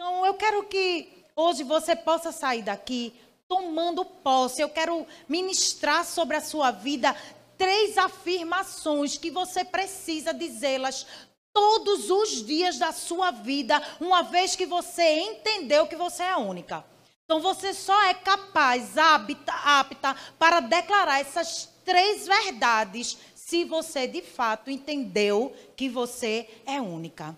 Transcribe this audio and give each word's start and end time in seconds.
Então, 0.00 0.24
eu 0.24 0.34
quero 0.34 0.62
que 0.62 1.24
hoje 1.34 1.64
você 1.64 1.96
possa 1.96 2.30
sair 2.30 2.62
daqui 2.62 3.12
tomando 3.48 4.04
posse. 4.04 4.62
Eu 4.62 4.68
quero 4.68 5.04
ministrar 5.28 6.04
sobre 6.04 6.36
a 6.36 6.40
sua 6.40 6.70
vida 6.70 7.16
três 7.56 7.98
afirmações 7.98 9.18
que 9.18 9.28
você 9.28 9.64
precisa 9.64 10.32
dizê-las 10.32 11.04
todos 11.52 12.12
os 12.12 12.46
dias 12.46 12.78
da 12.78 12.92
sua 12.92 13.32
vida, 13.32 13.82
uma 13.98 14.22
vez 14.22 14.54
que 14.54 14.66
você 14.66 15.18
entendeu 15.18 15.88
que 15.88 15.96
você 15.96 16.22
é 16.22 16.36
única. 16.36 16.84
Então 17.24 17.40
você 17.40 17.74
só 17.74 18.00
é 18.04 18.14
capaz, 18.14 18.96
apta, 18.96 19.52
apta 19.52 20.14
para 20.38 20.60
declarar 20.60 21.18
essas 21.18 21.68
três 21.84 22.24
verdades 22.24 23.18
se 23.34 23.64
você 23.64 24.06
de 24.06 24.22
fato 24.22 24.70
entendeu 24.70 25.52
que 25.74 25.88
você 25.88 26.48
é 26.64 26.80
única. 26.80 27.36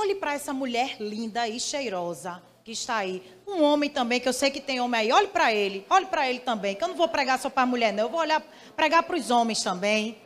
Olhe 0.00 0.14
para 0.14 0.32
essa 0.32 0.54
mulher 0.54 0.96
linda 0.98 1.46
e 1.46 1.60
cheirosa 1.60 2.42
que 2.64 2.72
está 2.72 2.96
aí. 2.96 3.22
Um 3.46 3.62
homem 3.62 3.90
também, 3.90 4.18
que 4.18 4.26
eu 4.26 4.32
sei 4.32 4.50
que 4.50 4.58
tem 4.58 4.80
homem 4.80 4.98
aí. 4.98 5.12
Olhe 5.12 5.26
para 5.26 5.52
ele. 5.52 5.84
Olhe 5.90 6.06
para 6.06 6.26
ele 6.26 6.38
também. 6.38 6.74
Que 6.74 6.82
eu 6.82 6.88
não 6.88 6.94
vou 6.94 7.06
pregar 7.06 7.38
só 7.38 7.50
para 7.50 7.64
a 7.64 7.66
mulher, 7.66 7.92
não. 7.92 8.04
Eu 8.04 8.08
vou 8.08 8.18
olhar, 8.18 8.42
pregar 8.74 9.02
para 9.02 9.14
os 9.14 9.30
homens 9.30 9.62
também. 9.62 10.16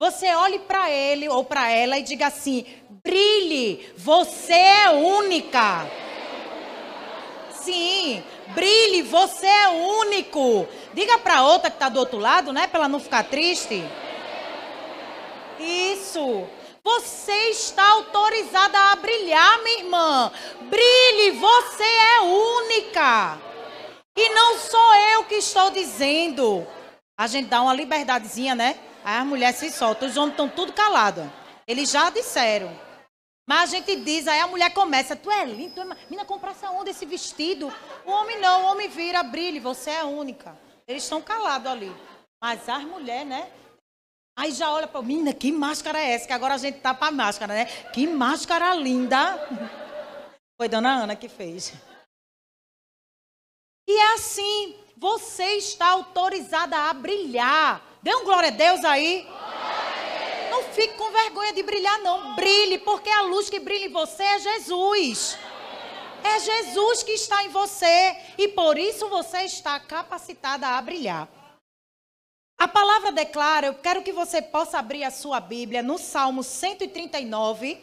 Você 0.00 0.34
olhe 0.34 0.60
para 0.60 0.90
ele 0.90 1.28
ou 1.28 1.44
para 1.44 1.70
ela 1.70 1.98
e 1.98 2.02
diga 2.02 2.28
assim: 2.28 2.64
brilhe, 3.04 3.92
você 3.94 4.54
é 4.54 4.88
única. 4.88 5.86
Sim, 7.52 8.24
brilhe, 8.54 9.02
você 9.02 9.46
é 9.46 9.68
único. 9.68 10.66
Diga 10.94 11.18
para 11.18 11.42
outra 11.42 11.68
que 11.68 11.76
está 11.76 11.90
do 11.90 12.00
outro 12.00 12.18
lado, 12.18 12.54
né? 12.54 12.66
Para 12.66 12.80
ela 12.80 12.88
não 12.88 12.98
ficar 12.98 13.24
triste. 13.24 13.84
Isso. 15.58 16.48
Você 16.82 17.50
está 17.50 17.86
autorizada 17.92 18.78
a 18.90 18.96
brilhar, 18.96 19.62
minha 19.62 19.78
irmã. 19.80 20.32
Brilhe, 20.62 21.32
você 21.32 21.82
é 21.82 22.20
única. 22.20 23.38
E 24.16 24.28
não 24.30 24.58
sou 24.58 24.94
eu 25.12 25.24
que 25.24 25.36
estou 25.36 25.70
dizendo. 25.70 26.66
A 27.18 27.26
gente 27.26 27.48
dá 27.48 27.60
uma 27.62 27.74
liberdadezinha, 27.74 28.54
né? 28.54 28.78
Aí 29.04 29.18
as 29.18 29.26
mulheres 29.26 29.56
se 29.56 29.70
soltam. 29.70 30.08
Os 30.08 30.16
homens 30.16 30.32
estão 30.32 30.48
tudo 30.48 30.72
calados. 30.72 31.24
Eles 31.66 31.90
já 31.90 32.10
disseram. 32.10 32.70
Mas 33.46 33.62
a 33.62 33.66
gente 33.76 33.96
diz, 33.96 34.28
aí 34.28 34.40
a 34.40 34.46
mulher 34.46 34.72
começa, 34.72 35.16
tu 35.16 35.30
é 35.30 35.44
linda, 35.44 35.74
tu 35.74 35.80
é... 35.80 35.84
Menina, 36.08 36.24
compra 36.24 36.52
essa 36.52 36.70
onda, 36.70 36.88
esse 36.88 37.04
vestido. 37.04 37.72
O 38.06 38.10
homem 38.10 38.38
não, 38.40 38.62
o 38.62 38.66
homem 38.66 38.88
vira, 38.88 39.22
brilhe, 39.22 39.58
você 39.58 39.90
é 39.90 40.04
única. 40.04 40.56
Eles 40.86 41.02
estão 41.02 41.20
calados 41.20 41.70
ali. 41.70 41.92
Mas 42.40 42.68
as 42.68 42.84
mulheres, 42.84 43.26
né? 43.26 43.50
Aí 44.40 44.52
já 44.52 44.72
olha 44.72 44.86
para 44.86 45.02
menina, 45.02 45.34
que 45.34 45.52
máscara 45.52 46.00
é 46.00 46.12
essa? 46.12 46.26
Que 46.26 46.32
agora 46.32 46.54
a 46.54 46.56
gente 46.56 46.78
tá 46.78 46.94
para 46.94 47.12
máscara, 47.12 47.52
né? 47.52 47.66
Que 47.92 48.06
máscara 48.06 48.74
linda. 48.74 49.38
Foi 50.56 50.66
Dona 50.66 51.02
Ana 51.02 51.14
que 51.14 51.28
fez. 51.28 51.74
E 53.86 53.92
é 53.92 54.14
assim, 54.14 54.76
você 54.96 55.44
está 55.56 55.88
autorizada 55.88 56.74
a 56.74 56.94
brilhar. 56.94 57.82
Dê 58.02 58.14
um 58.14 58.24
glória 58.24 58.48
a 58.48 58.52
Deus 58.52 58.82
aí. 58.82 59.28
Não 60.50 60.62
fique 60.72 60.94
com 60.94 61.10
vergonha 61.10 61.52
de 61.52 61.62
brilhar, 61.62 61.98
não. 61.98 62.34
Brilhe, 62.34 62.78
porque 62.78 63.10
a 63.10 63.20
luz 63.20 63.50
que 63.50 63.60
brilha 63.60 63.84
em 63.84 63.92
você 63.92 64.22
é 64.22 64.38
Jesus. 64.38 65.36
É 66.24 66.40
Jesus 66.40 67.02
que 67.02 67.12
está 67.12 67.44
em 67.44 67.50
você. 67.50 68.16
E 68.38 68.48
por 68.48 68.78
isso 68.78 69.06
você 69.10 69.42
está 69.42 69.78
capacitada 69.78 70.66
a 70.66 70.80
brilhar. 70.80 71.28
A 72.60 72.68
palavra 72.68 73.10
declara, 73.10 73.68
eu 73.68 73.74
quero 73.74 74.02
que 74.02 74.12
você 74.12 74.42
possa 74.42 74.78
abrir 74.78 75.02
a 75.02 75.10
sua 75.10 75.40
Bíblia 75.40 75.82
no 75.82 75.96
Salmo 75.96 76.42
139. 76.42 77.80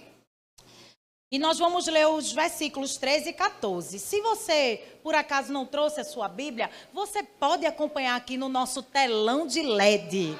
E 1.31 1.39
nós 1.39 1.57
vamos 1.57 1.87
ler 1.87 2.05
os 2.07 2.31
versículos 2.31 2.95
13 2.95 3.29
e 3.29 3.33
14. 3.33 3.97
Se 3.97 4.21
você, 4.21 4.99
por 5.01 5.15
acaso, 5.15 5.51
não 5.51 5.65
trouxe 5.65 6.01
a 6.01 6.03
sua 6.03 6.29
Bíblia, 6.29 6.69
você 6.93 7.23
pode 7.23 7.65
acompanhar 7.65 8.15
aqui 8.15 8.37
no 8.37 8.47
nosso 8.47 8.83
telão 8.83 9.47
de 9.47 9.63
LED. 9.63 10.37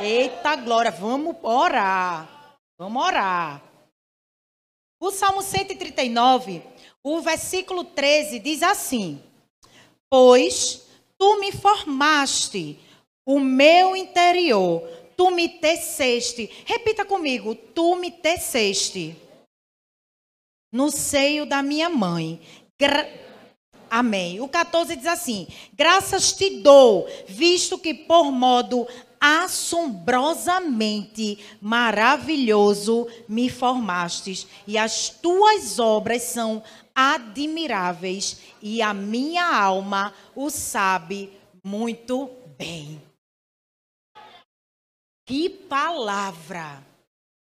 Eita 0.00 0.56
glória, 0.56 0.90
vamos 0.90 1.36
orar. 1.44 2.58
Vamos 2.76 3.00
orar. 3.00 3.62
O 5.00 5.12
Salmo 5.12 5.40
139, 5.40 6.64
o 7.00 7.20
versículo 7.20 7.84
13 7.84 8.40
diz 8.40 8.60
assim: 8.64 9.22
Pois 10.10 10.85
Tu 11.18 11.40
me 11.40 11.52
formaste 11.52 12.78
o 13.24 13.40
meu 13.40 13.96
interior, 13.96 14.82
tu 15.16 15.30
me 15.30 15.48
teceste. 15.48 16.50
Repita 16.64 17.04
comigo: 17.04 17.54
tu 17.54 17.96
me 17.96 18.10
teceste 18.10 19.16
no 20.72 20.90
seio 20.90 21.46
da 21.46 21.62
minha 21.62 21.88
mãe. 21.88 22.40
Gra 22.78 23.06
Amém. 23.88 24.40
O 24.40 24.48
14 24.48 24.96
diz 24.96 25.06
assim: 25.06 25.46
Graças 25.72 26.32
te 26.32 26.60
dou, 26.60 27.08
visto 27.26 27.78
que 27.78 27.94
por 27.94 28.32
modo 28.32 28.86
assombrosamente 29.20 31.38
maravilhoso 31.60 33.06
me 33.28 33.50
formastes, 33.50 34.46
e 34.66 34.78
as 34.78 35.10
tuas 35.10 35.78
obras 35.78 36.22
são 36.22 36.62
admiráveis 36.94 38.40
e 38.62 38.80
a 38.80 38.94
minha 38.94 39.44
alma 39.44 40.14
o 40.34 40.48
sabe 40.48 41.30
muito 41.62 42.30
bem. 42.56 43.02
Que 45.26 45.50
palavra! 45.50 46.95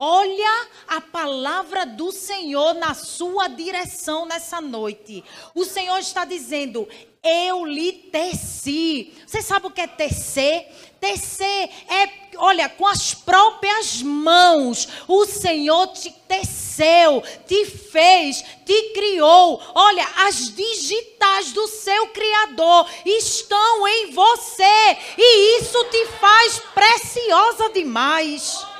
Olha 0.06 0.68
a 0.86 1.00
palavra 1.00 1.86
do 1.86 2.12
Senhor 2.12 2.74
na 2.74 2.94
sua 2.94 3.47
direção 3.47 4.25
nessa 4.25 4.59
noite. 4.59 5.24
O 5.56 5.64
Senhor 5.64 5.97
está 5.97 6.25
dizendo: 6.25 6.86
Eu 7.24 7.66
lhe 7.66 7.94
teci. 7.94 9.14
Você 9.25 9.41
sabe 9.41 9.68
o 9.68 9.72
que 9.72 9.80
é 9.80 9.88
tecer? 9.88 10.68
Tecer 11.00 11.69
é, 11.88 12.09
olha, 12.36 12.68
com 12.68 12.86
as 12.86 13.14
próprias 13.14 14.02
mãos. 14.02 14.90
O 15.08 15.25
Senhor 15.25 15.88
te 15.94 16.12
teceu, 16.28 17.24
te 17.47 17.66
fez, 17.66 18.44
te 18.66 18.94
criou. 18.94 19.62
Olha, 19.74 20.06
as 20.18 20.53
digitais 20.53 21.53
do 21.53 21.66
seu 21.70 22.08
Criador 22.08 22.90
estão 23.06 23.88
em 23.88 24.12
você. 24.12 24.97
E 25.18 25.59
isso 25.62 25.81
te 25.85 26.08
faz 26.20 26.59
preciosa 26.74 27.70
demais. 27.70 28.72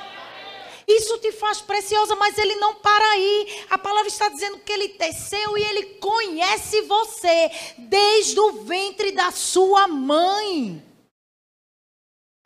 Isso 0.86 1.18
te 1.18 1.32
faz 1.32 1.60
preciosa, 1.60 2.14
mas 2.16 2.38
ele 2.38 2.56
não 2.56 2.74
para 2.74 3.04
aí. 3.12 3.64
A 3.70 3.78
palavra 3.78 4.08
está 4.08 4.28
dizendo 4.28 4.58
que 4.58 4.72
ele 4.72 4.90
teceu 4.90 5.56
e 5.56 5.62
ele 5.62 5.84
conhece 6.00 6.82
você 6.82 7.50
desde 7.78 8.38
o 8.38 8.64
ventre 8.64 9.12
da 9.12 9.30
sua 9.30 9.88
mãe. 9.88 10.84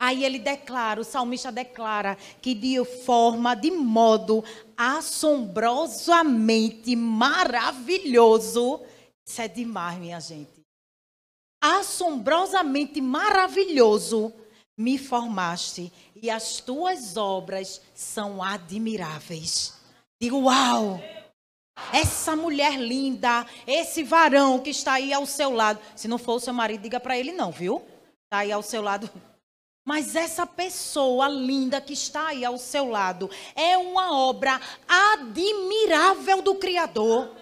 Aí 0.01 0.23
ele 0.23 0.39
declara, 0.39 1.01
o 1.01 1.03
salmista 1.03 1.51
declara 1.51 2.17
que 2.41 2.55
de 2.55 2.81
forma, 2.85 3.53
de 3.53 3.69
modo 3.69 4.41
assombrosamente 4.77 6.95
maravilhoso, 6.95 8.79
isso 9.27 9.41
é 9.41 9.49
demais, 9.49 9.99
minha 9.99 10.21
gente. 10.21 10.61
Assombrosamente 11.61 13.01
maravilhoso 13.01 14.33
me 14.79 14.97
formaste 14.97 15.91
e 16.15 16.29
as 16.29 16.61
tuas 16.61 17.17
obras 17.17 17.81
são 17.93 18.41
admiráveis. 18.41 19.73
Digo, 20.21 20.43
uau! 20.43 21.01
Essa 21.91 22.33
mulher 22.33 22.79
linda, 22.79 23.45
esse 23.67 24.03
varão 24.03 24.57
que 24.59 24.69
está 24.69 24.93
aí 24.93 25.11
ao 25.11 25.25
seu 25.25 25.51
lado. 25.51 25.81
Se 25.97 26.07
não 26.07 26.17
for 26.17 26.35
o 26.35 26.39
seu 26.39 26.53
marido, 26.53 26.81
diga 26.81 26.97
para 26.97 27.17
ele 27.17 27.33
não, 27.33 27.51
viu? 27.51 27.85
Está 28.23 28.39
aí 28.39 28.53
ao 28.53 28.63
seu 28.63 28.81
lado. 28.81 29.09
Mas 29.85 30.15
essa 30.15 30.47
pessoa 30.47 31.27
linda 31.27 31.81
que 31.81 31.93
está 31.93 32.27
aí 32.27 32.45
ao 32.45 32.57
seu 32.57 32.89
lado 32.89 33.29
é 33.55 33.77
uma 33.77 34.17
obra 34.17 34.61
admirável 34.87 36.41
do 36.41 36.55
Criador. 36.55 37.35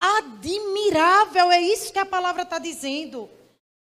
Admirável, 0.00 1.50
é 1.50 1.60
isso 1.60 1.92
que 1.92 1.98
a 1.98 2.06
palavra 2.06 2.42
está 2.42 2.60
dizendo. 2.60 3.28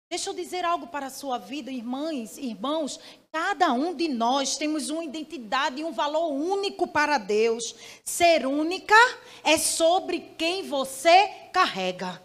Deixa 0.10 0.30
eu 0.30 0.34
dizer 0.34 0.64
algo 0.64 0.88
para 0.88 1.08
a 1.08 1.10
sua 1.10 1.38
vida, 1.38 1.70
irmãs, 1.70 2.38
irmãos. 2.38 2.98
Cada 3.30 3.74
um 3.74 3.94
de 3.94 4.08
nós 4.08 4.56
temos 4.56 4.90
uma 4.90 5.04
identidade 5.04 5.82
e 5.82 5.84
um 5.84 5.92
valor 5.92 6.32
único 6.32 6.88
para 6.88 7.18
Deus. 7.18 7.76
Ser 8.06 8.46
única 8.46 8.96
é 9.44 9.58
sobre 9.58 10.22
quem 10.38 10.64
você 10.64 11.28
carrega. 11.52 12.24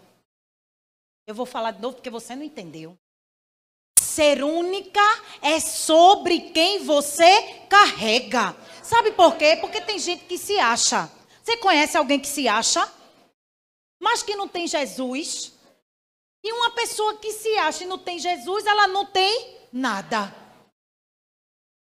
Eu 1.27 1.35
vou 1.35 1.45
falar 1.45 1.71
de 1.71 1.81
novo 1.81 1.95
porque 1.95 2.09
você 2.09 2.35
não 2.35 2.43
entendeu. 2.43 2.97
Ser 3.99 4.43
única 4.43 5.01
é 5.41 5.59
sobre 5.59 6.51
quem 6.51 6.85
você 6.85 7.59
carrega. 7.69 8.55
Sabe 8.81 9.11
por 9.11 9.35
quê? 9.35 9.57
Porque 9.59 9.81
tem 9.81 9.99
gente 9.99 10.23
que 10.23 10.37
se 10.37 10.57
acha. 10.57 11.11
Você 11.43 11.57
conhece 11.57 11.97
alguém 11.97 12.19
que 12.19 12.27
se 12.27 12.47
acha, 12.47 12.89
mas 14.01 14.23
que 14.23 14.35
não 14.35 14.47
tem 14.47 14.67
Jesus? 14.67 15.52
E 16.43 16.51
uma 16.51 16.71
pessoa 16.71 17.15
que 17.15 17.31
se 17.31 17.55
acha 17.57 17.83
e 17.83 17.87
não 17.87 17.97
tem 17.97 18.19
Jesus, 18.19 18.65
ela 18.65 18.85
não 18.87 19.05
tem 19.05 19.57
nada. 19.71 20.35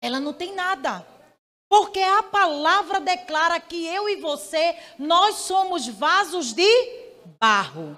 Ela 0.03 0.21
não 0.21 0.33
tem 0.33 0.55
nada. 0.55 1.07
Porque 1.69 2.01
a 2.01 2.23
palavra 2.23 3.01
declara 3.01 3.59
que 3.61 3.87
eu 3.87 4.09
e 4.09 4.17
você, 4.17 4.77
nós 4.99 5.37
somos 5.37 5.87
vasos 5.87 6.53
de 6.53 6.69
barro. 7.39 7.97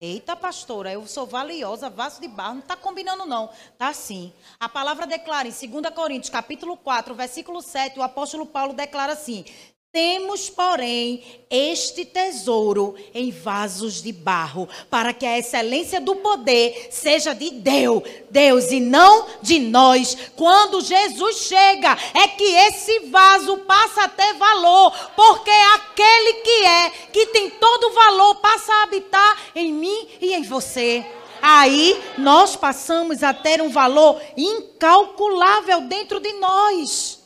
Eita, 0.00 0.36
pastora, 0.36 0.92
eu 0.92 1.06
sou 1.06 1.26
valiosa, 1.26 1.90
vaso 1.90 2.20
de 2.20 2.28
barro. 2.28 2.54
Não 2.54 2.60
está 2.60 2.76
combinando, 2.76 3.26
não. 3.26 3.50
Está 3.72 3.92
sim. 3.92 4.32
A 4.60 4.68
palavra 4.68 5.06
declara 5.06 5.48
em 5.48 5.50
2 5.50 5.94
Coríntios, 5.94 6.30
capítulo 6.30 6.76
4, 6.76 7.14
versículo 7.14 7.62
7, 7.62 7.98
o 7.98 8.02
apóstolo 8.02 8.46
Paulo 8.46 8.74
declara 8.74 9.14
assim: 9.14 9.44
temos, 9.90 10.50
porém, 10.50 11.24
este 11.50 12.04
tesouro 12.04 12.94
em 13.14 13.30
vasos 13.30 14.02
de 14.02 14.12
barro, 14.12 14.68
para 14.90 15.14
que 15.14 15.24
a 15.24 15.38
excelência 15.38 15.98
do 15.98 16.14
poder 16.16 16.88
seja 16.90 17.34
de 17.34 17.50
Deus, 17.50 18.02
Deus 18.30 18.70
e 18.70 18.80
não 18.80 19.26
de 19.40 19.58
nós. 19.58 20.16
Quando 20.36 20.82
Jesus 20.82 21.38
chega, 21.38 21.96
é 22.12 22.28
que 22.28 22.44
esse 22.44 23.00
vaso 23.06 23.56
passa 23.58 24.04
a 24.04 24.08
ter 24.08 24.34
valor, 24.34 24.92
porque 25.16 25.50
aquele 25.50 26.34
que 26.34 26.64
é, 26.66 26.90
que 27.10 27.26
tem 27.26 27.50
todo 27.50 27.84
o 27.84 27.94
valor, 27.94 28.34
passa 28.36 28.72
a 28.72 28.82
habitar 28.82 29.42
em 29.54 29.72
mim 29.72 30.06
e 30.20 30.34
em 30.34 30.42
você. 30.42 31.04
Aí 31.40 31.98
nós 32.18 32.56
passamos 32.56 33.22
a 33.22 33.32
ter 33.32 33.62
um 33.62 33.70
valor 33.70 34.20
incalculável 34.36 35.80
dentro 35.82 36.20
de 36.20 36.32
nós. 36.34 37.17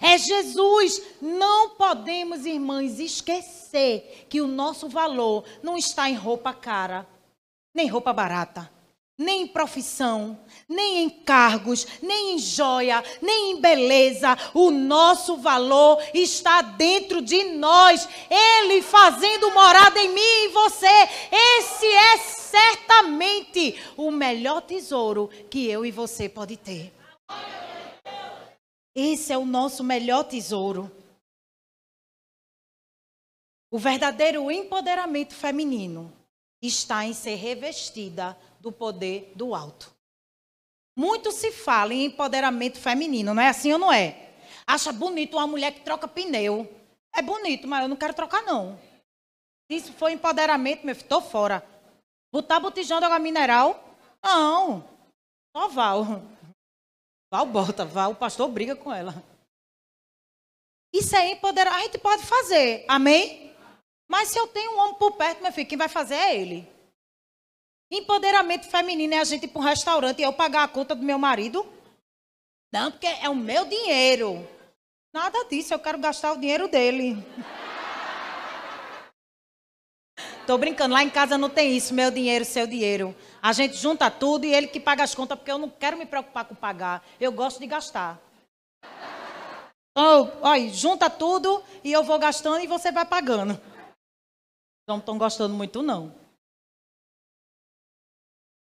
É 0.00 0.18
Jesus. 0.18 1.02
Não 1.20 1.70
podemos, 1.70 2.44
irmãs, 2.44 2.98
esquecer 2.98 4.26
que 4.28 4.40
o 4.40 4.46
nosso 4.46 4.88
valor 4.88 5.44
não 5.62 5.76
está 5.76 6.08
em 6.10 6.14
roupa 6.14 6.52
cara, 6.52 7.06
nem 7.74 7.86
roupa 7.88 8.12
barata, 8.12 8.70
nem 9.18 9.42
em 9.42 9.46
profissão, 9.46 10.38
nem 10.68 10.98
em 11.04 11.08
cargos, 11.08 11.86
nem 12.02 12.34
em 12.34 12.38
joia, 12.38 13.02
nem 13.22 13.52
em 13.52 13.60
beleza. 13.60 14.36
O 14.52 14.70
nosso 14.70 15.36
valor 15.36 16.02
está 16.12 16.60
dentro 16.60 17.22
de 17.22 17.44
nós. 17.44 18.08
Ele 18.28 18.82
fazendo 18.82 19.50
morada 19.52 19.98
em 19.98 20.08
mim 20.08 20.20
e 20.20 20.46
em 20.46 20.52
você. 20.52 21.08
Esse 21.32 21.86
é 21.86 22.18
certamente 22.18 23.80
o 23.96 24.10
melhor 24.10 24.60
tesouro 24.60 25.30
que 25.48 25.66
eu 25.66 25.86
e 25.86 25.90
você 25.90 26.28
pode 26.28 26.56
ter. 26.56 26.92
Esse 28.98 29.30
é 29.30 29.36
o 29.36 29.44
nosso 29.44 29.84
melhor 29.84 30.24
tesouro. 30.24 30.90
O 33.70 33.78
verdadeiro 33.78 34.50
empoderamento 34.50 35.34
feminino 35.34 36.10
está 36.62 37.04
em 37.04 37.12
ser 37.12 37.34
revestida 37.34 38.34
do 38.58 38.72
poder 38.72 39.30
do 39.36 39.54
alto. 39.54 39.94
Muito 40.96 41.30
se 41.30 41.52
fala 41.52 41.92
em 41.92 42.06
empoderamento 42.06 42.78
feminino, 42.78 43.34
não 43.34 43.42
é 43.42 43.48
assim 43.50 43.70
ou 43.70 43.78
não 43.78 43.92
é? 43.92 44.32
Acha 44.66 44.90
bonito 44.94 45.36
uma 45.36 45.46
mulher 45.46 45.74
que 45.74 45.82
troca 45.82 46.08
pneu. 46.08 46.66
É 47.14 47.20
bonito, 47.20 47.68
mas 47.68 47.82
eu 47.82 47.88
não 47.88 47.96
quero 47.96 48.14
trocar, 48.14 48.42
não. 48.44 48.80
Isso 49.68 49.92
for 49.92 50.08
empoderamento, 50.08 50.86
meu 50.86 50.94
filho, 50.94 51.04
estou 51.04 51.20
fora. 51.20 51.62
Botar 52.32 52.60
botijão 52.60 52.98
de 52.98 53.04
água 53.04 53.18
mineral? 53.18 53.94
Não. 54.24 54.82
Só 55.54 55.68
Val. 55.68 56.22
Val 57.36 57.44
bota, 57.44 57.84
Val, 57.84 58.12
o 58.12 58.16
pastor 58.16 58.48
briga 58.48 58.74
com 58.74 58.90
ela. 58.90 59.22
Isso 60.90 61.14
é 61.14 61.32
empoderar. 61.32 61.74
A 61.74 61.80
gente 61.80 61.98
pode 61.98 62.22
fazer, 62.22 62.86
amém? 62.88 63.52
Mas 64.08 64.28
se 64.28 64.38
eu 64.38 64.46
tenho 64.46 64.72
um 64.72 64.78
homem 64.78 64.94
por 64.94 65.12
perto, 65.12 65.42
meu 65.42 65.52
filho, 65.52 65.68
quem 65.68 65.76
vai 65.76 65.88
fazer 65.88 66.14
é 66.14 66.34
ele. 66.34 66.66
Empoderamento 67.90 68.66
feminino 68.66 69.14
é 69.14 69.18
a 69.18 69.24
gente 69.24 69.44
ir 69.44 69.48
para 69.48 69.60
um 69.60 69.64
restaurante 69.64 70.20
e 70.20 70.22
eu 70.22 70.32
pagar 70.32 70.64
a 70.64 70.68
conta 70.68 70.94
do 70.94 71.02
meu 71.02 71.18
marido? 71.18 71.66
Não, 72.72 72.90
porque 72.90 73.06
é 73.06 73.28
o 73.28 73.34
meu 73.34 73.66
dinheiro. 73.66 74.48
Nada 75.12 75.44
disso, 75.44 75.74
eu 75.74 75.78
quero 75.78 75.98
gastar 75.98 76.32
o 76.32 76.40
dinheiro 76.40 76.68
dele. 76.68 77.16
Tô 80.46 80.56
brincando, 80.56 80.94
lá 80.94 81.02
em 81.02 81.10
casa 81.10 81.36
não 81.36 81.50
tem 81.50 81.76
isso, 81.76 81.92
meu 81.92 82.08
dinheiro, 82.10 82.44
seu 82.44 82.68
dinheiro. 82.68 83.16
A 83.42 83.52
gente 83.52 83.76
junta 83.76 84.08
tudo 84.10 84.46
e 84.46 84.54
ele 84.54 84.68
que 84.68 84.78
paga 84.78 85.02
as 85.02 85.12
contas, 85.12 85.36
porque 85.36 85.50
eu 85.50 85.58
não 85.58 85.68
quero 85.68 85.96
me 85.96 86.06
preocupar 86.06 86.44
com 86.44 86.54
pagar. 86.54 87.04
Eu 87.20 87.32
gosto 87.32 87.58
de 87.58 87.66
gastar. 87.66 88.20
Então, 89.90 90.32
olha, 90.42 90.68
junta 90.68 91.10
tudo 91.10 91.62
e 91.82 91.92
eu 91.92 92.04
vou 92.04 92.18
gastando 92.18 92.60
e 92.60 92.66
você 92.66 92.92
vai 92.92 93.04
pagando. 93.04 93.60
Não 94.88 94.98
estão 94.98 95.18
gostando 95.18 95.52
muito, 95.52 95.82
não. 95.82 96.14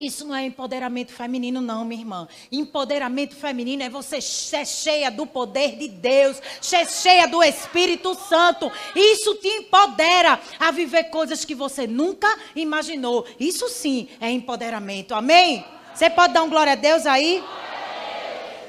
Isso 0.00 0.24
não 0.24 0.36
é 0.36 0.44
empoderamento 0.44 1.10
feminino, 1.10 1.60
não, 1.60 1.84
minha 1.84 2.00
irmã. 2.00 2.28
Empoderamento 2.52 3.34
feminino 3.34 3.82
é 3.82 3.90
você 3.90 4.20
ser 4.20 4.64
cheia 4.64 5.10
do 5.10 5.26
poder 5.26 5.76
de 5.76 5.88
Deus, 5.88 6.40
ser 6.60 6.88
cheia 6.88 7.26
do 7.26 7.42
Espírito 7.42 8.14
Santo. 8.14 8.70
Isso 8.94 9.34
te 9.34 9.48
empodera 9.48 10.40
a 10.56 10.70
viver 10.70 11.10
coisas 11.10 11.44
que 11.44 11.52
você 11.52 11.84
nunca 11.88 12.28
imaginou. 12.54 13.26
Isso 13.40 13.68
sim 13.68 14.08
é 14.20 14.30
empoderamento. 14.30 15.16
Amém? 15.16 15.64
Você 15.92 16.08
pode 16.08 16.32
dar 16.32 16.44
um 16.44 16.48
glória 16.48 16.74
a 16.74 16.76
Deus 16.76 17.04
aí? 17.04 17.42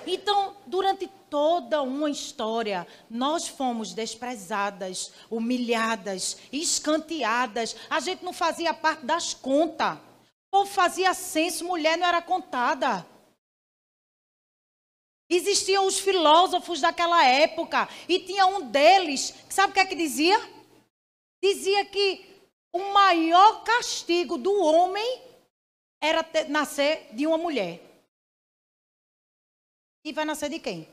Então, 0.08 0.56
durante 0.66 1.08
toda 1.30 1.84
uma 1.84 2.10
história, 2.10 2.88
nós 3.08 3.48
fomos 3.48 3.94
desprezadas, 3.94 5.12
humilhadas, 5.30 6.38
escanteadas. 6.52 7.76
A 7.88 8.00
gente 8.00 8.26
não 8.26 8.34
fazia 8.34 8.74
parte 8.74 9.06
das 9.06 9.36
contas. 9.36 10.09
O 10.50 10.64
povo 10.64 10.72
fazia 10.72 11.14
censo, 11.14 11.64
mulher 11.64 11.96
não 11.96 12.08
era 12.08 12.22
contada. 12.22 13.06
Existiam 15.30 15.86
os 15.86 16.00
filósofos 16.00 16.82
daquela 16.82 17.24
época 17.24 17.88
e 18.08 18.20
tinha 18.26 18.48
um 18.48 18.72
deles, 18.72 19.32
sabe 19.48 19.72
o 19.72 19.74
que 19.76 19.80
é 19.80 19.86
que 19.86 19.96
dizia? 19.96 20.36
Dizia 21.42 21.86
que 21.86 22.26
o 22.74 22.92
maior 22.92 23.64
castigo 23.64 24.40
do 24.40 24.52
homem 24.60 25.22
era 26.02 26.24
ter, 26.24 26.50
nascer 26.50 27.14
de 27.14 27.28
uma 27.28 27.38
mulher. 27.38 27.80
E 30.04 30.12
vai 30.12 30.26
nascer 30.26 30.50
de 30.50 30.60
quem? 30.60 30.88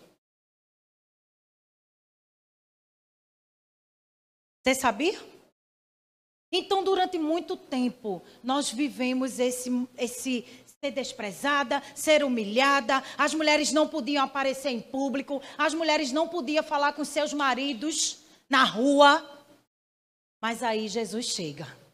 Você 4.62 4.74
sabia? 4.74 5.35
Então, 6.58 6.82
durante 6.82 7.18
muito 7.18 7.54
tempo, 7.54 8.22
nós 8.42 8.70
vivemos 8.70 9.38
esse, 9.38 9.86
esse 9.98 10.44
ser 10.80 10.90
desprezada, 10.90 11.82
ser 11.94 12.24
humilhada. 12.24 13.02
As 13.18 13.34
mulheres 13.34 13.72
não 13.72 13.86
podiam 13.86 14.24
aparecer 14.24 14.70
em 14.70 14.80
público, 14.80 15.42
as 15.58 15.74
mulheres 15.74 16.12
não 16.12 16.26
podiam 16.26 16.64
falar 16.64 16.94
com 16.94 17.04
seus 17.04 17.34
maridos 17.34 18.20
na 18.48 18.64
rua. 18.64 19.22
Mas 20.40 20.62
aí 20.62 20.88
Jesus 20.88 21.26
chega. 21.26 21.85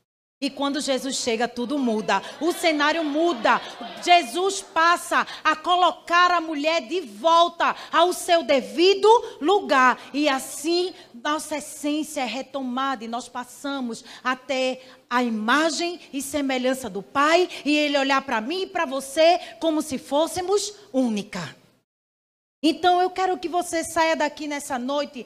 E 0.42 0.50
quando 0.50 0.80
Jesus 0.80 1.14
chega, 1.14 1.46
tudo 1.46 1.78
muda. 1.78 2.20
O 2.40 2.52
cenário 2.52 3.04
muda. 3.04 3.62
Jesus 4.04 4.60
passa 4.60 5.24
a 5.44 5.54
colocar 5.54 6.32
a 6.32 6.40
mulher 6.40 6.82
de 6.82 7.00
volta 7.00 7.76
ao 7.92 8.12
seu 8.12 8.42
devido 8.42 9.08
lugar. 9.40 9.96
E 10.12 10.28
assim, 10.28 10.92
nossa 11.14 11.58
essência 11.58 12.22
é 12.22 12.24
retomada 12.24 13.04
e 13.04 13.08
nós 13.08 13.28
passamos 13.28 14.04
a 14.24 14.34
ter 14.34 14.82
a 15.08 15.22
imagem 15.22 16.00
e 16.12 16.20
semelhança 16.20 16.90
do 16.90 17.04
Pai. 17.04 17.48
E 17.64 17.76
Ele 17.76 17.96
olhar 17.96 18.20
para 18.22 18.40
mim 18.40 18.62
e 18.62 18.66
para 18.66 18.84
você 18.84 19.38
como 19.60 19.80
se 19.80 19.96
fôssemos 19.96 20.74
única. 20.92 21.54
Então 22.60 23.00
eu 23.00 23.10
quero 23.10 23.38
que 23.38 23.48
você 23.48 23.84
saia 23.84 24.16
daqui 24.16 24.48
nessa 24.48 24.76
noite 24.76 25.24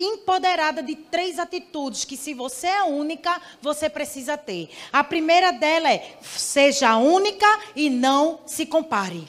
empoderada 0.00 0.82
de 0.82 0.94
três 0.94 1.38
atitudes 1.38 2.04
que, 2.04 2.16
se 2.16 2.32
você 2.34 2.68
é 2.68 2.82
única, 2.84 3.40
você 3.60 3.88
precisa 3.88 4.36
ter. 4.36 4.70
A 4.92 5.02
primeira 5.02 5.52
dela 5.52 5.92
é: 5.92 6.18
seja 6.22 6.96
única 6.96 7.46
e 7.74 7.90
não 7.90 8.40
se 8.46 8.64
compare. 8.66 9.28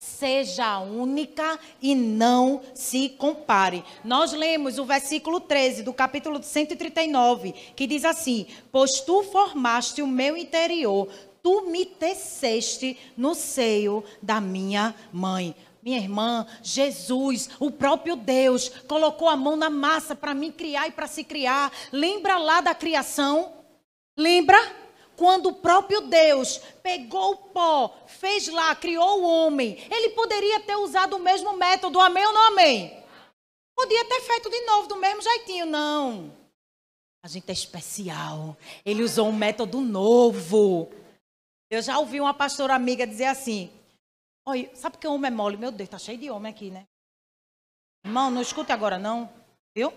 Seja 0.00 0.80
única 0.80 1.58
e 1.80 1.94
não 1.94 2.60
se 2.74 3.08
compare. 3.08 3.84
Nós 4.04 4.32
lemos 4.32 4.78
o 4.78 4.84
versículo 4.84 5.38
13 5.38 5.84
do 5.84 5.92
capítulo 5.92 6.42
139, 6.42 7.52
que 7.76 7.86
diz 7.86 8.04
assim: 8.04 8.46
Pois 8.70 9.00
tu 9.00 9.22
formaste 9.22 10.02
o 10.02 10.06
meu 10.06 10.36
interior, 10.36 11.08
tu 11.42 11.66
me 11.70 11.86
teceste 11.86 12.96
no 13.16 13.34
seio 13.34 14.04
da 14.20 14.40
minha 14.40 14.94
mãe. 15.12 15.54
Minha 15.82 15.98
irmã, 15.98 16.46
Jesus, 16.62 17.50
o 17.58 17.68
próprio 17.68 18.14
Deus, 18.14 18.68
colocou 18.86 19.28
a 19.28 19.36
mão 19.36 19.56
na 19.56 19.68
massa 19.68 20.14
para 20.14 20.32
mim 20.32 20.52
criar 20.52 20.86
e 20.86 20.92
para 20.92 21.08
se 21.08 21.24
criar. 21.24 21.72
Lembra 21.90 22.38
lá 22.38 22.60
da 22.60 22.72
criação? 22.72 23.52
Lembra? 24.16 24.56
Quando 25.16 25.48
o 25.48 25.54
próprio 25.54 26.02
Deus 26.02 26.58
pegou 26.82 27.32
o 27.32 27.36
pó, 27.36 27.96
fez 28.06 28.48
lá, 28.48 28.74
criou 28.74 29.20
o 29.20 29.24
homem, 29.24 29.76
ele 29.90 30.10
poderia 30.10 30.60
ter 30.60 30.76
usado 30.76 31.16
o 31.16 31.20
mesmo 31.20 31.56
método, 31.56 32.00
amém 32.00 32.26
ou 32.26 32.32
não 32.32 32.48
amém? 32.48 32.96
Podia 33.74 34.04
ter 34.04 34.20
feito 34.20 34.48
de 34.48 34.60
novo, 34.64 34.88
do 34.88 34.96
mesmo 34.96 35.22
jeitinho, 35.22 35.66
não. 35.66 36.32
A 37.24 37.28
gente 37.28 37.48
é 37.48 37.52
especial. 37.52 38.56
Ele 38.84 39.02
usou 39.02 39.28
um 39.28 39.32
método 39.32 39.80
novo. 39.80 40.90
Eu 41.70 41.80
já 41.82 41.98
ouvi 41.98 42.20
uma 42.20 42.34
pastora 42.34 42.74
amiga 42.74 43.06
dizer 43.06 43.26
assim: 43.26 43.70
Olha, 44.44 44.74
sabe 44.74 44.98
que 44.98 45.06
homem 45.06 45.30
é 45.30 45.34
mole? 45.34 45.56
Meu 45.56 45.70
Deus, 45.70 45.88
tá 45.88 45.98
cheio 45.98 46.18
de 46.18 46.30
homem 46.30 46.52
aqui, 46.52 46.70
né? 46.70 46.86
Irmão, 48.04 48.30
não 48.30 48.42
escute 48.42 48.72
agora 48.72 48.98
não, 48.98 49.32
viu? 49.74 49.92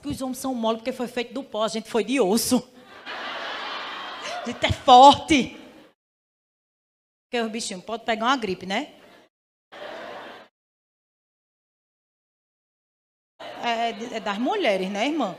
Que 0.00 0.08
os 0.08 0.22
homens 0.22 0.38
são 0.38 0.54
mole 0.54 0.78
porque 0.78 0.92
foi 0.92 1.08
feito 1.08 1.34
do 1.34 1.42
pó, 1.42 1.64
a 1.64 1.68
gente 1.68 1.90
foi 1.90 2.04
de 2.04 2.20
osso. 2.20 2.58
A 4.42 4.46
gente 4.46 4.64
é 4.64 4.72
forte. 4.72 5.56
Porque 7.24 7.40
os 7.44 7.50
bichinhos 7.50 7.84
podem 7.84 8.06
pegar 8.06 8.26
uma 8.26 8.36
gripe, 8.36 8.64
né? 8.64 8.94
É, 13.60 14.16
é, 14.16 14.20
das 14.20 14.38
mulheres, 14.38 14.88
né, 14.90 15.06
irmã? 15.06 15.36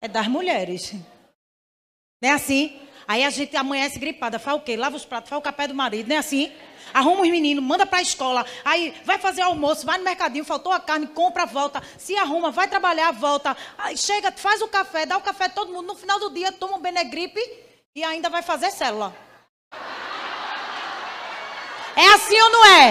É 0.00 0.06
das 0.06 0.28
mulheres. 0.28 0.92
Não 0.92 2.28
é 2.28 2.32
assim? 2.32 2.81
Aí 3.06 3.24
a 3.24 3.30
gente 3.30 3.56
amanhece 3.56 3.98
gripada, 3.98 4.38
faz 4.38 4.56
o 4.56 4.60
quê? 4.60 4.76
Lava 4.76 4.96
os 4.96 5.04
pratos, 5.04 5.30
faz 5.30 5.38
o 5.38 5.42
café 5.42 5.66
do 5.66 5.74
marido, 5.74 6.08
não 6.08 6.16
é 6.16 6.18
assim? 6.18 6.52
Arruma 6.94 7.22
os 7.22 7.28
meninos, 7.28 7.64
manda 7.64 7.86
para 7.86 7.98
a 7.98 8.02
escola, 8.02 8.44
aí 8.64 8.94
vai 9.04 9.18
fazer 9.18 9.42
almoço, 9.42 9.86
vai 9.86 9.96
no 9.98 10.04
mercadinho, 10.04 10.44
faltou 10.44 10.72
a 10.72 10.80
carne, 10.80 11.06
compra, 11.06 11.46
volta, 11.46 11.82
se 11.96 12.16
arruma, 12.16 12.50
vai 12.50 12.68
trabalhar, 12.68 13.10
volta, 13.12 13.56
aí 13.78 13.96
chega, 13.96 14.30
faz 14.32 14.60
o 14.60 14.68
café, 14.68 15.06
dá 15.06 15.16
o 15.16 15.22
café 15.22 15.46
a 15.46 15.48
todo 15.48 15.72
mundo, 15.72 15.86
no 15.86 15.94
final 15.94 16.18
do 16.18 16.30
dia 16.30 16.52
toma 16.52 16.76
um 16.76 16.80
Benegripe 16.80 17.40
e 17.94 18.04
ainda 18.04 18.28
vai 18.28 18.42
fazer 18.42 18.70
célula. 18.70 19.14
É 21.96 22.06
assim 22.14 22.40
ou 22.40 22.50
não 22.50 22.66
é? 22.66 22.90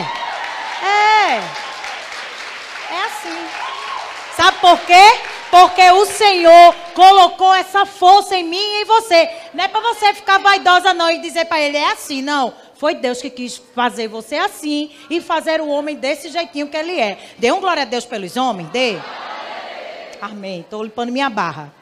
É. 0.84 1.62
É 2.92 3.04
assim. 3.06 3.50
Sabe 4.36 4.60
por 4.60 4.80
quê? 4.82 5.31
Porque 5.52 5.92
o 5.92 6.06
Senhor 6.06 6.74
colocou 6.96 7.54
essa 7.54 7.86
força 7.86 8.38
em 8.38 8.44
mim 8.44 8.58
e 8.58 8.82
em 8.82 8.86
você. 8.86 9.30
Não 9.54 9.64
é 9.66 9.68
para 9.68 9.82
você 9.82 10.14
ficar 10.14 10.38
vaidosa 10.38 10.94
não 10.94 11.12
e 11.12 11.20
dizer 11.20 11.46
para 11.46 11.60
ele 11.60 11.78
é 11.78 11.92
assim, 11.92 12.22
não. 12.22 12.54
Foi 12.76 12.96
Deus 12.96 13.22
que 13.22 13.30
quis 13.30 13.62
fazer 13.76 14.08
você 14.08 14.38
assim 14.38 14.90
e 15.10 15.22
fazer 15.22 15.62
o 15.62 15.68
homem 15.68 15.96
desse 15.96 16.30
jeitinho 16.30 16.68
que 16.68 16.78
ele 16.78 17.00
é. 17.00 17.20
Dê 17.38 17.52
um 17.52 17.60
glória 17.60 17.84
a 17.84 17.86
Deus 17.86 18.06
pelos 18.06 18.38
homens, 18.38 18.70
dê. 18.70 18.98
Amém. 20.22 20.62
Estou 20.62 20.84
limpando 20.84 21.12
minha 21.12 21.30
barra. 21.30 21.81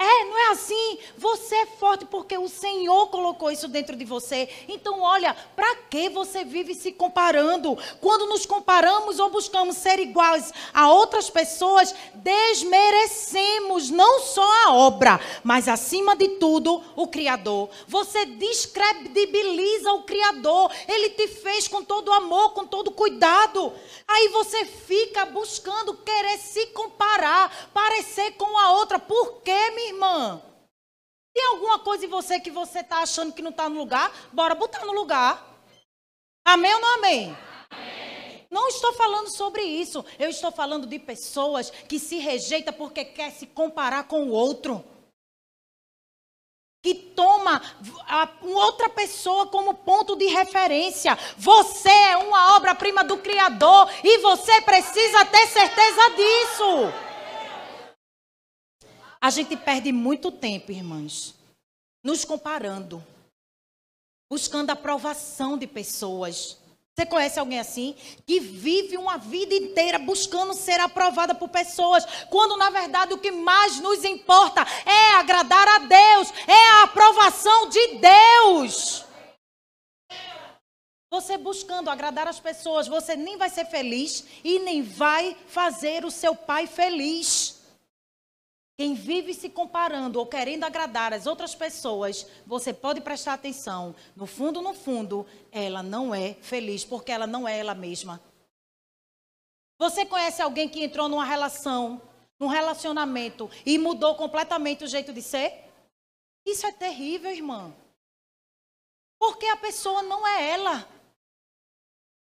É, 0.00 0.24
não 0.26 0.38
é 0.38 0.52
assim. 0.52 0.98
Você 1.16 1.56
é 1.56 1.66
forte 1.66 2.04
porque 2.04 2.38
o 2.38 2.48
Senhor 2.48 3.08
colocou 3.08 3.50
isso 3.50 3.66
dentro 3.66 3.96
de 3.96 4.04
você. 4.04 4.48
Então, 4.68 5.00
olha, 5.00 5.34
para 5.56 5.74
que 5.90 6.08
você 6.08 6.44
vive 6.44 6.72
se 6.72 6.92
comparando? 6.92 7.76
Quando 8.00 8.28
nos 8.28 8.46
comparamos 8.46 9.18
ou 9.18 9.28
buscamos 9.28 9.76
ser 9.76 9.98
iguais 9.98 10.52
a 10.72 10.88
outras 10.88 11.28
pessoas, 11.28 11.92
desmerecemos 12.14 13.90
não 13.90 14.20
só 14.20 14.66
a 14.66 14.74
obra, 14.74 15.20
mas 15.42 15.66
acima 15.66 16.14
de 16.14 16.28
tudo, 16.36 16.80
o 16.94 17.08
Criador. 17.08 17.68
Você 17.88 18.24
descredibiliza 18.24 19.92
o 19.94 20.04
Criador. 20.04 20.70
Ele 20.86 21.10
te 21.10 21.26
fez 21.26 21.66
com 21.66 21.82
todo 21.82 22.12
amor, 22.12 22.52
com 22.52 22.64
todo 22.64 22.92
cuidado. 22.92 23.72
Aí 24.06 24.28
você 24.28 24.64
fica 24.64 25.26
buscando 25.26 25.94
querer 25.94 26.38
se 26.38 26.66
comparar, 26.68 27.70
parecer 27.74 28.32
com 28.32 28.56
a 28.56 28.72
outra. 28.74 29.00
Por 29.00 29.42
quê, 29.42 29.70
irmã? 29.88 30.42
Tem 31.34 31.46
alguma 31.46 31.78
coisa 31.78 32.04
em 32.04 32.08
você 32.08 32.40
que 32.40 32.50
você 32.50 32.80
está 32.80 32.98
achando 32.98 33.32
que 33.32 33.42
não 33.42 33.50
está 33.50 33.68
no 33.68 33.78
lugar? 33.78 34.12
Bora 34.32 34.54
botar 34.54 34.84
no 34.84 34.92
lugar. 34.92 35.46
Amém 36.44 36.74
ou 36.74 36.80
não 36.80 36.94
amém? 36.94 37.36
amém? 37.70 38.46
Não 38.50 38.68
estou 38.68 38.92
falando 38.94 39.28
sobre 39.28 39.62
isso. 39.62 40.04
Eu 40.18 40.30
estou 40.30 40.50
falando 40.50 40.86
de 40.86 40.98
pessoas 40.98 41.70
que 41.70 41.98
se 41.98 42.16
rejeitam 42.18 42.72
porque 42.74 43.04
quer 43.04 43.30
se 43.30 43.46
comparar 43.46 44.04
com 44.04 44.24
o 44.24 44.32
outro. 44.32 44.84
Que 46.82 46.94
toma 46.94 47.60
a 48.06 48.28
outra 48.42 48.88
pessoa 48.88 49.46
como 49.46 49.74
ponto 49.74 50.16
de 50.16 50.26
referência. 50.26 51.16
Você 51.36 51.88
é 51.88 52.16
uma 52.16 52.56
obra-prima 52.56 53.04
do 53.04 53.18
Criador 53.18 53.90
e 54.02 54.18
você 54.18 54.60
precisa 54.62 55.24
ter 55.26 55.46
certeza 55.48 56.10
disso. 56.10 57.07
A 59.20 59.30
gente 59.30 59.56
perde 59.56 59.90
muito 59.92 60.30
tempo, 60.30 60.70
irmãs, 60.70 61.34
nos 62.04 62.24
comparando, 62.24 63.04
buscando 64.30 64.70
aprovação 64.70 65.58
de 65.58 65.66
pessoas. 65.66 66.56
Você 66.94 67.06
conhece 67.06 67.38
alguém 67.38 67.60
assim? 67.60 67.94
Que 68.26 68.40
vive 68.40 68.96
uma 68.96 69.18
vida 69.18 69.54
inteira 69.54 69.98
buscando 69.98 70.52
ser 70.52 70.80
aprovada 70.80 71.34
por 71.34 71.48
pessoas, 71.48 72.04
quando 72.28 72.56
na 72.56 72.70
verdade 72.70 73.14
o 73.14 73.18
que 73.18 73.30
mais 73.30 73.78
nos 73.80 74.04
importa 74.04 74.66
é 74.84 75.14
agradar 75.14 75.66
a 75.68 75.78
Deus, 75.78 76.32
é 76.46 76.68
a 76.70 76.82
aprovação 76.84 77.68
de 77.68 77.98
Deus. 77.98 79.04
Você 81.10 81.38
buscando 81.38 81.88
agradar 81.88 82.28
as 82.28 82.38
pessoas, 82.38 82.86
você 82.86 83.16
nem 83.16 83.36
vai 83.36 83.48
ser 83.48 83.64
feliz 83.64 84.24
e 84.44 84.58
nem 84.58 84.82
vai 84.82 85.36
fazer 85.46 86.04
o 86.04 86.10
seu 86.10 86.34
pai 86.34 86.66
feliz. 86.66 87.57
Quem 88.78 88.94
vive 88.94 89.34
se 89.34 89.48
comparando 89.48 90.20
ou 90.20 90.26
querendo 90.26 90.62
agradar 90.62 91.12
as 91.12 91.26
outras 91.26 91.52
pessoas, 91.52 92.24
você 92.46 92.72
pode 92.72 93.00
prestar 93.00 93.32
atenção. 93.34 93.92
No 94.14 94.24
fundo, 94.24 94.62
no 94.62 94.72
fundo, 94.72 95.26
ela 95.50 95.82
não 95.82 96.14
é 96.14 96.34
feliz, 96.34 96.84
porque 96.84 97.10
ela 97.10 97.26
não 97.26 97.48
é 97.48 97.58
ela 97.58 97.74
mesma. 97.74 98.22
Você 99.80 100.06
conhece 100.06 100.40
alguém 100.40 100.68
que 100.68 100.84
entrou 100.84 101.08
numa 101.08 101.24
relação, 101.24 102.00
num 102.38 102.46
relacionamento 102.46 103.50
e 103.66 103.76
mudou 103.78 104.14
completamente 104.14 104.84
o 104.84 104.88
jeito 104.88 105.12
de 105.12 105.22
ser? 105.22 105.52
Isso 106.46 106.64
é 106.64 106.70
terrível, 106.70 107.32
irmã. 107.32 107.74
Porque 109.18 109.46
a 109.46 109.56
pessoa 109.56 110.04
não 110.04 110.24
é 110.24 110.50
ela. 110.50 110.88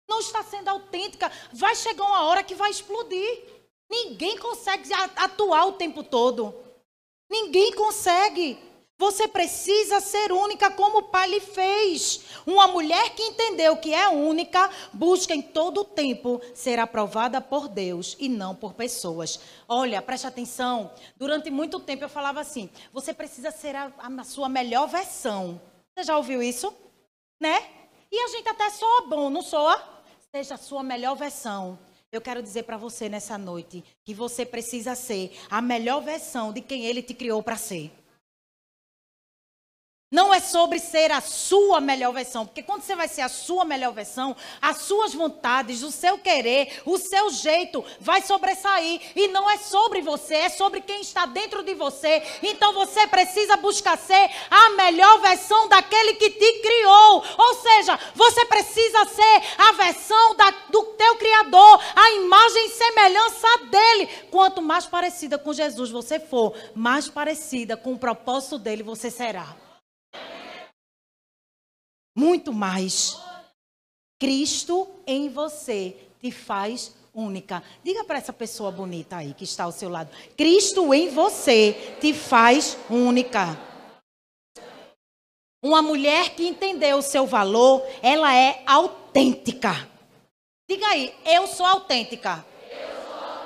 Não 0.09 0.19
está 0.21 0.41
sendo 0.41 0.69
autêntica. 0.69 1.31
Vai 1.53 1.75
chegar 1.75 2.03
uma 2.03 2.23
hora 2.23 2.43
que 2.43 2.55
vai 2.55 2.71
explodir. 2.71 3.56
Ninguém 3.89 4.37
consegue 4.37 4.93
atuar 4.93 5.65
o 5.65 5.73
tempo 5.73 6.03
todo. 6.03 6.53
Ninguém 7.29 7.73
consegue. 7.73 8.57
Você 8.99 9.27
precisa 9.27 9.99
ser 9.99 10.31
única 10.31 10.71
como 10.71 10.99
o 10.99 11.03
pai 11.03 11.29
lhe 11.29 11.39
fez. 11.39 12.21
Uma 12.47 12.67
mulher 12.67 13.13
que 13.13 13.21
entendeu 13.21 13.77
que 13.77 13.93
é 13.93 14.09
única, 14.09 14.71
busca 14.91 15.35
em 15.35 15.41
todo 15.41 15.81
o 15.81 15.85
tempo 15.85 16.41
ser 16.55 16.79
aprovada 16.79 17.39
por 17.39 17.67
Deus 17.67 18.17
e 18.19 18.27
não 18.27 18.55
por 18.55 18.73
pessoas. 18.73 19.39
Olha, 19.67 20.01
preste 20.01 20.25
atenção. 20.25 20.91
Durante 21.15 21.51
muito 21.51 21.79
tempo 21.79 22.03
eu 22.03 22.09
falava 22.09 22.39
assim: 22.39 22.71
você 22.91 23.13
precisa 23.13 23.51
ser 23.51 23.75
a, 23.75 23.93
a 23.99 24.23
sua 24.23 24.49
melhor 24.49 24.87
versão. 24.87 25.61
Você 25.93 26.03
já 26.03 26.17
ouviu 26.17 26.41
isso? 26.41 26.75
Né? 27.39 27.69
E 28.11 28.19
a 28.19 28.27
gente 28.29 28.49
até 28.49 28.69
soa 28.71 29.01
bom, 29.07 29.29
não 29.29 29.43
soa? 29.43 29.79
Seja 30.31 30.55
a 30.55 30.57
sua 30.57 30.81
melhor 30.81 31.15
versão. 31.15 31.77
Eu 32.09 32.21
quero 32.21 32.41
dizer 32.41 32.63
para 32.63 32.77
você 32.77 33.09
nessa 33.09 33.37
noite 33.37 33.83
que 34.05 34.13
você 34.13 34.45
precisa 34.45 34.95
ser 34.95 35.37
a 35.49 35.61
melhor 35.61 36.01
versão 36.01 36.53
de 36.53 36.61
quem 36.61 36.85
ele 36.85 37.01
te 37.01 37.13
criou 37.13 37.43
para 37.43 37.57
ser. 37.57 37.91
Não 40.09 40.33
é 40.33 40.39
sobre 40.39 40.79
ser 40.79 41.11
a 41.11 41.19
sua 41.19 41.81
melhor 41.81 42.13
versão, 42.13 42.45
porque 42.45 42.63
quando 42.63 42.81
você 42.81 42.95
vai 42.95 43.09
ser 43.09 43.19
a 43.19 43.27
sua 43.27 43.65
melhor 43.65 43.91
versão, 43.91 44.37
as 44.61 44.83
suas 44.83 45.13
vontades, 45.13 45.83
o 45.83 45.91
seu 45.91 46.17
querer, 46.17 46.81
o 46.85 46.97
seu 46.97 47.29
jeito 47.29 47.83
vai 47.99 48.21
sobressair. 48.21 49.01
E 49.13 49.27
não 49.27 49.51
é 49.51 49.57
sobre 49.57 50.01
você, 50.01 50.35
é 50.35 50.49
sobre 50.49 50.79
quem 50.79 51.01
está 51.01 51.25
dentro 51.25 51.61
de 51.61 51.73
você. 51.73 52.23
Então 52.41 52.71
você 52.71 53.05
precisa 53.05 53.57
buscar 53.57 53.97
ser 53.97 54.31
a 54.49 54.69
melhor 54.77 55.19
versão 55.19 55.67
daquele 55.67 56.13
que 56.13 56.29
te 56.29 56.53
criou. 56.61 57.25
Ou 57.37 57.55
seja, 57.55 57.99
você 58.15 58.45
precisa 58.45 59.03
ser 59.07 59.43
a 59.57 59.73
versão 59.73 60.35
da, 60.35 60.51
do 60.69 60.83
teu 60.83 61.17
Criador, 61.17 61.83
semelhança 63.07 63.47
dele. 63.71 64.07
Quanto 64.29 64.61
mais 64.61 64.85
parecida 64.85 65.37
com 65.37 65.53
Jesus 65.53 65.89
você 65.89 66.19
for, 66.19 66.55
mais 66.75 67.09
parecida 67.09 67.77
com 67.77 67.93
o 67.93 67.99
propósito 67.99 68.59
dele 68.59 68.83
você 68.83 69.09
será. 69.09 69.55
Muito 72.15 72.51
mais. 72.51 73.17
Cristo 74.19 74.87
em 75.05 75.29
você 75.29 75.95
te 76.19 76.31
faz 76.31 76.95
única. 77.13 77.63
Diga 77.83 78.03
para 78.03 78.17
essa 78.17 78.33
pessoa 78.33 78.71
bonita 78.71 79.17
aí 79.17 79.33
que 79.33 79.43
está 79.43 79.63
ao 79.65 79.71
seu 79.71 79.89
lado: 79.89 80.09
Cristo 80.35 80.93
em 80.93 81.09
você 81.09 81.95
te 82.01 82.13
faz 82.13 82.77
única. 82.89 83.57
Uma 85.63 85.81
mulher 85.81 86.35
que 86.35 86.47
entendeu 86.47 86.97
o 86.97 87.01
seu 87.01 87.25
valor, 87.25 87.83
ela 88.01 88.33
é 88.33 88.63
autêntica. 88.65 89.89
Diga 90.69 90.87
aí, 90.87 91.13
eu 91.25 91.47
sou 91.47 91.65
autêntica. 91.65 92.45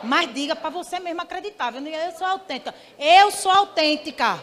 Mas 0.04 0.34
diga 0.34 0.56
para 0.56 0.70
você 0.70 1.00
mesmo 1.00 1.22
acreditar, 1.22 1.74
eu 1.76 2.12
sou 2.14 2.28
autêntica. 2.28 2.76
Eu 2.98 3.32
sou 3.32 3.52
autêntica. 3.52 4.42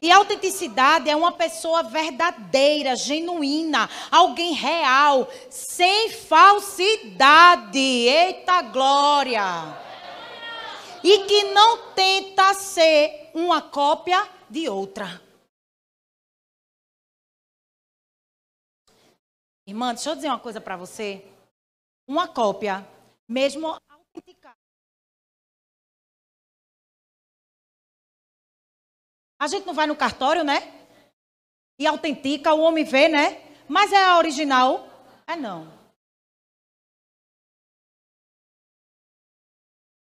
E 0.00 0.10
autenticidade 0.10 1.08
é 1.08 1.16
uma 1.16 1.32
pessoa 1.32 1.82
verdadeira, 1.82 2.94
genuína, 2.94 3.88
alguém 4.10 4.52
real, 4.52 5.28
sem 5.50 6.10
falsidade. 6.10 7.78
Eita 7.78 8.62
glória! 8.62 9.42
E 11.02 11.20
que 11.20 11.44
não 11.44 11.92
tenta 11.92 12.52
ser 12.54 13.30
uma 13.34 13.62
cópia 13.62 14.28
de 14.48 14.68
outra. 14.68 15.20
Irmã, 19.66 19.92
deixa 19.94 20.10
eu 20.10 20.14
dizer 20.14 20.28
uma 20.28 20.38
coisa 20.38 20.60
para 20.60 20.76
você. 20.76 21.26
Uma 22.08 22.28
cópia, 22.28 22.86
mesmo 23.28 23.76
A 29.46 29.48
gente 29.48 29.64
não 29.64 29.74
vai 29.74 29.86
no 29.86 29.94
cartório, 29.94 30.42
né? 30.42 30.60
E 31.78 31.86
autentica, 31.86 32.52
o 32.52 32.62
homem 32.62 32.82
vê, 32.82 33.06
né? 33.06 33.40
Mas 33.68 33.92
é 33.92 34.04
a 34.04 34.18
original? 34.18 34.88
É 35.24 35.36
não. 35.36 35.72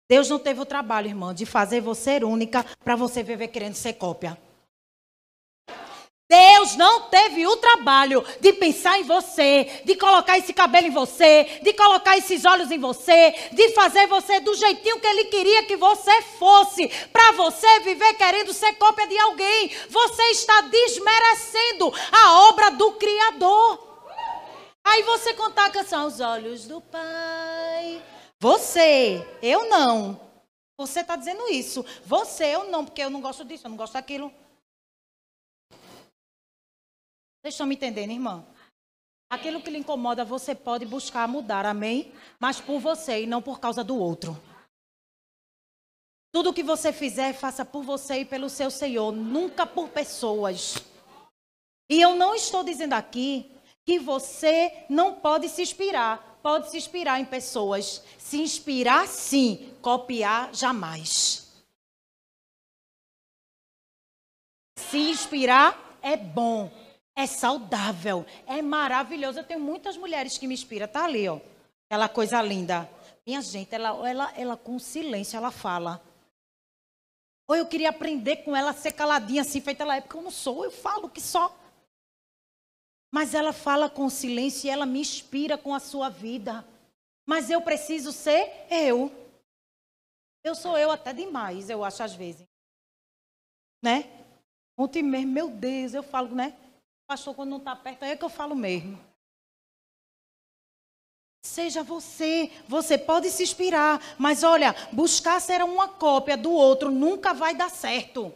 Deus 0.09 0.31
não 0.31 0.39
teve 0.39 0.63
o 0.63 0.65
trabalho, 0.65 1.09
irmã, 1.09 1.35
de 1.35 1.45
fazer 1.45 1.83
você 1.83 2.25
única 2.25 2.65
para 2.83 2.97
você 2.97 3.23
viver 3.23 3.49
querendo 3.49 3.75
ser 3.75 3.93
cópia. 3.93 4.39
Deus 6.35 6.75
não 6.75 7.03
teve 7.03 7.47
o 7.47 7.57
trabalho 7.59 8.25
de 8.41 8.53
pensar 8.55 8.99
em 8.99 9.05
você, 9.05 9.83
de 9.85 9.95
colocar 9.95 10.37
esse 10.37 10.53
cabelo 10.53 10.89
em 10.89 10.91
você, 10.91 11.61
de 11.63 11.73
colocar 11.75 12.19
esses 12.19 12.45
olhos 12.45 12.73
em 12.73 12.79
você, 12.79 13.31
de 13.53 13.69
fazer 13.71 14.09
você 14.09 14.41
do 14.41 14.53
jeitinho 14.55 14.99
que 14.99 15.07
Ele 15.07 15.27
queria 15.27 15.63
que 15.63 15.77
você 15.77 16.23
fosse, 16.23 16.89
para 17.13 17.33
você 17.33 17.81
viver 17.81 18.15
querendo 18.15 18.53
ser 18.53 18.73
cópia 18.75 19.07
de 19.07 19.17
alguém. 19.17 19.71
Você 19.89 20.23
está 20.31 20.63
desmerecendo 20.63 21.95
a 22.11 22.49
obra 22.49 22.71
do 22.73 22.91
Criador. 22.93 23.79
Aí 24.83 25.05
você 25.05 25.35
contar 25.35 25.67
a 25.67 25.71
canção 25.71 26.09
Os 26.09 26.19
Olhos 26.19 26.67
do 26.67 26.81
Pai. 26.81 28.03
Você, 28.41 29.25
eu 29.41 29.69
não. 29.69 30.21
Você 30.77 30.99
está 30.99 31.15
dizendo 31.15 31.49
isso. 31.49 31.87
Você, 32.05 32.47
eu 32.47 32.65
não, 32.65 32.85
porque 32.85 33.05
eu 33.05 33.11
não 33.11 33.21
gosto 33.21 33.45
disso, 33.45 33.67
eu 33.67 33.71
não 33.71 33.77
gosto 33.77 33.93
daquilo. 33.93 34.33
Vocês 37.45 37.57
estão 37.57 37.67
me 37.67 37.75
entendendo, 37.75 38.11
irmã? 38.11 38.43
Aquilo 39.29 39.61
que 39.61 39.69
lhe 39.69 39.77
incomoda, 39.77 40.25
você 40.25 40.55
pode 40.55 40.87
buscar 40.87 41.29
mudar, 41.29 41.67
amém? 41.67 42.11
Mas 42.41 42.59
por 42.59 42.81
você 42.81 43.25
e 43.25 43.27
não 43.27 43.43
por 43.43 43.61
causa 43.61 43.85
do 43.85 43.99
outro. 43.99 44.43
Tudo 46.33 46.55
que 46.55 46.63
você 46.63 46.91
fizer, 46.91 47.35
faça 47.35 47.63
por 47.63 47.83
você 47.83 48.21
e 48.21 48.25
pelo 48.25 48.49
seu 48.49 48.71
Senhor, 48.71 49.13
nunca 49.13 49.67
por 49.67 49.91
pessoas. 49.91 50.77
E 51.91 52.01
eu 52.01 52.17
não 52.17 52.35
estou 52.35 52.65
dizendo 52.65 52.95
aqui 52.95 53.55
que 53.85 53.99
você 53.99 54.87
não 54.89 55.21
pode 55.21 55.51
se 55.51 55.61
inspirar. 55.61 56.39
Pode 56.43 56.71
se 56.71 56.79
inspirar 56.79 57.21
em 57.21 57.27
pessoas. 57.27 58.03
Se 58.17 58.41
inspirar, 58.41 59.07
sim. 59.07 59.77
Copiar, 59.83 60.55
jamais. 60.55 61.63
Se 64.79 64.97
inspirar 65.11 65.99
é 66.01 66.17
bom 66.17 66.84
é 67.17 67.27
saudável, 67.27 68.27
é 68.47 68.61
maravilhoso. 68.61 69.39
Eu 69.39 69.45
tenho 69.45 69.61
muitas 69.61 69.97
mulheres 69.97 70.37
que 70.37 70.47
me 70.47 70.55
inspiram. 70.55 70.89
Tá 70.89 71.05
ali, 71.05 71.29
ó. 71.29 71.39
Aquela 71.87 72.09
coisa 72.09 72.43
linda. 72.43 72.91
Minha 73.27 73.41
gente, 73.41 73.75
ela, 73.75 74.09
ela, 74.09 74.33
ela 74.37 74.57
com 74.57 74.79
silêncio, 74.79 75.37
ela 75.37 75.51
fala. 75.51 76.03
Ou 77.47 77.55
eu 77.55 77.67
queria 77.67 77.91
aprender 77.91 78.39
com 78.39 78.57
ela 78.57 78.71
a 78.71 78.75
ser 78.75 78.93
caladinha 78.93 79.43
assim, 79.43 79.61
feita 79.61 79.83
ela 79.83 79.97
época. 79.97 80.19
Eu 80.19 80.23
não 80.23 80.31
sou, 80.31 80.65
eu 80.65 80.71
falo 80.71 81.09
que 81.09 81.21
só. 81.21 81.55
Mas 83.13 83.33
ela 83.33 83.53
fala 83.53 83.89
com 83.89 84.11
silêncio 84.11 84.67
e 84.67 84.71
ela 84.71 84.85
me 84.85 85.01
inspira 85.01 85.57
com 85.57 85.73
a 85.75 85.79
sua 85.79 86.09
vida. 86.09 86.67
Mas 87.25 87.49
eu 87.49 87.63
preciso 87.63 88.13
ser 88.13 88.67
eu. 88.71 89.11
Eu 90.43 90.55
sou 90.55 90.77
eu 90.77 90.91
até 90.91 91.13
demais, 91.13 91.71
eu 91.71 91.85
acho, 91.85 92.03
às 92.03 92.15
vezes. 92.15 92.47
Né? 93.83 94.11
Ontem 94.77 95.03
mesmo, 95.03 95.31
meu 95.31 95.49
Deus, 95.49 95.95
eu 95.95 96.03
falo, 96.03 96.35
né? 96.35 96.55
Pastor, 97.07 97.35
quando 97.35 97.51
não 97.51 97.59
está 97.59 97.77
perto, 97.77 98.03
aí 98.03 98.13
é 98.13 98.17
que 98.17 98.25
eu 98.25 98.29
falo 98.29 98.55
mesmo. 98.55 98.99
Seja 101.45 101.83
você, 101.83 102.51
você 102.67 102.97
pode 102.97 103.31
se 103.31 103.43
inspirar, 103.43 104.01
mas 104.19 104.43
olha, 104.43 104.75
buscar 104.93 105.41
ser 105.41 105.63
uma 105.63 105.89
cópia 105.89 106.37
do 106.37 106.51
outro 106.51 106.91
nunca 106.91 107.35
vai 107.35 107.55
dar 107.55 107.71
certo. 107.71 108.35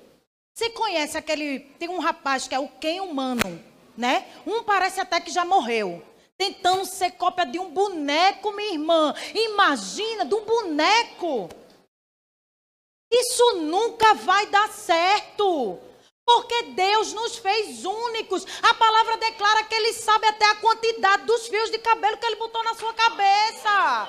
Você 0.55 0.71
conhece 0.71 1.17
aquele, 1.17 1.61
tem 1.79 1.89
um 1.89 2.01
rapaz 2.01 2.47
que 2.47 2.55
é 2.55 2.59
o 2.59 2.69
Ken 2.69 3.01
humano, 3.01 3.65
né? 3.97 4.27
Um 4.47 4.63
parece 4.63 5.01
até 5.01 5.21
que 5.21 5.31
já 5.31 5.45
morreu, 5.45 6.05
tentando 6.37 6.85
ser 6.85 7.13
cópia 7.13 7.47
de 7.47 7.59
um 7.59 7.71
boneco, 7.71 8.53
minha 8.53 8.73
irmã. 8.73 9.15
Imagina, 9.35 10.27
de 10.27 10.35
um 10.35 10.45
boneco. 10.45 11.49
Isso 13.11 13.57
nunca 13.57 14.13
vai 14.15 14.47
dar 14.49 14.69
certo. 14.69 15.79
Porque 16.29 16.63
Deus 16.75 17.15
nos 17.15 17.39
fez 17.39 17.87
únicos. 17.87 18.47
A 18.63 18.75
palavra 18.75 19.17
declara 19.17 19.65
que 19.65 19.75
Ele 19.75 19.95
sabe 19.95 20.27
até 20.27 20.45
a 20.45 20.57
quantidade 20.57 21.23
dos 21.23 21.49
fios 21.49 21.71
de 21.71 21.79
cabelo 21.79 22.19
que 22.19 22.27
Ele 22.27 22.37
botou 22.37 22.63
na 22.65 22.75
sua 22.75 22.93
cabeça. 22.93 24.07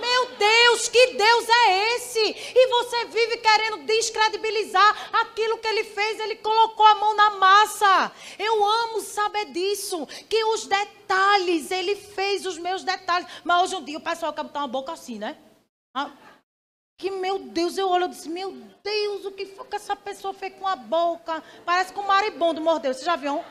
Meu 0.00 0.30
Deus, 0.36 0.88
que 0.88 1.08
Deus 1.08 1.46
é 1.46 1.94
esse? 1.94 2.20
E 2.20 2.68
você 2.68 3.04
vive 3.04 3.36
querendo 3.36 3.84
descredibilizar 3.84 5.10
aquilo 5.20 5.58
que 5.58 5.68
ele 5.68 5.84
fez, 5.84 6.20
ele 6.20 6.36
colocou 6.36 6.86
a 6.86 6.94
mão 6.94 7.14
na 7.14 7.30
massa. 7.32 8.12
Eu 8.38 8.64
amo 8.64 9.02
saber 9.02 9.52
disso, 9.52 10.06
que 10.30 10.42
os 10.42 10.66
detalhes, 10.66 11.70
ele 11.70 11.96
fez 11.96 12.46
os 12.46 12.56
meus 12.56 12.82
detalhes. 12.82 13.28
Mas 13.44 13.64
hoje 13.64 13.76
um 13.76 13.84
dia 13.84 13.98
o 13.98 14.02
pessoal 14.02 14.32
quer 14.32 14.42
botar 14.42 14.60
uma 14.60 14.68
boca 14.68 14.92
assim, 14.92 15.18
né? 15.18 15.36
Ah, 15.94 16.10
que, 16.96 17.10
meu 17.10 17.38
Deus, 17.38 17.76
eu 17.76 17.88
olho 17.88 18.06
e 18.06 18.08
disse, 18.08 18.28
meu 18.28 18.52
Deus, 18.82 19.24
o 19.24 19.32
que 19.32 19.46
foi 19.46 19.66
que 19.66 19.76
essa 19.76 19.94
pessoa 19.94 20.32
fez 20.32 20.54
com 20.54 20.66
a 20.66 20.76
boca? 20.76 21.42
Parece 21.64 21.92
que 21.92 21.98
um 21.98 22.06
maribondo 22.06 22.60
mordeu. 22.60 22.94
Você 22.94 23.04
já 23.04 23.16
viu? 23.16 23.44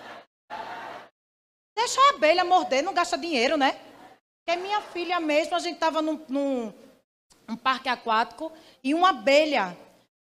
Deixa 1.76 2.02
a 2.02 2.16
abelha 2.16 2.44
morder, 2.44 2.84
não 2.84 2.94
gasta 2.94 3.18
dinheiro, 3.18 3.58
né? 3.58 3.74
Porque 4.46 4.60
minha 4.60 4.82
filha 4.82 5.20
mesmo, 5.20 5.56
a 5.56 5.60
gente 5.60 5.76
estava 5.76 6.02
num, 6.02 6.24
num 6.28 6.74
um 7.48 7.56
parque 7.56 7.90
aquático 7.90 8.52
e 8.84 8.94
uma 8.94 9.10
abelha, 9.10 9.78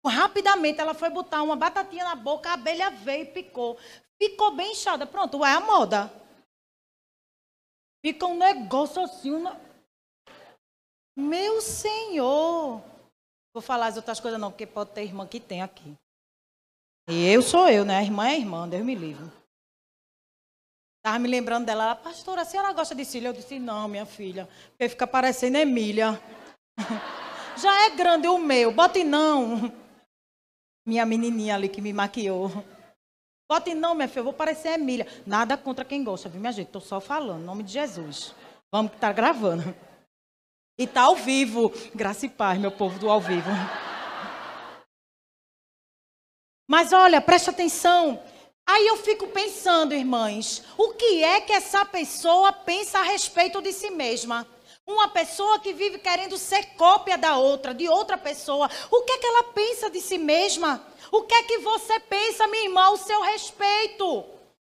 rapidamente 0.07 0.81
ela 0.81 0.95
foi 0.95 1.11
botar 1.11 1.43
uma 1.43 1.57
batatinha 1.57 2.05
na 2.05 2.15
boca, 2.15 2.49
a 2.49 2.55
abelha 2.55 2.91
veio 2.91 3.25
e 3.25 3.33
picou. 3.33 3.79
Ficou 4.21 4.55
bem 4.55 4.73
inchada. 4.73 5.07
Pronto, 5.07 5.45
é 5.45 5.53
a 5.53 5.61
moda. 5.61 6.13
Fica 8.05 8.27
um 8.27 8.37
negócio 8.37 9.03
assim. 9.03 9.45
Meu 11.17 11.61
Senhor. 11.61 12.90
Vou 13.53 13.63
falar 13.63 13.87
as 13.87 13.97
outras 13.97 14.21
coisas 14.21 14.41
não, 14.41 14.51
porque 14.51 14.67
pode 14.67 14.91
ter 14.91 15.03
irmã 15.03 15.27
que 15.27 15.41
tem 15.41 15.63
aqui. 15.63 15.97
E 17.09 17.27
eu 17.29 17.43
sou 17.43 17.69
eu, 17.69 17.85
né? 17.85 17.99
A 17.99 18.03
irmã 18.03 18.29
é 18.29 18.39
irmã, 18.39 18.69
Deus 18.69 18.85
me 18.85 18.95
livre. 18.95 19.31
Estava 20.99 21.19
me 21.19 21.29
lembrando 21.29 21.67
dela, 21.67 21.85
ela, 21.85 21.95
pastora, 21.95 22.43
a 22.43 22.45
senhora 22.45 22.73
gosta 22.73 22.95
de 22.95 23.05
cílio? 23.05 23.29
Eu 23.29 23.33
disse, 23.33 23.59
não, 23.59 23.89
minha 23.89 24.05
filha, 24.05 24.49
porque 24.71 24.89
fica 24.89 25.07
parecendo 25.07 25.57
Emília. 25.57 26.21
Já 27.57 27.87
é 27.87 27.91
grande 27.91 28.29
o 28.29 28.39
meu, 28.39 28.71
bote 28.71 29.03
não. 29.03 29.73
Minha 30.87 31.05
menininha 31.05 31.55
ali 31.55 31.69
que 31.69 31.81
me 31.81 31.93
maquiou. 31.93 32.51
Bote 33.51 33.75
não, 33.75 33.95
minha 33.95 34.09
filha, 34.09 34.21
eu 34.21 34.25
vou 34.25 34.33
parecer 34.33 34.75
Emília. 34.75 35.07
Nada 35.27 35.57
contra 35.57 35.85
quem 35.85 36.05
gosta, 36.05 36.29
viu, 36.29 36.41
minha 36.41 36.53
gente? 36.53 36.67
Estou 36.67 36.81
só 36.83 37.01
falando, 37.01 37.43
em 37.43 37.47
nome 37.47 37.63
de 37.63 37.73
Jesus. 37.73 38.35
Vamos 38.71 38.93
que 38.93 38.99
está 38.99 39.13
gravando. 39.13 39.75
E 40.81 40.85
está 40.85 41.03
ao 41.03 41.15
vivo. 41.15 41.71
Graça 41.95 42.25
e 42.25 42.29
paz, 42.31 42.59
meu 42.59 42.71
povo 42.71 42.99
do 42.99 43.11
ao 43.11 43.21
vivo. 43.21 43.51
Mas 46.67 46.91
olha, 46.95 47.21
preste 47.21 47.51
atenção. 47.51 48.19
Aí 48.67 48.87
eu 48.87 48.97
fico 48.97 49.27
pensando, 49.27 49.93
irmãs, 49.93 50.65
o 50.79 50.95
que 50.95 51.23
é 51.23 51.43
que 51.43 51.53
essa 51.53 51.85
pessoa 51.85 52.51
pensa 52.51 52.99
a 52.99 53.03
respeito 53.03 53.61
de 53.61 53.75
si 53.75 53.91
mesma? 53.91 54.49
Uma 54.87 55.09
pessoa 55.09 55.59
que 55.59 55.75
vive 55.75 55.99
querendo 55.99 56.39
ser 56.39 56.65
cópia 56.79 57.19
da 57.19 57.37
outra, 57.37 57.75
de 57.75 57.87
outra 57.87 58.17
pessoa. 58.17 58.71
O 58.91 59.03
que 59.03 59.13
é 59.13 59.19
que 59.19 59.27
ela 59.27 59.45
pensa 59.53 59.91
de 59.91 60.01
si 60.01 60.17
mesma? 60.17 60.83
O 61.13 61.25
que 61.25 61.35
é 61.35 61.43
que 61.43 61.59
você 61.59 62.01
pensa, 62.01 62.47
minha 62.47 62.65
irmã, 62.65 62.85
ao 62.85 62.97
seu 62.97 63.21
respeito? 63.21 64.25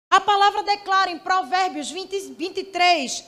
A 0.08 0.20
palavra 0.20 0.62
declara 0.62 1.10
em 1.10 1.18
Provérbios 1.18 1.90
20, 1.90 2.32
23, 2.34 3.24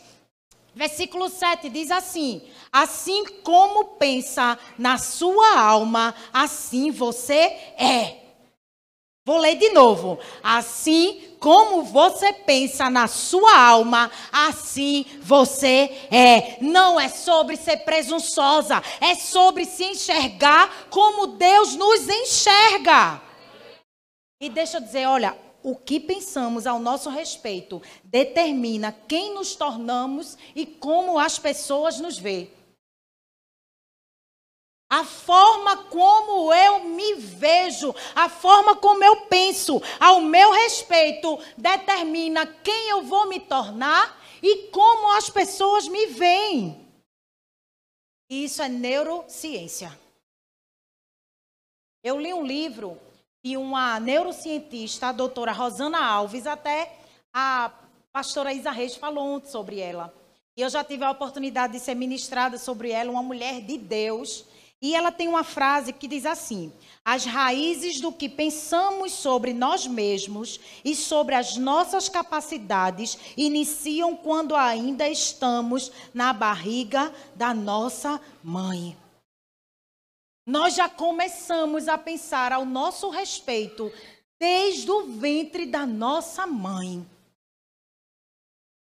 versículo 0.78 1.28
7, 1.28 1.68
diz 1.68 1.90
assim: 1.90 2.40
Assim 2.72 3.24
como 3.42 3.96
pensa 3.96 4.56
na 4.78 4.96
sua 4.96 5.58
alma, 5.58 6.14
assim 6.32 6.92
você 6.92 7.34
é. 7.76 8.18
Vou 9.26 9.38
ler 9.38 9.56
de 9.56 9.70
novo. 9.70 10.18
Assim 10.42 11.36
como 11.40 11.82
você 11.82 12.32
pensa 12.32 12.88
na 12.88 13.08
sua 13.08 13.58
alma, 13.58 14.10
assim 14.32 15.04
você 15.20 16.06
é. 16.10 16.58
Não 16.60 16.98
é 16.98 17.08
sobre 17.08 17.56
ser 17.56 17.78
presunçosa, 17.78 18.80
é 19.00 19.16
sobre 19.16 19.64
se 19.64 19.84
enxergar 19.84 20.86
como 20.90 21.26
Deus 21.26 21.74
nos 21.74 22.08
enxerga. 22.08 23.20
E 24.40 24.48
deixa 24.48 24.76
eu 24.76 24.80
dizer, 24.80 25.06
olha, 25.06 25.36
o 25.62 25.74
que 25.74 25.98
pensamos 25.98 26.66
ao 26.66 26.78
nosso 26.78 27.10
respeito 27.10 27.82
determina 28.04 28.92
quem 28.92 29.34
nos 29.34 29.54
tornamos 29.54 30.36
e 30.54 30.64
como 30.64 31.18
as 31.18 31.38
pessoas 31.38 31.98
nos 32.00 32.18
veem. 32.18 32.50
A 34.90 35.04
forma 35.04 35.84
como 35.84 36.52
eu 36.52 36.84
me 36.84 37.14
vejo, 37.14 37.94
a 38.14 38.28
forma 38.30 38.74
como 38.76 39.04
eu 39.04 39.26
penso 39.26 39.82
ao 40.00 40.22
meu 40.22 40.50
respeito, 40.52 41.38
determina 41.58 42.46
quem 42.46 42.88
eu 42.88 43.02
vou 43.02 43.28
me 43.28 43.38
tornar 43.38 44.18
e 44.42 44.68
como 44.68 45.12
as 45.12 45.28
pessoas 45.28 45.86
me 45.86 46.06
veem. 46.06 46.88
Isso 48.30 48.62
é 48.62 48.68
neurociência. 48.68 49.98
Eu 52.02 52.18
li 52.18 52.32
um 52.32 52.46
livro 52.46 52.98
de 53.48 53.56
uma 53.56 53.98
neurocientista, 53.98 55.06
a 55.06 55.12
doutora 55.12 55.52
Rosana 55.52 56.04
Alves, 56.04 56.46
até 56.46 56.98
a 57.32 57.70
pastora 58.12 58.52
Isa 58.52 58.70
Reis 58.70 58.94
falou 58.94 59.24
ontem 59.24 59.48
sobre 59.48 59.80
ela. 59.80 60.12
E 60.54 60.60
eu 60.60 60.68
já 60.68 60.84
tive 60.84 61.02
a 61.02 61.10
oportunidade 61.10 61.72
de 61.72 61.80
ser 61.80 61.94
ministrada 61.94 62.58
sobre 62.58 62.90
ela, 62.90 63.10
uma 63.10 63.22
mulher 63.22 63.62
de 63.62 63.78
Deus. 63.78 64.44
E 64.82 64.94
ela 64.94 65.10
tem 65.10 65.28
uma 65.28 65.42
frase 65.42 65.94
que 65.94 66.06
diz 66.06 66.26
assim: 66.26 66.70
As 67.02 67.24
raízes 67.24 68.02
do 68.02 68.12
que 68.12 68.28
pensamos 68.28 69.12
sobre 69.12 69.54
nós 69.54 69.86
mesmos 69.86 70.60
e 70.84 70.94
sobre 70.94 71.34
as 71.34 71.56
nossas 71.56 72.06
capacidades 72.06 73.16
iniciam 73.34 74.14
quando 74.14 74.54
ainda 74.54 75.08
estamos 75.08 75.90
na 76.12 76.34
barriga 76.34 77.10
da 77.34 77.54
nossa 77.54 78.20
mãe. 78.44 78.94
Nós 80.48 80.74
já 80.74 80.88
começamos 80.88 81.88
a 81.88 81.98
pensar 81.98 82.54
ao 82.54 82.64
nosso 82.64 83.10
respeito 83.10 83.92
desde 84.40 84.90
o 84.90 85.04
ventre 85.04 85.66
da 85.66 85.84
nossa 85.84 86.46
mãe. 86.46 87.06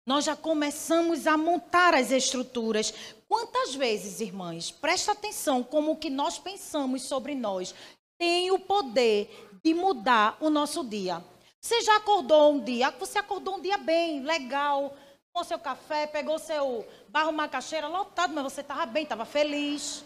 Nós 0.07 0.25
já 0.25 0.35
começamos 0.35 1.27
a 1.27 1.37
montar 1.37 1.93
as 1.93 2.11
estruturas. 2.11 2.95
Quantas 3.29 3.75
vezes, 3.75 4.23
irmãs, 4.23 4.71
presta 4.71 5.13
atenção 5.13 5.63
como 5.63 5.93
o 5.93 5.97
que 5.97 6.09
nós 6.09 6.39
pensamos 6.39 7.03
sobre 7.03 7.35
nós 7.35 7.75
tem 8.19 8.51
o 8.51 8.59
poder 8.59 9.29
de 9.63 9.75
mudar 9.75 10.39
o 10.41 10.49
nosso 10.49 10.83
dia. 10.83 11.23
Você 11.61 11.83
já 11.83 11.97
acordou 11.97 12.55
um 12.55 12.61
dia, 12.61 12.91
você 12.93 13.19
acordou 13.19 13.57
um 13.57 13.61
dia 13.61 13.77
bem, 13.77 14.23
legal, 14.23 14.97
tomou 15.31 15.45
seu 15.45 15.59
café, 15.59 16.07
pegou 16.07 16.39
seu 16.39 16.89
barro 17.11 17.31
macaxeira 17.31 17.89
lotado, 17.89 18.33
mas 18.33 18.43
você 18.43 18.63
estava 18.63 18.87
bem, 18.87 19.03
estava 19.03 19.27
feliz. 19.27 20.03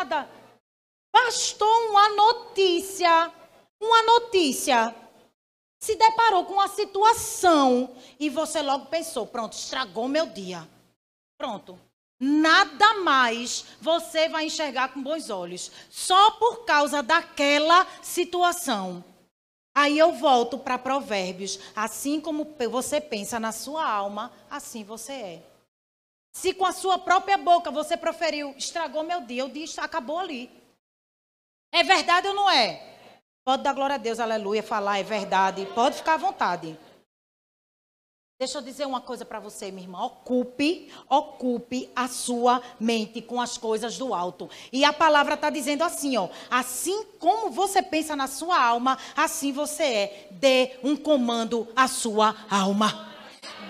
Nada. 0.00 0.26
Bastou 1.12 1.90
uma 1.90 2.08
notícia, 2.08 3.30
uma 3.78 4.02
notícia 4.02 4.94
se 5.78 5.94
deparou 5.94 6.46
com 6.46 6.54
uma 6.54 6.68
situação 6.68 7.94
e 8.18 8.30
você 8.30 8.62
logo 8.62 8.86
pensou: 8.86 9.26
pronto, 9.26 9.52
estragou 9.52 10.08
meu 10.08 10.24
dia. 10.24 10.66
Pronto. 11.36 11.78
Nada 12.18 12.94
mais 13.00 13.66
você 13.78 14.26
vai 14.28 14.46
enxergar 14.46 14.88
com 14.88 15.02
bons 15.02 15.28
olhos, 15.28 15.70
só 15.90 16.30
por 16.32 16.64
causa 16.64 17.02
daquela 17.02 17.86
situação. 18.02 19.04
Aí 19.74 19.98
eu 19.98 20.12
volto 20.12 20.58
para 20.58 20.78
Provérbios. 20.78 21.58
Assim 21.76 22.20
como 22.20 22.56
você 22.70 23.02
pensa 23.02 23.38
na 23.38 23.52
sua 23.52 23.86
alma, 23.86 24.32
assim 24.50 24.82
você 24.82 25.12
é. 25.12 25.49
Se 26.32 26.54
com 26.54 26.64
a 26.64 26.72
sua 26.72 26.98
própria 26.98 27.36
boca 27.36 27.70
você 27.70 27.96
proferiu, 27.96 28.54
estragou 28.56 29.02
meu 29.02 29.20
dia, 29.20 29.44
o 29.44 29.50
dia 29.50 29.66
acabou 29.78 30.18
ali. 30.18 30.50
É 31.72 31.82
verdade 31.82 32.28
ou 32.28 32.34
não 32.34 32.50
é? 32.50 32.90
Pode 33.44 33.62
dar 33.62 33.72
glória 33.72 33.94
a 33.94 33.98
Deus, 33.98 34.20
aleluia, 34.20 34.62
falar 34.62 34.98
é 34.98 35.02
verdade. 35.02 35.66
Pode 35.74 35.96
ficar 35.96 36.14
à 36.14 36.18
vontade. 36.18 36.78
Deixa 38.40 38.56
eu 38.56 38.62
dizer 38.62 38.86
uma 38.86 39.02
coisa 39.02 39.22
para 39.22 39.38
você, 39.38 39.70
minha 39.70 39.84
irmã. 39.84 40.02
Ocupe, 40.02 40.90
ocupe 41.10 41.90
a 41.94 42.08
sua 42.08 42.62
mente 42.80 43.20
com 43.20 43.38
as 43.38 43.58
coisas 43.58 43.98
do 43.98 44.14
alto. 44.14 44.48
E 44.72 44.82
a 44.82 44.94
palavra 44.94 45.34
está 45.34 45.50
dizendo 45.50 45.84
assim, 45.84 46.16
ó. 46.16 46.30
Assim 46.50 47.04
como 47.18 47.50
você 47.50 47.82
pensa 47.82 48.16
na 48.16 48.26
sua 48.26 48.58
alma, 48.58 48.96
assim 49.14 49.52
você 49.52 49.82
é. 49.82 50.28
Dê 50.30 50.78
um 50.82 50.96
comando 50.96 51.68
à 51.76 51.86
sua 51.86 52.34
alma. 52.50 53.09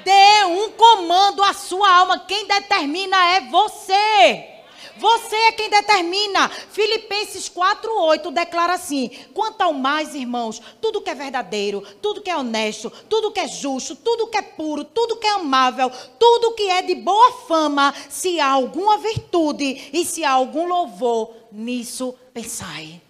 Dê 0.04 0.44
um 0.44 0.70
comando 0.72 1.42
à 1.42 1.52
sua 1.52 1.90
alma. 1.90 2.20
Quem 2.20 2.46
determina 2.46 3.16
é 3.34 3.40
você. 3.42 4.50
Você 4.96 5.34
é 5.34 5.52
quem 5.52 5.70
determina. 5.70 6.48
Filipenses 6.48 7.48
4:8 7.48 8.30
declara 8.30 8.74
assim: 8.74 9.10
Quanto 9.32 9.62
ao 9.62 9.72
mais, 9.72 10.14
irmãos, 10.14 10.60
tudo 10.80 11.00
que 11.00 11.08
é 11.08 11.14
verdadeiro, 11.14 11.82
tudo 12.02 12.20
que 12.20 12.30
é 12.30 12.36
honesto, 12.36 12.90
tudo 13.08 13.32
que 13.32 13.40
é 13.40 13.48
justo, 13.48 13.96
tudo 13.96 14.26
que 14.26 14.36
é 14.36 14.42
puro, 14.42 14.84
tudo 14.84 15.16
que 15.16 15.26
é 15.26 15.30
amável, 15.30 15.90
tudo 16.18 16.52
que 16.52 16.68
é 16.68 16.82
de 16.82 16.94
boa 16.94 17.32
fama, 17.48 17.94
se 18.10 18.38
há 18.38 18.50
alguma 18.50 18.98
virtude 18.98 19.90
e 19.92 20.04
se 20.04 20.22
há 20.22 20.32
algum 20.32 20.66
louvor, 20.66 21.34
nisso 21.50 22.14
pensai. 22.34 23.00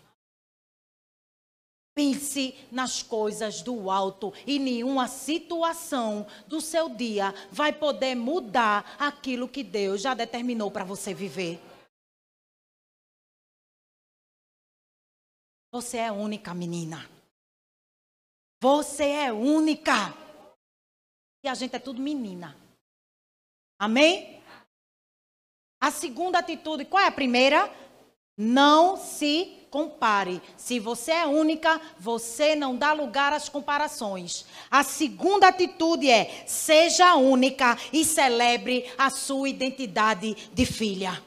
Pense 2.00 2.54
nas 2.72 3.02
coisas 3.02 3.60
do 3.60 3.90
alto 3.90 4.32
e 4.46 4.58
nenhuma 4.58 5.06
situação 5.06 6.26
do 6.46 6.58
seu 6.58 6.88
dia 6.88 7.34
vai 7.52 7.74
poder 7.74 8.14
mudar 8.14 8.96
aquilo 8.98 9.46
que 9.46 9.62
Deus 9.62 10.00
já 10.00 10.14
determinou 10.14 10.70
para 10.70 10.82
você 10.82 11.12
viver. 11.12 11.60
Você 15.70 15.98
é 15.98 16.10
única, 16.10 16.54
menina. 16.54 17.06
Você 18.62 19.04
é 19.04 19.30
única. 19.30 20.16
E 21.44 21.48
a 21.48 21.54
gente 21.54 21.76
é 21.76 21.78
tudo 21.78 22.00
menina. 22.00 22.56
Amém? 23.78 24.42
A 25.78 25.90
segunda 25.90 26.38
atitude, 26.38 26.86
qual 26.86 27.02
é 27.02 27.08
a 27.08 27.12
primeira? 27.12 27.70
Não 28.38 28.96
se 28.96 29.59
compare. 29.70 30.42
Se 30.56 30.78
você 30.78 31.12
é 31.12 31.26
única, 31.26 31.80
você 31.98 32.54
não 32.54 32.76
dá 32.76 32.92
lugar 32.92 33.32
às 33.32 33.48
comparações. 33.48 34.44
A 34.70 34.82
segunda 34.82 35.48
atitude 35.48 36.10
é: 36.10 36.44
seja 36.46 37.14
única 37.14 37.78
e 37.92 38.04
celebre 38.04 38.90
a 38.98 39.08
sua 39.08 39.48
identidade 39.48 40.36
de 40.52 40.66
filha. 40.66 41.22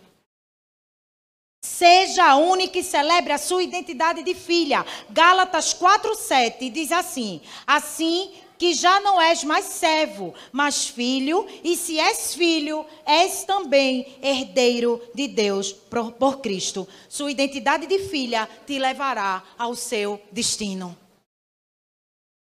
Seja 1.65 2.35
única 2.35 2.77
e 2.77 2.83
celebre 2.83 3.31
a 3.31 3.37
sua 3.37 3.63
identidade 3.63 4.21
de 4.21 4.35
filha. 4.35 4.85
Gálatas 5.09 5.73
4:7 5.73 6.69
diz 6.69 6.91
assim: 6.91 7.41
Assim 7.65 8.33
que 8.57 8.73
já 8.73 8.99
não 8.99 9.21
és 9.21 9.43
mais 9.43 9.65
servo, 9.65 10.33
mas 10.51 10.87
filho, 10.87 11.47
e 11.63 11.75
se 11.75 11.99
és 11.99 12.33
filho, 12.33 12.85
és 13.05 13.43
também 13.43 14.17
herdeiro 14.21 15.01
de 15.13 15.27
Deus 15.27 15.71
por, 15.71 16.11
por 16.13 16.39
Cristo. 16.39 16.87
Sua 17.09 17.31
identidade 17.31 17.87
de 17.87 17.99
filha 17.99 18.47
te 18.65 18.79
levará 18.79 19.43
ao 19.57 19.75
seu 19.75 20.21
destino. 20.31 20.97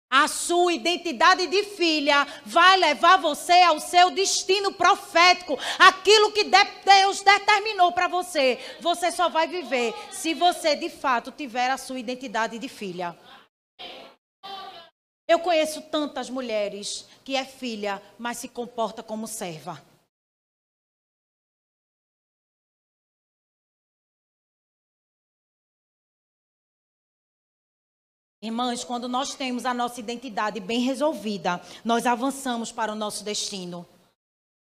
A 0.08 0.28
sua 0.28 0.72
identidade 0.72 1.48
de 1.48 1.64
filha 1.64 2.26
vai 2.44 2.76
levar 2.76 3.16
você 3.16 3.60
ao 3.62 3.80
seu 3.80 4.10
destino 4.12 4.72
profético. 4.72 5.58
Aquilo 5.78 6.30
que 6.30 6.44
Deus 6.44 7.22
determinou 7.22 7.90
para 7.90 8.06
você, 8.06 8.58
você 8.80 9.10
só 9.10 9.28
vai 9.28 9.48
viver 9.48 9.92
se 10.12 10.32
você 10.32 10.76
de 10.76 10.88
fato 10.88 11.32
tiver 11.32 11.70
a 11.70 11.76
sua 11.76 11.98
identidade 11.98 12.56
de 12.58 12.68
filha. 12.68 13.18
Eu 15.28 15.40
conheço 15.40 15.82
tantas 15.82 16.30
mulheres 16.30 17.06
que 17.24 17.34
é 17.34 17.44
filha, 17.44 18.00
mas 18.18 18.38
se 18.38 18.48
comporta 18.48 19.02
como 19.02 19.26
serva. 19.26 19.82
Irmãs, 28.40 28.84
quando 28.84 29.08
nós 29.08 29.34
temos 29.34 29.66
a 29.66 29.74
nossa 29.74 29.98
identidade 29.98 30.60
bem 30.60 30.78
resolvida, 30.80 31.60
nós 31.84 32.06
avançamos 32.06 32.70
para 32.70 32.92
o 32.92 32.94
nosso 32.94 33.24
destino. 33.24 33.84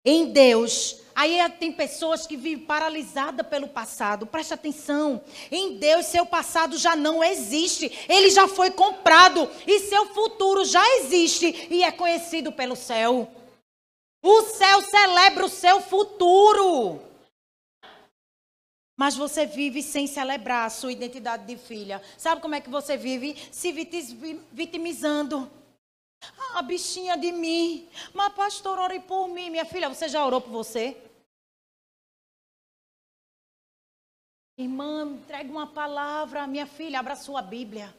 Em 0.03 0.31
Deus, 0.31 1.01
aí 1.17 1.39
é, 1.39 1.49
tem 1.49 1.71
pessoas 1.71 2.27
que 2.27 2.37
vivem 2.37 2.63
paralisadas 2.63 3.45
pelo 3.47 3.67
passado. 3.67 4.27
Preste 4.27 4.53
atenção. 4.53 5.19
Em 5.51 5.79
Deus, 5.79 6.05
seu 6.05 6.27
passado 6.27 6.77
já 6.77 6.95
não 6.95 7.23
existe. 7.23 7.91
Ele 8.07 8.29
já 8.29 8.47
foi 8.47 8.69
comprado. 8.69 9.49
E 9.65 9.79
seu 9.79 10.05
futuro 10.13 10.63
já 10.63 10.87
existe 10.97 11.67
e 11.71 11.83
é 11.83 11.91
conhecido 11.91 12.51
pelo 12.51 12.75
céu. 12.75 13.27
O 14.21 14.41
céu 14.43 14.81
celebra 14.81 15.45
o 15.45 15.49
seu 15.49 15.81
futuro. 15.81 17.01
Mas 18.95 19.15
você 19.15 19.47
vive 19.47 19.81
sem 19.81 20.05
celebrar 20.05 20.67
a 20.67 20.69
sua 20.69 20.91
identidade 20.91 21.45
de 21.45 21.55
filha. 21.55 21.99
Sabe 22.15 22.41
como 22.41 22.53
é 22.53 22.61
que 22.61 22.69
você 22.69 22.95
vive? 22.95 23.35
Se 23.51 23.71
vitimizando. 24.51 25.51
Ah, 26.53 26.61
bichinha 26.61 27.17
de 27.17 27.31
mim. 27.31 27.87
Mas 28.13 28.33
pastor, 28.33 28.77
ore 28.77 28.99
por 28.99 29.27
mim. 29.27 29.49
Minha 29.49 29.65
filha, 29.65 29.89
você 29.89 30.07
já 30.07 30.23
orou 30.23 30.41
por 30.41 30.51
você? 30.51 30.97
Irmã, 34.57 35.03
entregue 35.05 35.51
uma 35.51 35.67
palavra. 35.67 36.47
Minha 36.47 36.65
filha, 36.65 36.99
abra 36.99 37.15
sua 37.15 37.43
Bíblia. 37.43 37.93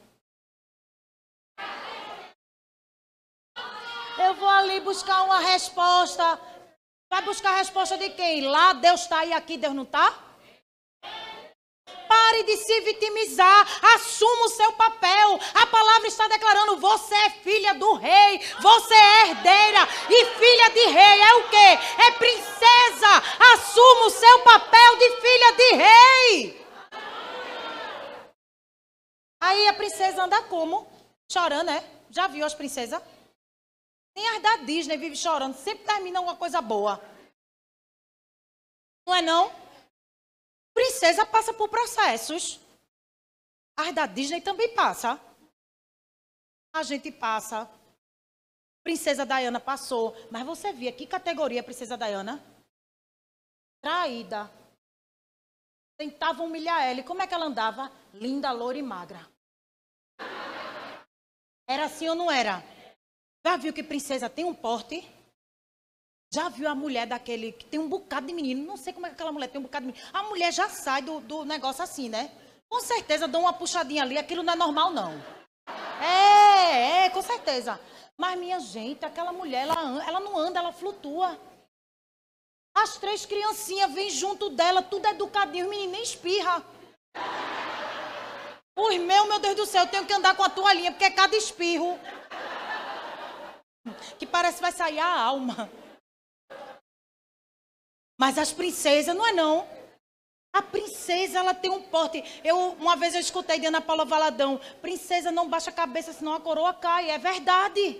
Eu 4.17 4.33
vou 4.35 4.49
ali 4.49 4.81
buscar 4.81 5.23
uma 5.23 5.39
resposta. 5.39 6.23
Vai 7.09 7.21
buscar 7.23 7.53
a 7.53 7.57
resposta 7.57 7.97
de 7.97 8.09
quem? 8.09 8.41
Lá 8.41 8.73
Deus 8.73 9.01
está 9.01 9.25
e 9.25 9.31
aqui 9.31 9.57
Deus 9.57 9.73
não 9.73 9.83
está? 9.83 10.28
Pare 12.09 12.41
de 12.41 12.57
se 12.57 12.81
vitimizar. 12.81 13.67
Assuma 13.93 14.45
o 14.45 14.49
seu 14.49 14.73
papel. 14.73 15.39
A 15.53 15.67
palavra 15.67 16.07
está 16.07 16.27
declarando: 16.27 16.77
você 16.77 17.13
é 17.13 17.29
filha 17.29 17.75
do 17.75 17.93
rei. 17.93 18.39
Você 18.59 18.95
é 18.95 19.27
herdeira. 19.27 19.87
E 20.09 20.25
filha 20.25 20.69
de 20.71 20.85
rei 20.87 21.21
é 21.21 21.33
o 21.35 21.49
quê? 21.49 21.69
É 22.07 22.11
princesa. 22.17 23.11
Assuma 23.53 24.07
o 24.07 24.09
seu 24.09 24.39
papel 24.39 24.97
de 24.97 25.21
filha 25.21 25.51
de 25.51 25.75
rei. 25.75 26.67
Aí 29.39 29.67
a 29.67 29.73
princesa 29.73 30.23
anda 30.23 30.41
como? 30.43 30.87
Chorando, 31.31 31.67
né? 31.67 31.83
Já 32.09 32.25
viu 32.25 32.43
as 32.43 32.55
princesas? 32.55 32.99
Nem 34.17 34.27
as 34.29 34.41
da 34.41 34.55
Disney 34.57 34.97
vive 34.97 35.15
chorando. 35.15 35.55
Sempre 35.55 35.85
termina 35.85 36.19
uma 36.19 36.35
coisa 36.35 36.59
boa. 36.59 36.99
Não 39.07 39.15
é 39.15 39.21
não? 39.21 39.58
Princesa 40.79 41.25
passa 41.25 41.53
por 41.53 41.67
processos. 41.67 42.57
As 43.75 43.93
da 43.93 44.05
Disney 44.05 44.39
também 44.39 44.73
passa. 44.73 45.19
A 46.73 46.83
gente 46.83 47.11
passa. 47.11 47.69
Princesa 48.81 49.25
Diana 49.25 49.59
passou. 49.59 50.15
Mas 50.31 50.45
você 50.45 50.71
via 50.71 50.93
que 50.93 51.05
categoria 51.05 51.61
Princesa 51.61 51.97
Diana? 51.97 52.41
Traída. 53.83 54.49
Tentava 55.97 56.43
humilhar 56.43 56.81
ela. 56.81 57.01
E 57.01 57.03
como 57.03 57.21
é 57.21 57.27
que 57.27 57.33
ela 57.33 57.47
andava? 57.47 57.91
Linda, 58.13 58.49
loura 58.53 58.77
e 58.77 58.81
magra. 58.81 59.29
Era 61.67 61.87
assim 61.87 62.07
ou 62.07 62.15
não 62.15 62.31
era? 62.31 62.63
Já 63.45 63.57
viu 63.57 63.73
que 63.73 63.83
princesa 63.83 64.29
tem 64.29 64.45
um 64.45 64.55
porte? 64.55 65.01
Já 66.31 66.47
viu 66.47 66.69
a 66.69 66.75
mulher 66.75 67.07
daquele 67.07 67.51
que 67.51 67.65
tem 67.65 67.79
um 67.79 67.89
bocado 67.89 68.27
de 68.27 68.33
menino? 68.33 68.63
Não 68.63 68.77
sei 68.77 68.93
como 68.93 69.07
é 69.07 69.09
que 69.09 69.15
aquela 69.15 69.31
mulher 69.31 69.47
tem 69.47 69.59
um 69.59 69.63
bocado 69.63 69.87
de 69.87 69.93
menino. 69.93 70.09
A 70.13 70.23
mulher 70.23 70.53
já 70.53 70.69
sai 70.69 71.01
do, 71.01 71.19
do 71.21 71.43
negócio 71.43 71.83
assim, 71.83 72.07
né? 72.07 72.31
Com 72.69 72.79
certeza 72.81 73.27
dá 73.27 73.39
uma 73.39 73.51
puxadinha 73.51 74.03
ali, 74.03 74.15
aquilo 74.15 74.43
não 74.43 74.53
é 74.53 74.55
normal, 74.55 74.91
não. 74.91 75.11
É, 75.99 77.05
é, 77.05 77.09
com 77.09 77.21
certeza. 77.21 77.79
Mas, 78.15 78.37
minha 78.37 78.59
gente, 78.59 79.03
aquela 79.03 79.33
mulher, 79.33 79.63
ela, 79.67 80.03
ela 80.05 80.19
não 80.19 80.37
anda, 80.37 80.59
ela 80.59 80.71
flutua. 80.71 81.39
As 82.75 82.97
três 82.97 83.25
criancinhas 83.25 83.91
vêm 83.91 84.11
junto 84.11 84.51
dela, 84.51 84.83
tudo 84.83 85.07
educadinho, 85.07 85.65
o 85.65 85.69
menino 85.69 85.93
nem 85.93 86.03
espirra. 86.03 86.63
Os 88.77 88.97
meus, 88.97 89.27
meu 89.27 89.39
Deus 89.39 89.55
do 89.55 89.65
céu, 89.65 89.83
eu 89.83 89.89
tenho 89.89 90.05
que 90.05 90.13
andar 90.13 90.35
com 90.35 90.43
a 90.43 90.49
toalhinha, 90.49 90.91
porque 90.91 91.05
é 91.05 91.11
cada 91.11 91.35
espirro. 91.35 91.99
Que 94.19 94.27
parece 94.27 94.57
que 94.57 94.61
vai 94.61 94.71
sair 94.71 94.99
a 94.99 95.19
alma. 95.21 95.69
Mas 98.19 98.37
as 98.37 98.51
princesas, 98.51 99.15
não 99.15 99.25
é 99.25 99.31
não. 99.31 99.65
A 100.51 100.61
princesa, 100.61 101.39
ela 101.39 101.53
tem 101.53 101.71
um 101.71 101.81
porte. 101.83 102.21
Eu, 102.43 102.75
uma 102.77 102.97
vez 102.97 103.13
eu 103.13 103.21
escutei 103.21 103.59
de 103.59 103.67
Ana 103.67 103.79
Paula 103.79 104.03
Valadão, 104.03 104.59
princesa 104.81 105.31
não 105.31 105.47
baixa 105.47 105.69
a 105.69 105.73
cabeça, 105.73 106.11
senão 106.11 106.33
a 106.33 106.41
coroa 106.41 106.73
cai. 106.73 107.09
É 107.11 107.17
verdade. 107.17 107.97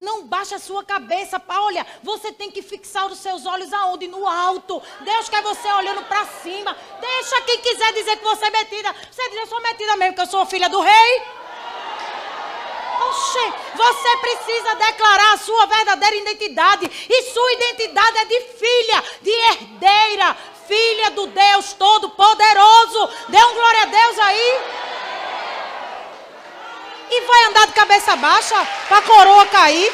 Não 0.00 0.26
baixa 0.26 0.56
a 0.56 0.58
sua 0.58 0.82
cabeça, 0.84 1.42
olha, 1.48 1.86
você 2.02 2.32
tem 2.32 2.50
que 2.50 2.62
fixar 2.62 3.06
os 3.06 3.18
seus 3.18 3.44
olhos 3.44 3.72
aonde? 3.74 4.06
No 4.08 4.26
alto. 4.26 4.82
Deus 5.00 5.28
quer 5.28 5.42
você 5.42 5.70
olhando 5.70 6.02
para 6.04 6.24
cima. 6.26 6.74
Deixa 6.98 7.42
quem 7.42 7.60
quiser 7.60 7.92
dizer 7.92 8.16
que 8.16 8.24
você 8.24 8.46
é 8.46 8.50
metida. 8.50 8.94
Você 9.10 9.28
diz, 9.28 9.38
eu 9.40 9.46
sou 9.48 9.60
metida 9.60 9.96
mesmo, 9.96 10.14
que 10.14 10.20
eu 10.22 10.26
sou 10.26 10.46
filha 10.46 10.70
do 10.70 10.80
rei. 10.80 11.22
Oxê, 13.00 13.52
você 13.74 14.16
precisa 14.18 14.74
declarar 14.76 15.34
a 15.34 15.38
sua 15.38 15.66
verdadeira 15.66 16.16
identidade. 16.16 16.90
E 17.08 17.22
sua 17.32 17.52
identidade 17.52 18.18
é 18.18 18.24
de 18.24 18.40
filha, 18.40 19.04
de 19.22 19.30
herdeira, 19.30 20.36
filha 20.66 21.10
do 21.10 21.26
Deus 21.26 21.72
Todo-Poderoso. 21.74 23.10
Dê 23.28 23.44
um 23.44 23.54
glória 23.54 23.82
a 23.82 23.86
Deus 23.86 24.18
aí. 24.18 24.60
E 27.10 27.20
vai 27.20 27.44
andar 27.44 27.66
de 27.66 27.72
cabeça 27.72 28.16
baixa 28.16 28.66
para 28.88 28.98
a 28.98 29.02
coroa 29.02 29.46
cair. 29.46 29.92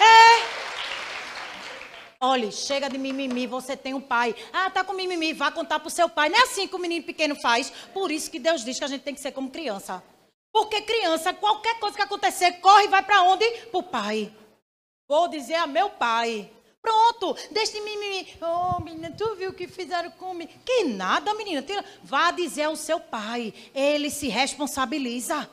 É. 0.00 0.53
Olha, 2.24 2.50
chega 2.50 2.88
de 2.88 2.96
mimimi, 2.96 3.46
você 3.46 3.76
tem 3.76 3.92
um 3.92 4.00
pai. 4.00 4.34
Ah, 4.50 4.70
tá 4.70 4.82
com 4.82 4.94
mimimi, 4.94 5.34
vá 5.34 5.50
contar 5.50 5.78
pro 5.78 5.90
seu 5.90 6.08
pai. 6.08 6.30
Não 6.30 6.38
é 6.38 6.42
assim 6.44 6.66
que 6.66 6.74
o 6.74 6.78
menino 6.78 7.04
pequeno 7.04 7.36
faz. 7.36 7.70
Por 7.92 8.10
isso 8.10 8.30
que 8.30 8.38
Deus 8.38 8.64
diz 8.64 8.78
que 8.78 8.84
a 8.84 8.88
gente 8.88 9.02
tem 9.02 9.14
que 9.14 9.20
ser 9.20 9.32
como 9.32 9.50
criança. 9.50 10.02
Porque 10.50 10.80
criança, 10.80 11.34
qualquer 11.34 11.78
coisa 11.78 11.94
que 11.94 12.02
acontecer, 12.02 12.52
corre 12.62 12.84
e 12.84 12.88
vai 12.88 13.02
para 13.02 13.22
onde? 13.22 13.44
Pro 13.70 13.82
pai. 13.82 14.32
Vou 15.06 15.28
dizer 15.28 15.56
a 15.56 15.66
meu 15.66 15.90
pai. 15.90 16.50
Pronto, 16.80 17.36
deixa 17.50 17.72
de 17.72 17.80
mimimi. 17.82 18.34
Oh, 18.40 18.80
menina, 18.82 19.10
tu 19.10 19.34
viu 19.34 19.50
o 19.50 19.54
que 19.54 19.68
fizeram 19.68 20.10
comigo? 20.12 20.50
Que 20.64 20.84
nada, 20.84 21.34
menina. 21.34 21.62
Vá 22.02 22.30
dizer 22.30 22.64
ao 22.64 22.76
seu 22.76 22.98
pai. 22.98 23.52
Ele 23.74 24.10
se 24.10 24.28
responsabiliza. 24.28 25.50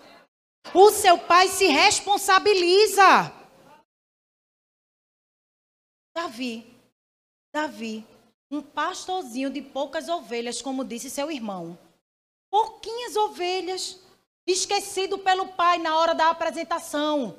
O 0.74 0.90
seu 0.90 1.18
pai 1.18 1.50
se 1.50 1.66
responsabiliza. 1.68 3.41
Davi, 6.13 6.65
Davi, 7.54 8.06
um 8.50 8.62
pastorzinho 8.62 9.50
de 9.50 9.62
poucas 9.62 10.10
ovelhas, 10.10 10.62
como 10.62 10.84
disse 10.84 11.10
seu 11.10 11.32
irmão. 11.32 11.78
Pouquinhas 12.50 13.15
ovelhas, 13.15 14.00
esquecido 14.45 15.17
pelo 15.19 15.47
pai 15.50 15.78
na 15.78 15.97
hora 15.97 16.13
da 16.13 16.30
apresentação 16.30 17.38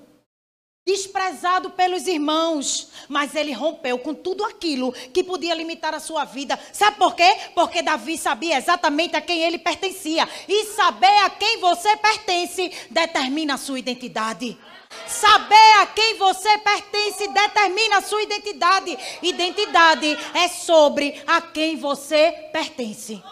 desprezado 0.84 1.70
pelos 1.70 2.06
irmãos, 2.06 2.88
mas 3.08 3.34
ele 3.34 3.52
rompeu 3.52 3.98
com 3.98 4.12
tudo 4.12 4.44
aquilo 4.44 4.92
que 4.92 5.22
podia 5.22 5.54
limitar 5.54 5.94
a 5.94 6.00
sua 6.00 6.24
vida. 6.24 6.58
Sabe 6.72 6.96
por 6.96 7.14
quê? 7.14 7.36
Porque 7.54 7.82
Davi 7.82 8.18
sabia 8.18 8.56
exatamente 8.58 9.16
a 9.16 9.20
quem 9.20 9.42
ele 9.42 9.58
pertencia. 9.58 10.28
E 10.48 10.66
saber 10.66 11.24
a 11.24 11.30
quem 11.30 11.58
você 11.58 11.96
pertence 11.96 12.72
determina 12.90 13.54
a 13.54 13.58
sua 13.58 13.78
identidade. 13.78 14.58
Saber 15.06 15.72
a 15.80 15.86
quem 15.86 16.16
você 16.16 16.58
pertence 16.58 17.28
determina 17.28 17.98
a 17.98 18.02
sua 18.02 18.22
identidade. 18.22 18.96
Identidade 19.22 20.16
é 20.34 20.48
sobre 20.48 21.22
a 21.26 21.40
quem 21.40 21.76
você 21.76 22.50
pertence. 22.52 23.22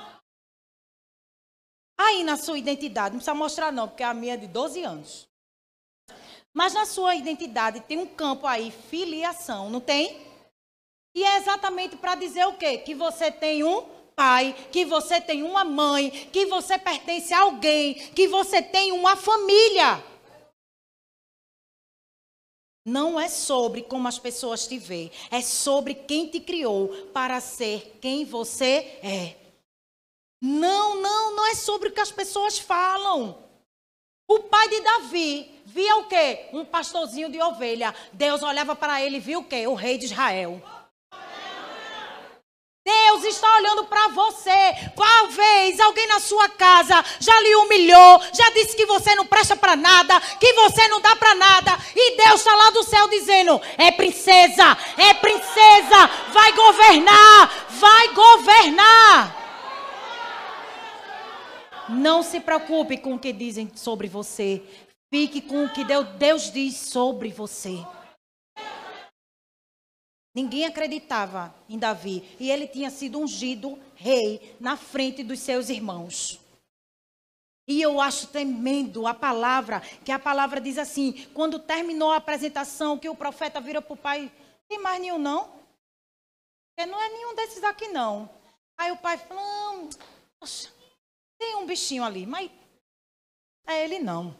Aí 1.98 2.24
na 2.24 2.36
sua 2.36 2.58
identidade, 2.58 3.10
não 3.10 3.18
precisa 3.18 3.34
mostrar 3.34 3.70
não, 3.70 3.86
porque 3.86 4.02
a 4.02 4.14
minha 4.14 4.34
é 4.34 4.36
de 4.36 4.46
12 4.46 4.82
anos. 4.82 5.28
Mas 6.52 6.72
na 6.72 6.86
sua 6.86 7.14
identidade 7.14 7.80
tem 7.80 7.98
um 7.98 8.06
campo 8.06 8.46
aí, 8.46 8.72
filiação, 8.90 9.70
não 9.70 9.80
tem? 9.80 10.18
E 11.14 11.22
é 11.22 11.36
exatamente 11.36 11.96
para 11.96 12.14
dizer 12.14 12.46
o 12.46 12.54
quê? 12.54 12.78
Que 12.78 12.94
você 12.94 13.30
tem 13.30 13.62
um 13.64 13.82
pai, 14.16 14.54
que 14.70 14.84
você 14.84 15.20
tem 15.20 15.42
uma 15.42 15.64
mãe, 15.64 16.10
que 16.32 16.46
você 16.46 16.78
pertence 16.78 17.32
a 17.32 17.40
alguém, 17.40 17.94
que 17.94 18.28
você 18.28 18.62
tem 18.62 18.92
uma 18.92 19.16
família. 19.16 20.02
Não 22.84 23.20
é 23.20 23.28
sobre 23.28 23.82
como 23.82 24.08
as 24.08 24.18
pessoas 24.18 24.66
te 24.66 24.78
veem, 24.78 25.10
é 25.30 25.42
sobre 25.42 25.94
quem 25.94 26.28
te 26.28 26.40
criou 26.40 26.88
para 27.12 27.40
ser 27.40 27.98
quem 28.00 28.24
você 28.24 28.98
é. 29.02 29.36
Não, 30.40 31.00
não, 31.00 31.36
não 31.36 31.46
é 31.48 31.54
sobre 31.54 31.88
o 31.88 31.92
que 31.92 32.00
as 32.00 32.10
pessoas 32.10 32.58
falam. 32.58 33.36
O 34.26 34.38
pai 34.40 34.68
de 34.68 34.80
Davi 34.80 35.62
via 35.66 35.96
o 35.96 36.06
quê? 36.06 36.48
Um 36.52 36.64
pastorzinho 36.64 37.30
de 37.30 37.42
ovelha. 37.42 37.94
Deus 38.12 38.42
olhava 38.42 38.74
para 38.74 39.02
ele 39.02 39.16
e 39.16 39.20
viu 39.20 39.40
o 39.40 39.44
quê? 39.44 39.66
O 39.66 39.74
rei 39.74 39.98
de 39.98 40.06
Israel. 40.06 40.62
Deus 42.90 43.24
está 43.24 43.56
olhando 43.56 43.84
para 43.84 44.08
você. 44.08 44.74
Talvez 44.96 45.78
alguém 45.78 46.06
na 46.08 46.18
sua 46.18 46.48
casa 46.48 47.04
já 47.20 47.38
lhe 47.40 47.54
humilhou, 47.56 48.20
já 48.32 48.50
disse 48.50 48.76
que 48.76 48.86
você 48.86 49.14
não 49.14 49.26
presta 49.26 49.56
para 49.56 49.76
nada, 49.76 50.20
que 50.40 50.52
você 50.54 50.88
não 50.88 51.00
dá 51.00 51.14
para 51.14 51.34
nada. 51.34 51.78
E 51.94 52.16
Deus 52.16 52.40
está 52.40 52.54
lá 52.54 52.70
do 52.70 52.82
céu 52.82 53.08
dizendo: 53.08 53.60
é 53.78 53.92
princesa, 53.92 54.76
é 54.96 55.14
princesa, 55.14 56.10
vai 56.32 56.52
governar, 56.52 57.66
vai 57.68 58.08
governar. 58.08 59.36
Não 61.88 62.22
se 62.22 62.40
preocupe 62.40 62.96
com 62.98 63.14
o 63.14 63.18
que 63.18 63.32
dizem 63.32 63.70
sobre 63.74 64.08
você. 64.08 64.62
Fique 65.12 65.40
com 65.40 65.64
o 65.64 65.68
que 65.68 65.84
Deus 66.18 66.52
diz 66.52 66.76
sobre 66.76 67.30
você. 67.30 67.84
Ninguém 70.34 70.64
acreditava 70.64 71.54
em 71.68 71.78
Davi. 71.78 72.36
E 72.38 72.50
ele 72.50 72.68
tinha 72.68 72.90
sido 72.90 73.18
ungido 73.18 73.78
rei 73.94 74.56
na 74.60 74.76
frente 74.76 75.22
dos 75.22 75.40
seus 75.40 75.68
irmãos. 75.68 76.40
E 77.66 77.80
eu 77.80 78.00
acho 78.00 78.28
tremendo 78.28 79.06
a 79.06 79.14
palavra, 79.14 79.80
que 80.04 80.10
a 80.10 80.18
palavra 80.18 80.60
diz 80.60 80.78
assim: 80.78 81.26
quando 81.34 81.58
terminou 81.58 82.10
a 82.10 82.16
apresentação, 82.16 82.98
que 82.98 83.08
o 83.08 83.14
profeta 83.14 83.60
vira 83.60 83.80
para 83.80 83.94
o 83.94 83.96
pai: 83.96 84.32
tem 84.68 84.80
mais 84.80 85.00
nenhum 85.00 85.18
não? 85.18 85.44
Porque 86.74 86.90
não 86.90 87.00
é 87.00 87.08
nenhum 87.08 87.34
desses 87.34 87.62
aqui 87.62 87.88
não. 87.88 88.28
Aí 88.76 88.90
o 88.90 88.96
pai 88.96 89.18
falou: 89.18 89.42
não, 89.42 89.88
tem 91.38 91.56
um 91.56 91.66
bichinho 91.66 92.02
ali, 92.02 92.26
mas 92.26 92.50
é 93.66 93.84
ele 93.84 93.98
não. 93.98 94.34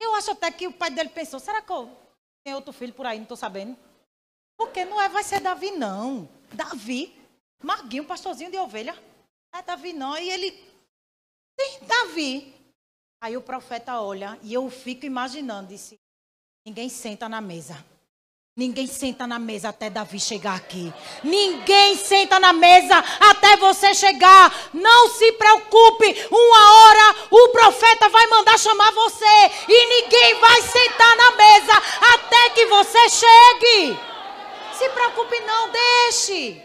Eu 0.00 0.14
acho 0.14 0.30
até 0.30 0.50
que 0.50 0.66
o 0.66 0.72
pai 0.72 0.90
dele 0.90 1.08
pensou, 1.08 1.40
será 1.40 1.60
que 1.60 1.72
eu 1.72 1.90
tenho 2.44 2.56
outro 2.56 2.72
filho 2.72 2.92
por 2.92 3.06
aí, 3.06 3.16
não 3.16 3.24
estou 3.24 3.36
sabendo? 3.36 3.76
Porque 4.58 4.84
não 4.84 5.00
é, 5.00 5.08
vai 5.08 5.22
ser 5.22 5.40
Davi, 5.40 5.70
não. 5.70 6.28
Davi. 6.52 7.14
Marguinho, 7.62 8.04
pastorzinho 8.04 8.50
de 8.50 8.58
ovelha. 8.58 9.00
É 9.54 9.62
Davi 9.62 9.92
não. 9.92 10.18
E 10.18 10.28
ele, 10.28 10.50
tem 11.56 11.78
Davi. 11.82 12.54
Aí 13.20 13.36
o 13.36 13.42
profeta 13.42 14.00
olha 14.00 14.38
e 14.42 14.52
eu 14.52 14.68
fico 14.68 15.06
imaginando, 15.06 15.68
disse, 15.68 15.98
ninguém 16.66 16.88
senta 16.88 17.28
na 17.28 17.40
mesa. 17.40 17.84
Ninguém 18.56 18.88
senta 18.88 19.24
na 19.24 19.38
mesa 19.38 19.68
até 19.68 19.88
Davi 19.88 20.18
chegar 20.18 20.56
aqui. 20.56 20.92
Ninguém 21.22 21.96
senta 21.96 22.40
na 22.40 22.52
mesa 22.52 22.98
até 23.20 23.56
você 23.56 23.94
chegar. 23.94 24.52
Não 24.74 25.10
se 25.10 25.30
preocupe. 25.34 26.26
Uma 26.28 26.72
hora 26.72 27.16
o 27.30 27.48
profeta 27.50 28.08
vai 28.08 28.26
mandar 28.26 28.58
chamar 28.58 28.90
você. 28.90 29.24
E 29.68 30.02
ninguém 30.02 30.40
vai 30.40 30.62
sentar 30.62 31.16
na 31.16 31.30
mesa 31.36 31.72
até 32.14 32.50
que 32.50 32.66
você 32.66 33.08
chegue. 33.08 34.08
Se 34.78 34.88
preocupe, 34.90 35.40
não. 35.40 35.72
Deixe. 35.72 36.62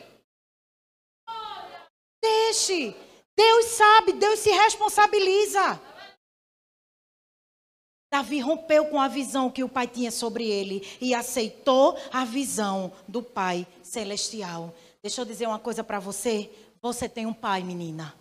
Deixe. 2.21 2.95
Deus 3.35 3.65
sabe. 3.65 4.13
Deus 4.13 4.39
se 4.39 4.51
responsabiliza. 4.51 5.81
Davi 8.11 8.39
rompeu 8.39 8.85
com 8.85 9.01
a 9.01 9.07
visão 9.07 9.49
que 9.49 9.63
o 9.63 9.69
pai 9.69 9.87
tinha 9.87 10.11
sobre 10.11 10.47
ele 10.47 10.87
e 11.01 11.15
aceitou 11.15 11.97
a 12.11 12.23
visão 12.23 12.93
do 13.07 13.23
pai 13.23 13.65
celestial. 13.81 14.71
Deixa 15.01 15.19
eu 15.19 15.25
dizer 15.25 15.47
uma 15.47 15.57
coisa 15.57 15.83
para 15.83 15.99
você. 15.99 16.51
Você 16.79 17.09
tem 17.09 17.25
um 17.25 17.33
pai, 17.33 17.63
menina. 17.63 18.13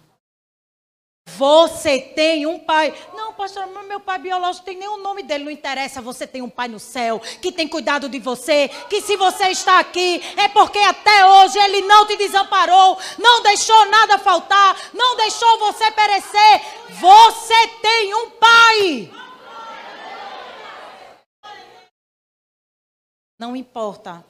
Você 1.27 2.01
tem 2.01 2.47
um 2.47 2.59
pai. 2.59 2.93
Não, 3.15 3.33
pastor, 3.33 3.67
meu 3.85 4.01
pai 4.01 4.19
biológico 4.19 4.67
tem 4.67 4.77
nenhum 4.77 4.99
nome 4.99 5.23
dele, 5.23 5.45
não 5.45 5.51
interessa. 5.51 6.03
Você 6.03 6.27
tem 6.27 6.43
um 6.43 6.51
pai 6.51 6.69
no 6.69 6.81
céu 6.81 7.21
que 7.21 7.53
tem 7.53 7.69
cuidado 7.69 8.09
de 8.09 8.19
você. 8.19 8.69
Que 8.91 9.01
se 9.01 9.17
você 9.17 9.49
está 9.49 9.79
aqui 9.79 10.21
é 10.37 10.49
porque 10.49 10.79
até 10.79 11.25
hoje 11.27 11.59
ele 11.59 11.83
não 11.83 12.07
te 12.07 12.17
desamparou, 12.17 12.99
não 13.19 13.43
deixou 13.43 13.87
nada 13.87 14.19
faltar, 14.19 14.77
não 14.93 15.17
deixou 15.17 15.59
você 15.59 15.91
perecer. 15.93 16.61
Você 17.01 17.69
tem 17.81 18.15
um 18.15 18.31
pai. 18.31 19.11
Não 23.39 23.57
importa 23.57 24.25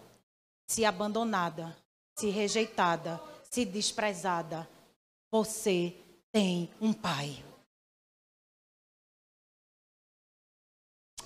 se 0.67 0.85
abandonada, 0.85 1.77
se 2.19 2.31
rejeitada, 2.31 3.21
se 3.51 3.65
desprezada, 3.65 4.67
você 5.31 5.95
tem 6.33 6.71
um 6.81 6.93
pai. 6.93 7.45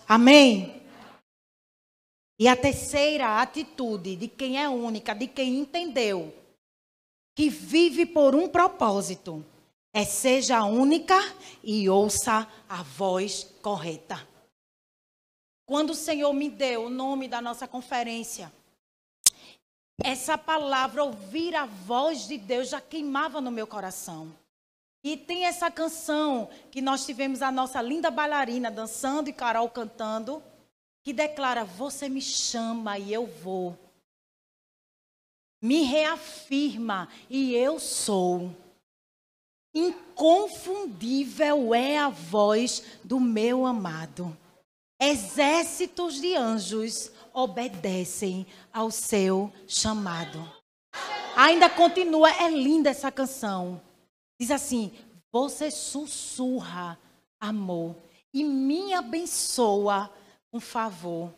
Amém? 0.08 0.82
E 2.38 2.48
a 2.48 2.56
terceira 2.56 3.40
atitude 3.40 4.16
de 4.16 4.28
quem 4.28 4.60
é 4.60 4.68
única, 4.68 5.14
de 5.14 5.26
quem 5.26 5.58
entendeu 5.58 6.34
que 7.34 7.48
vive 7.48 8.04
por 8.04 8.34
um 8.34 8.48
propósito, 8.48 9.44
é 9.94 10.04
seja 10.04 10.64
única 10.64 11.18
e 11.62 11.88
ouça 11.88 12.50
a 12.68 12.82
voz 12.82 13.44
correta. 13.62 14.26
Quando 15.66 15.90
o 15.90 15.94
Senhor 15.94 16.32
me 16.32 16.48
deu 16.48 16.84
o 16.84 16.90
nome 16.90 17.28
da 17.28 17.40
nossa 17.40 17.66
conferência, 17.66 18.52
essa 20.02 20.36
palavra, 20.36 21.02
ouvir 21.02 21.54
a 21.54 21.64
voz 21.64 22.28
de 22.28 22.36
Deus, 22.36 22.68
já 22.68 22.80
queimava 22.80 23.40
no 23.40 23.50
meu 23.50 23.66
coração. 23.66 24.34
E 25.06 25.16
tem 25.16 25.44
essa 25.44 25.70
canção 25.70 26.50
que 26.68 26.82
nós 26.82 27.06
tivemos 27.06 27.40
a 27.40 27.52
nossa 27.52 27.80
linda 27.80 28.10
bailarina 28.10 28.72
dançando 28.72 29.30
e 29.30 29.32
Carol 29.32 29.70
cantando, 29.70 30.42
que 31.04 31.12
declara: 31.12 31.64
Você 31.64 32.08
me 32.08 32.20
chama 32.20 32.98
e 32.98 33.12
eu 33.12 33.24
vou. 33.24 33.78
Me 35.62 35.82
reafirma 35.82 37.08
e 37.30 37.54
eu 37.54 37.78
sou. 37.78 38.52
Inconfundível 39.72 41.72
é 41.72 41.98
a 41.98 42.08
voz 42.08 42.82
do 43.04 43.20
meu 43.20 43.64
amado. 43.64 44.36
Exércitos 45.00 46.20
de 46.20 46.34
anjos 46.34 47.12
obedecem 47.32 48.44
ao 48.72 48.90
seu 48.90 49.52
chamado. 49.68 50.52
Ainda 51.36 51.70
continua, 51.70 52.28
é 52.28 52.50
linda 52.50 52.90
essa 52.90 53.12
canção. 53.12 53.80
Diz 54.38 54.50
assim: 54.50 54.92
Você 55.32 55.70
sussurra 55.70 56.98
amor 57.40 57.96
e 58.32 58.44
me 58.44 58.92
abençoa 58.92 60.12
com 60.50 60.60
favor. 60.60 61.32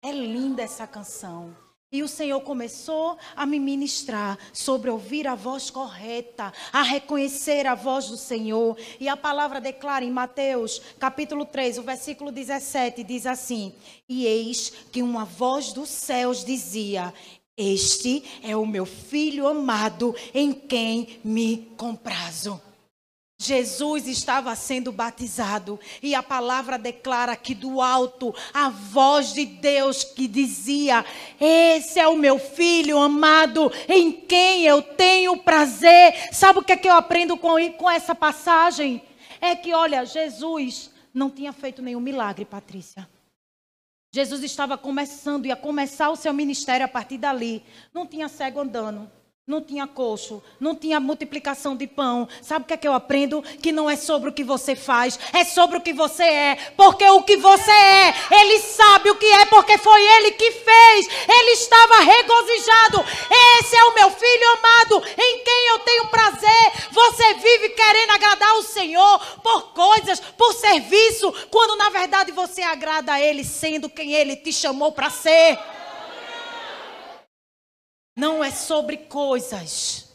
É 0.00 0.10
linda 0.10 0.62
essa 0.62 0.86
canção. 0.86 1.56
E 1.92 2.02
o 2.02 2.08
Senhor 2.08 2.40
começou 2.40 3.18
a 3.36 3.44
me 3.44 3.60
ministrar 3.60 4.38
sobre 4.50 4.88
ouvir 4.88 5.28
a 5.28 5.34
voz 5.34 5.68
correta, 5.68 6.50
a 6.72 6.82
reconhecer 6.82 7.66
a 7.66 7.74
voz 7.74 8.08
do 8.08 8.16
Senhor. 8.16 8.78
E 8.98 9.10
a 9.10 9.16
palavra 9.16 9.60
declara 9.60 10.02
em 10.02 10.10
Mateus, 10.10 10.80
capítulo 10.98 11.44
3, 11.44 11.76
o 11.76 11.82
versículo 11.82 12.32
17, 12.32 13.04
diz 13.04 13.26
assim: 13.26 13.74
E 14.08 14.24
eis 14.24 14.70
que 14.90 15.02
uma 15.02 15.26
voz 15.26 15.74
dos 15.74 15.90
céus 15.90 16.42
dizia: 16.42 17.12
Este 17.56 18.24
é 18.42 18.56
o 18.56 18.64
meu 18.64 18.86
filho 18.86 19.46
amado, 19.46 20.14
em 20.32 20.52
quem 20.52 21.20
me 21.22 21.72
comprazo. 21.76 22.60
Jesus 23.42 24.06
estava 24.06 24.54
sendo 24.54 24.92
batizado 24.92 25.78
e 26.00 26.14
a 26.14 26.22
palavra 26.22 26.78
declara 26.78 27.34
que 27.34 27.54
do 27.54 27.82
alto 27.82 28.32
a 28.54 28.68
voz 28.70 29.34
de 29.34 29.44
Deus 29.44 30.04
que 30.04 30.28
dizia: 30.28 31.04
Esse 31.40 31.98
é 31.98 32.06
o 32.06 32.16
meu 32.16 32.38
filho 32.38 32.98
amado 32.98 33.70
em 33.88 34.12
quem 34.12 34.64
eu 34.64 34.80
tenho 34.80 35.36
prazer. 35.38 36.14
Sabe 36.32 36.60
o 36.60 36.62
que 36.62 36.72
é 36.72 36.76
que 36.76 36.88
eu 36.88 36.94
aprendo 36.94 37.36
com, 37.36 37.56
com 37.72 37.90
essa 37.90 38.14
passagem? 38.14 39.02
É 39.40 39.56
que, 39.56 39.74
olha, 39.74 40.06
Jesus 40.06 40.90
não 41.12 41.28
tinha 41.28 41.52
feito 41.52 41.82
nenhum 41.82 42.00
milagre, 42.00 42.44
Patrícia. 42.44 43.08
Jesus 44.14 44.42
estava 44.42 44.76
começando, 44.76 45.46
ia 45.46 45.56
começar 45.56 46.10
o 46.10 46.16
seu 46.16 46.34
ministério 46.34 46.84
a 46.84 46.88
partir 46.88 47.16
dali. 47.16 47.64
Não 47.94 48.06
tinha 48.06 48.28
cego 48.28 48.60
andando. 48.60 49.10
Não 49.44 49.60
tinha 49.60 49.88
coxo, 49.88 50.40
não 50.60 50.72
tinha 50.72 51.00
multiplicação 51.00 51.74
de 51.74 51.84
pão. 51.84 52.28
Sabe 52.40 52.64
o 52.64 52.68
que 52.68 52.74
é 52.74 52.76
que 52.76 52.86
eu 52.86 52.94
aprendo? 52.94 53.42
Que 53.42 53.72
não 53.72 53.90
é 53.90 53.96
sobre 53.96 54.30
o 54.30 54.32
que 54.32 54.44
você 54.44 54.76
faz, 54.76 55.18
é 55.32 55.42
sobre 55.42 55.78
o 55.78 55.80
que 55.80 55.92
você 55.92 56.22
é. 56.22 56.54
Porque 56.76 57.04
o 57.08 57.24
que 57.24 57.36
você 57.38 57.72
é, 57.72 58.14
ele 58.30 58.60
sabe 58.60 59.10
o 59.10 59.16
que 59.16 59.26
é, 59.26 59.44
porque 59.46 59.76
foi 59.78 60.00
ele 60.00 60.30
que 60.30 60.48
fez. 60.52 61.08
Ele 61.28 61.50
estava 61.54 62.02
regozijado. 62.02 63.04
Esse 63.58 63.74
é 63.74 63.82
o 63.82 63.94
meu 63.96 64.10
filho 64.12 64.48
amado, 64.58 65.02
em 65.18 65.42
quem 65.42 65.68
eu 65.70 65.78
tenho 65.80 66.06
prazer. 66.06 66.72
Você 66.92 67.34
vive 67.34 67.70
querendo 67.70 68.10
agradar 68.12 68.54
o 68.58 68.62
Senhor 68.62 69.18
por 69.42 69.72
coisas, 69.72 70.20
por 70.20 70.52
serviço, 70.52 71.34
quando 71.50 71.76
na 71.76 71.90
verdade 71.90 72.30
você 72.30 72.62
agrada 72.62 73.14
a 73.14 73.20
Ele 73.20 73.42
sendo 73.42 73.90
quem 73.90 74.12
Ele 74.12 74.36
te 74.36 74.52
chamou 74.52 74.92
para 74.92 75.10
ser. 75.10 75.58
Não 78.14 78.44
é 78.44 78.50
sobre 78.50 78.98
coisas, 78.98 80.08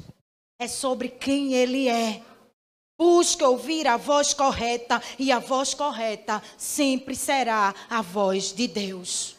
é 0.60 0.67
sobre 0.67 1.10
quem 1.10 1.53
Ele 1.53 1.88
é. 1.88 2.21
Busque 2.97 3.43
ouvir 3.43 3.88
a 3.88 3.97
voz 3.97 4.33
correta, 4.33 5.01
e 5.17 5.31
a 5.31 5.39
voz 5.39 5.73
correta 5.73 6.41
sempre 6.57 7.15
será 7.15 7.73
a 7.89 8.01
voz 8.01 8.53
de 8.53 8.67
Deus. 8.67 9.36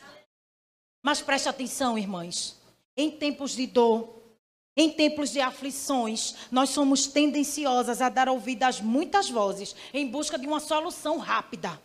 Mas 1.02 1.20
preste 1.20 1.48
atenção, 1.48 1.96
irmãs. 1.96 2.56
Em 2.96 3.10
tempos 3.10 3.52
de 3.52 3.66
dor, 3.66 4.12
em 4.76 4.90
tempos 4.90 5.30
de 5.30 5.40
aflições, 5.40 6.34
nós 6.50 6.70
somos 6.70 7.06
tendenciosas 7.06 8.02
a 8.02 8.08
dar 8.08 8.28
ouvido 8.28 8.64
às 8.64 8.80
muitas 8.80 9.30
vozes 9.30 9.74
em 9.94 10.06
busca 10.06 10.36
de 10.36 10.48
uma 10.48 10.58
solução 10.58 11.18
rápida. 11.18 11.80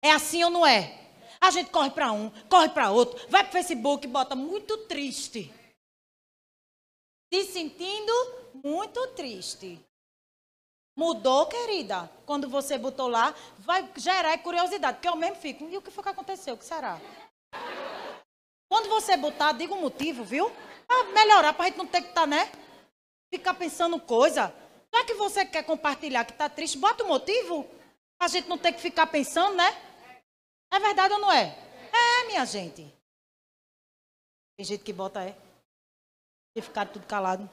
É 0.00 0.12
assim 0.12 0.44
ou 0.44 0.50
não 0.50 0.64
é? 0.64 0.96
A 1.40 1.50
gente 1.50 1.70
corre 1.70 1.90
para 1.90 2.12
um, 2.12 2.30
corre 2.48 2.68
para 2.68 2.90
outro, 2.90 3.20
vai 3.28 3.42
para 3.42 3.50
o 3.50 3.52
Facebook 3.52 4.06
bota 4.06 4.36
muito 4.36 4.76
triste 4.78 5.52
se 7.32 7.44
sentindo 7.44 8.12
muito 8.64 9.06
triste. 9.08 9.80
Mudou, 10.96 11.46
querida? 11.46 12.10
Quando 12.26 12.48
você 12.48 12.76
botou 12.76 13.06
lá, 13.06 13.32
vai 13.58 13.88
gerar 13.96 14.36
curiosidade, 14.38 14.96
porque 14.96 15.08
eu 15.08 15.14
mesmo 15.14 15.36
fico. 15.36 15.68
E 15.68 15.76
o 15.76 15.82
que 15.82 15.90
foi 15.90 16.02
que 16.02 16.10
aconteceu? 16.10 16.54
O 16.54 16.58
que 16.58 16.64
será? 16.64 17.00
Quando 18.68 18.88
você 18.88 19.16
botar, 19.16 19.52
diga 19.52 19.74
o 19.74 19.80
motivo, 19.80 20.24
viu? 20.24 20.50
Para 20.86 21.04
melhorar, 21.04 21.52
para 21.52 21.66
a 21.66 21.68
gente 21.68 21.78
não 21.78 21.86
ter 21.86 22.02
que 22.02 22.08
estar, 22.08 22.22
tá, 22.22 22.26
né? 22.26 22.50
Ficar 23.32 23.54
pensando 23.54 24.00
coisa. 24.00 24.52
Já 24.92 25.04
que 25.04 25.14
você 25.14 25.44
quer 25.44 25.62
compartilhar 25.62 26.24
que 26.24 26.32
está 26.32 26.48
triste, 26.48 26.78
bota 26.78 27.04
o 27.04 27.08
motivo. 27.08 27.64
Para 28.18 28.26
a 28.26 28.28
gente 28.28 28.48
não 28.48 28.58
ter 28.58 28.72
que 28.72 28.80
ficar 28.80 29.06
pensando, 29.06 29.54
né? 29.54 29.70
É 30.72 30.80
verdade 30.80 31.14
ou 31.14 31.20
não 31.20 31.30
é? 31.30 31.56
É, 31.92 32.26
minha 32.26 32.44
gente. 32.44 32.92
Tem 34.56 34.66
gente 34.66 34.82
que 34.82 34.92
bota 34.92 35.22
é. 35.22 35.36
Ficaram 36.62 36.90
tudo 36.92 37.06
calado. 37.06 37.48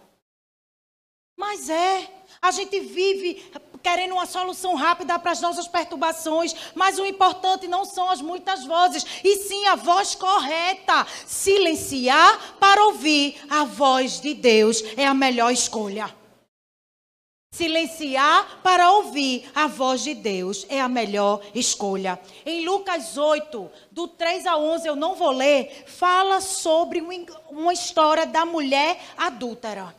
Mas 1.38 1.70
é. 1.70 2.10
A 2.42 2.52
gente 2.52 2.80
vive 2.80 3.52
querendo 3.84 4.14
uma 4.14 4.26
solução 4.26 4.74
rápida 4.76 5.20
para 5.20 5.32
as 5.32 5.42
nossas 5.42 5.68
perturbações, 5.68 6.56
mas 6.74 6.98
o 6.98 7.06
importante 7.06 7.68
não 7.68 7.86
são 7.86 8.10
as 8.10 8.20
muitas 8.20 8.66
vozes, 8.66 9.06
e 9.24 9.38
sim 9.38 9.68
a 9.68 9.76
voz 9.76 10.16
correta. 10.16 11.06
Silenciar 11.26 12.58
para 12.60 12.86
ouvir 12.86 13.40
a 13.48 13.64
voz 13.64 14.20
de 14.20 14.34
Deus 14.34 14.84
é 14.98 15.06
a 15.06 15.14
melhor 15.14 15.52
escolha. 15.52 16.25
Silenciar 17.56 18.62
para 18.62 18.92
ouvir 18.92 19.50
a 19.56 19.66
voz 19.66 20.04
de 20.04 20.14
Deus 20.14 20.66
é 20.68 20.82
a 20.82 20.90
melhor 20.90 21.42
escolha. 21.56 22.20
Em 22.46 22.66
Lucas 22.66 23.18
8, 23.18 23.72
do 23.92 24.10
3 24.10 24.46
a 24.46 24.58
11, 24.58 24.86
eu 24.86 24.96
não 24.98 25.16
vou 25.16 25.32
ler, 25.32 25.86
fala 25.88 26.42
sobre 26.42 27.02
uma 27.50 27.72
história 27.72 28.26
da 28.26 28.46
mulher 28.46 29.02
adúltera. 29.16 29.96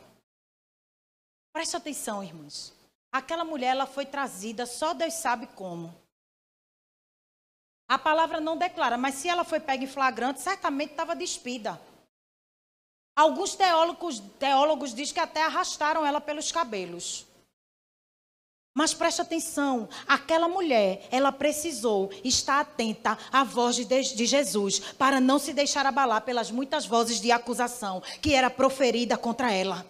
Preste 1.51 1.75
atenção, 1.75 2.23
irmãos. 2.23 2.71
Aquela 3.11 3.43
mulher 3.43 3.69
ela 3.69 3.87
foi 3.87 4.05
trazida, 4.05 4.67
só 4.67 4.93
Deus 4.93 5.15
sabe 5.15 5.47
como. 5.47 5.91
A 7.89 7.97
palavra 7.97 8.39
não 8.39 8.55
declara, 8.55 8.99
mas 8.99 9.15
se 9.15 9.29
ela 9.29 9.43
foi 9.43 9.59
pega 9.59 9.83
em 9.83 9.87
flagrante, 9.87 10.41
certamente 10.41 10.91
estava 10.91 11.15
despida. 11.15 11.81
Alguns 13.15 13.55
teólogos, 13.55 14.19
teólogos 14.37 14.93
dizem 14.93 15.15
que 15.15 15.19
até 15.19 15.41
arrastaram 15.41 16.05
ela 16.05 16.21
pelos 16.21 16.51
cabelos. 16.51 17.26
Mas 18.77 18.93
preste 18.93 19.19
atenção, 19.19 19.89
aquela 20.07 20.47
mulher, 20.47 21.07
ela 21.09 21.31
precisou 21.31 22.11
estar 22.23 22.59
atenta 22.59 23.17
à 23.31 23.43
voz 23.43 23.75
de, 23.75 23.83
de 23.83 24.25
Jesus 24.27 24.79
para 24.99 25.19
não 25.19 25.39
se 25.39 25.51
deixar 25.51 25.83
abalar 25.87 26.21
pelas 26.21 26.51
muitas 26.51 26.85
vozes 26.85 27.19
de 27.19 27.31
acusação 27.31 28.03
que 28.21 28.35
era 28.35 28.51
proferida 28.51 29.17
contra 29.17 29.51
ela. 29.51 29.83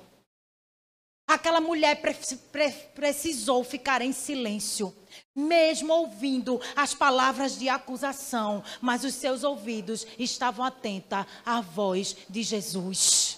Aquela 1.27 1.59
mulher 1.59 1.99
pre 1.99 2.15
pre 2.49 2.71
precisou 2.95 3.61
ficar 3.61 4.01
em 4.01 4.13
silêncio, 4.13 4.95
mesmo 5.35 5.91
ouvindo 5.91 6.57
as 6.73 6.93
palavras 6.93 7.59
de 7.59 7.67
acusação, 7.67 8.63
mas 8.79 9.03
os 9.03 9.15
seus 9.15 9.43
ouvidos 9.43 10.07
estavam 10.17 10.63
atentos 10.63 11.25
à 11.45 11.59
voz 11.59 12.15
de 12.29 12.41
Jesus. 12.41 13.36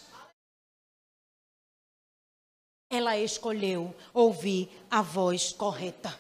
Ela 2.90 3.18
escolheu 3.18 3.94
ouvir 4.14 4.70
a 4.90 5.02
voz 5.02 5.52
correta. 5.52 6.18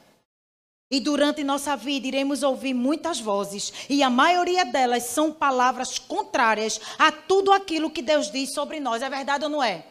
E 0.92 1.00
durante 1.00 1.44
nossa 1.44 1.76
vida 1.76 2.08
iremos 2.08 2.42
ouvir 2.42 2.74
muitas 2.74 3.20
vozes, 3.20 3.72
e 3.90 4.02
a 4.02 4.10
maioria 4.10 4.66
delas 4.66 5.04
são 5.04 5.32
palavras 5.32 6.00
contrárias 6.00 6.82
a 6.98 7.12
tudo 7.12 7.52
aquilo 7.52 7.92
que 7.92 8.02
Deus 8.02 8.32
diz 8.32 8.54
sobre 8.54 8.80
nós. 8.80 9.02
É 9.02 9.10
verdade 9.10 9.44
ou 9.44 9.50
não 9.50 9.64
é? 9.64 9.86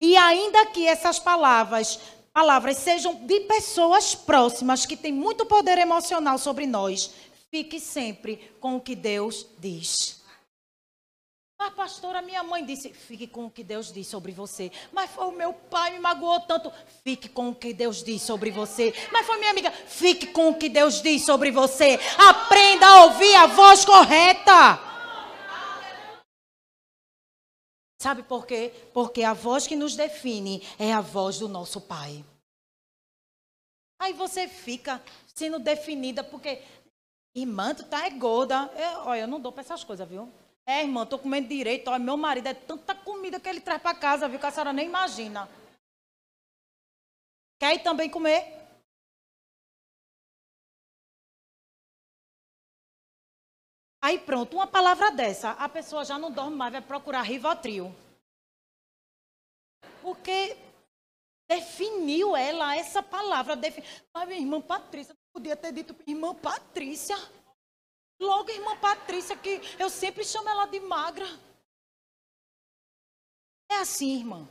E 0.00 0.16
ainda 0.16 0.66
que 0.66 0.86
essas 0.86 1.18
palavras, 1.18 1.98
palavras 2.32 2.76
sejam 2.76 3.14
de 3.14 3.40
pessoas 3.40 4.14
próximas 4.14 4.84
que 4.84 4.96
têm 4.96 5.12
muito 5.12 5.46
poder 5.46 5.78
emocional 5.78 6.36
sobre 6.38 6.66
nós, 6.66 7.10
fique 7.50 7.80
sempre 7.80 8.52
com 8.60 8.76
o 8.76 8.80
que 8.80 8.94
Deus 8.94 9.46
diz. 9.58 10.21
Mas, 11.62 11.74
pastora, 11.74 12.20
minha 12.20 12.42
mãe 12.42 12.64
disse: 12.64 12.92
fique 12.92 13.24
com 13.24 13.46
o 13.46 13.50
que 13.50 13.62
Deus 13.62 13.92
diz 13.92 14.08
sobre 14.08 14.32
você. 14.32 14.72
Mas 14.90 15.08
foi 15.12 15.26
o 15.26 15.30
meu 15.30 15.52
pai 15.52 15.92
me 15.92 16.00
magoou 16.00 16.40
tanto. 16.40 16.72
Fique 17.04 17.28
com 17.28 17.50
o 17.50 17.54
que 17.54 17.72
Deus 17.72 18.02
diz 18.02 18.20
sobre 18.20 18.50
você. 18.50 18.92
Mas 19.12 19.24
foi 19.24 19.38
minha 19.38 19.52
amiga: 19.52 19.70
fique 19.70 20.26
com 20.26 20.48
o 20.48 20.58
que 20.58 20.68
Deus 20.68 21.00
diz 21.00 21.24
sobre 21.24 21.52
você. 21.52 22.00
Aprenda 22.18 22.84
a 22.84 23.04
ouvir 23.04 23.32
a 23.36 23.46
voz 23.46 23.84
correta. 23.84 24.80
Sabe 28.00 28.24
por 28.24 28.44
quê? 28.44 28.74
Porque 28.92 29.22
a 29.22 29.32
voz 29.32 29.64
que 29.64 29.76
nos 29.76 29.94
define 29.94 30.66
é 30.80 30.92
a 30.92 31.00
voz 31.00 31.38
do 31.38 31.46
nosso 31.46 31.80
Pai. 31.80 32.24
Aí 34.00 34.12
você 34.12 34.48
fica 34.48 35.00
sendo 35.32 35.60
definida 35.60 36.24
porque, 36.24 36.60
irmã, 37.32 37.72
tu 37.72 37.84
tá 37.84 38.04
é 38.04 38.10
gorda. 38.10 38.68
Eu, 38.74 38.98
olha, 39.06 39.20
eu 39.20 39.28
não 39.28 39.40
dou 39.40 39.52
para 39.52 39.60
essas 39.60 39.84
coisas, 39.84 40.08
viu? 40.08 40.41
É, 40.66 40.82
irmã, 40.82 41.04
tô 41.04 41.18
comendo 41.18 41.48
direito. 41.48 41.88
Olha, 41.88 41.98
meu 41.98 42.16
marido 42.16 42.46
é 42.46 42.54
tanta 42.54 42.94
comida 42.94 43.40
que 43.40 43.48
ele 43.48 43.60
traz 43.60 43.82
para 43.82 43.98
casa, 43.98 44.28
viu? 44.28 44.38
Que 44.38 44.46
a 44.46 44.50
senhora 44.50 44.72
nem 44.72 44.86
imagina. 44.86 45.48
Quer 47.58 47.74
ir 47.74 47.82
também 47.82 48.10
comer? 48.10 48.62
Aí 54.04 54.18
pronto, 54.18 54.56
uma 54.56 54.66
palavra 54.66 55.12
dessa, 55.12 55.52
a 55.52 55.68
pessoa 55.68 56.04
já 56.04 56.18
não 56.18 56.32
dorme 56.32 56.56
mais, 56.56 56.72
vai 56.72 56.82
procurar 56.82 57.22
Rivotril. 57.22 57.94
Porque 60.00 60.56
definiu 61.48 62.34
ela 62.34 62.76
essa 62.76 63.00
palavra. 63.00 63.54
Defin... 63.54 63.82
Mas 64.12 64.26
minha 64.26 64.40
irmã 64.40 64.60
Patrícia, 64.60 65.14
podia 65.32 65.56
ter 65.56 65.72
dito 65.72 65.94
irmã 66.04 66.34
Patrícia. 66.34 67.16
Logo, 68.22 68.50
irmã 68.50 68.76
Patrícia, 68.76 69.36
que 69.36 69.60
eu 69.80 69.90
sempre 69.90 70.24
chamo 70.24 70.48
ela 70.48 70.66
de 70.66 70.78
magra. 70.78 71.26
É 73.68 73.78
assim, 73.78 74.16
irmã. 74.16 74.48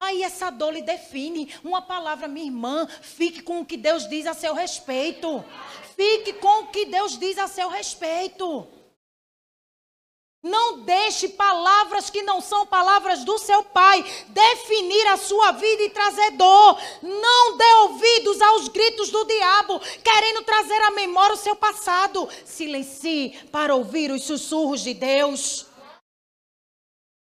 Aí 0.00 0.24
essa 0.24 0.50
dor 0.50 0.72
lhe 0.72 0.82
define. 0.82 1.54
Uma 1.62 1.80
palavra, 1.80 2.26
minha 2.26 2.46
irmã, 2.46 2.88
fique 2.88 3.40
com 3.40 3.60
o 3.60 3.64
que 3.64 3.76
Deus 3.76 4.08
diz 4.08 4.26
a 4.26 4.34
seu 4.34 4.52
respeito. 4.52 5.44
Fique 5.94 6.32
com 6.34 6.64
o 6.64 6.66
que 6.72 6.86
Deus 6.86 7.16
diz 7.16 7.38
a 7.38 7.46
seu 7.46 7.68
respeito. 7.68 8.66
Não 10.42 10.80
deixe 10.82 11.30
palavras 11.30 12.10
que 12.10 12.22
não 12.22 12.40
são 12.40 12.64
palavras 12.64 13.24
do 13.24 13.38
seu 13.38 13.64
pai 13.64 14.04
definir 14.28 15.06
a 15.08 15.16
sua 15.16 15.50
vida 15.50 15.82
e 15.82 15.90
trazer 15.90 16.30
dor. 16.32 16.78
Não 17.02 17.56
dê 17.56 17.72
ouvidos 17.82 18.40
aos 18.40 18.68
gritos 18.68 19.10
do 19.10 19.24
diabo, 19.24 19.80
querendo 19.80 20.44
trazer 20.44 20.80
à 20.82 20.92
memória 20.92 21.34
o 21.34 21.38
seu 21.38 21.56
passado. 21.56 22.28
Silencie 22.44 23.30
para 23.50 23.74
ouvir 23.74 24.12
os 24.12 24.22
sussurros 24.22 24.82
de 24.82 24.94
Deus. 24.94 25.66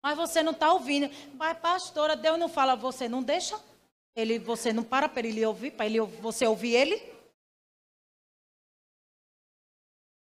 Mas 0.02 0.16
você 0.16 0.42
não 0.42 0.52
está 0.52 0.72
ouvindo. 0.72 1.08
Mas, 1.34 1.56
pastora, 1.58 2.16
Deus 2.16 2.38
não 2.38 2.48
fala, 2.48 2.74
você 2.74 3.08
não 3.08 3.22
deixa? 3.22 3.58
Ele, 4.16 4.40
você 4.40 4.72
não 4.72 4.82
para 4.82 5.08
para 5.08 5.26
ele 5.26 5.44
ouvir, 5.46 5.70
para 5.70 5.86
ele, 5.86 6.00
você 6.00 6.46
ouvir 6.46 6.74
ele? 6.74 7.13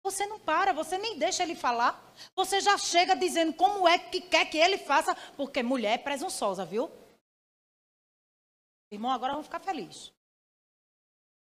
Você 0.05 0.27
não 0.27 0.39
para, 0.39 0.71
você 0.71 0.99
nem 0.99 1.17
deixa 1.17 1.41
ele 1.41 1.55
falar. 1.55 2.13
Você 2.35 2.61
já 2.61 2.77
chega 2.77 3.15
dizendo 3.15 3.51
como 3.55 3.87
é 3.87 3.97
que 3.97 4.21
quer 4.21 4.45
que 4.45 4.55
ele 4.55 4.77
faça, 4.77 5.15
porque 5.35 5.63
mulher 5.63 5.93
é 5.95 5.97
presunçosa, 5.97 6.63
viu? 6.63 6.91
Irmão, 8.91 9.09
agora 9.11 9.33
vamos 9.33 9.47
ficar 9.47 9.59
felizes. 9.59 10.13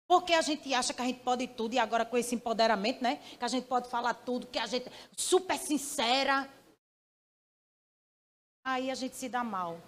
Porque 0.07 0.35
a 0.35 0.41
gente 0.41 0.73
acha 0.73 0.95
que 0.95 1.03
a 1.03 1.05
gente 1.05 1.19
pode 1.25 1.49
tudo 1.49 1.75
e 1.75 1.81
agora 1.81 2.07
com 2.07 2.17
esse 2.17 2.37
empoderamento, 2.37 3.03
né? 3.03 3.17
Que 3.17 3.45
a 3.45 3.49
gente 3.49 3.67
pode 3.67 3.91
falar 3.91 4.15
tudo, 4.15 4.47
que 4.47 4.61
a 4.61 4.67
gente 4.67 4.89
é 4.89 4.93
super 5.17 5.59
sincera. 5.59 6.49
Aí 8.63 8.89
a 8.89 8.95
gente 8.95 9.17
se 9.17 9.29
dá 9.29 9.43
mal. 9.43 9.81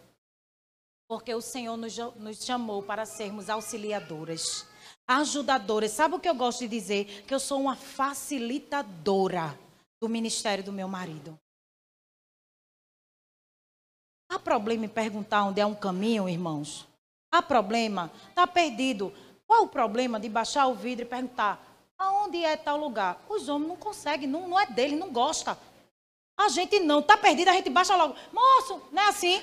Porque 1.06 1.32
o 1.32 1.40
Senhor 1.40 1.76
nos, 1.76 1.96
nos 2.16 2.44
chamou 2.44 2.82
para 2.82 3.06
sermos 3.06 3.48
auxiliadoras 3.48 4.66
ajudadoras. 5.06 5.92
Sabe 5.92 6.16
o 6.16 6.20
que 6.20 6.28
eu 6.28 6.34
gosto 6.34 6.60
de 6.60 6.68
dizer? 6.68 7.24
Que 7.26 7.34
eu 7.34 7.40
sou 7.40 7.60
uma 7.60 7.76
facilitadora 7.76 9.58
do 10.00 10.08
ministério 10.08 10.64
do 10.64 10.72
meu 10.72 10.88
marido. 10.88 11.38
Há 14.28 14.38
problema 14.38 14.84
em 14.84 14.88
perguntar 14.88 15.44
onde 15.44 15.60
é 15.60 15.66
um 15.66 15.74
caminho, 15.74 16.28
irmãos? 16.28 16.86
Há 17.30 17.40
problema? 17.40 18.10
Está 18.28 18.46
perdido. 18.46 19.12
Qual 19.46 19.64
o 19.64 19.68
problema 19.68 20.18
de 20.18 20.28
baixar 20.28 20.66
o 20.66 20.74
vidro 20.74 21.04
e 21.04 21.08
perguntar 21.08 21.64
aonde 21.96 22.44
é 22.44 22.56
tal 22.56 22.76
lugar? 22.76 23.24
Os 23.28 23.48
homens 23.48 23.68
não 23.68 23.76
conseguem, 23.76 24.28
não, 24.28 24.48
não 24.48 24.58
é 24.58 24.66
dele, 24.66 24.96
não 24.96 25.12
gosta. 25.12 25.56
A 26.36 26.48
gente 26.48 26.80
não, 26.80 27.00
está 27.00 27.16
perdido, 27.16 27.48
a 27.48 27.52
gente 27.54 27.70
baixa 27.70 27.96
logo. 27.96 28.14
Moço, 28.32 28.82
não 28.92 29.02
é 29.02 29.08
assim? 29.08 29.42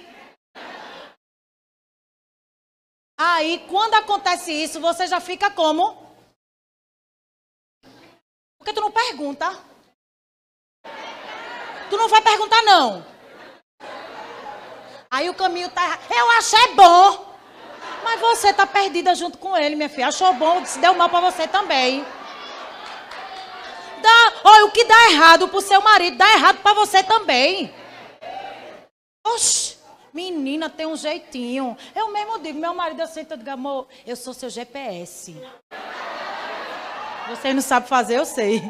Aí, 3.26 3.66
quando 3.70 3.94
acontece 3.94 4.52
isso, 4.52 4.82
você 4.82 5.08
já 5.08 5.22
fica 5.22 5.50
como? 5.50 6.14
Porque 8.58 8.74
tu 8.74 8.82
não 8.82 8.92
pergunta. 8.92 9.50
Tu 11.90 11.96
não 11.96 12.10
vai 12.10 12.22
perguntar, 12.22 12.62
não. 12.64 13.06
Aí 15.10 15.30
o 15.30 15.34
caminho 15.34 15.70
tá. 15.70 16.00
Eu 16.10 16.32
achei 16.32 16.74
bom. 16.76 17.34
Mas 18.04 18.20
você 18.20 18.52
tá 18.52 18.68
perdida 18.68 19.16
junto 19.16 19.38
com 19.38 19.56
ele, 19.56 19.78
minha 19.78 19.88
filha. 19.88 20.10
Achou 20.10 20.34
bom, 20.34 20.66
se 20.66 20.80
deu 20.80 20.94
mal 20.94 21.08
para 21.08 21.32
você 21.32 21.48
também. 21.48 22.06
Dá, 24.02 24.34
olha, 24.44 24.66
o 24.66 24.72
que 24.72 24.84
dá 24.84 25.12
errado 25.12 25.48
pro 25.48 25.62
seu 25.62 25.82
marido, 25.82 26.18
dá 26.18 26.30
errado 26.34 26.58
para 26.62 26.74
você 26.74 27.02
também. 27.02 27.74
Oxi. 29.26 29.73
Menina, 30.14 30.70
tem 30.70 30.86
um 30.86 30.96
jeitinho. 30.96 31.76
Eu 31.96 32.12
mesmo 32.14 32.40
digo, 32.40 32.60
meu 32.60 32.74
marido 32.76 33.02
aceita, 33.02 33.34
eu 33.34 33.38
digo, 33.38 33.50
amor, 33.50 33.88
eu 34.06 34.16
sou 34.16 34.34
seu 34.34 34.50
GPS. 34.50 35.36
Você 37.30 37.54
não 37.54 37.62
sabe 37.62 37.88
fazer, 37.88 38.20
eu 38.20 38.26
sei. 38.26 38.62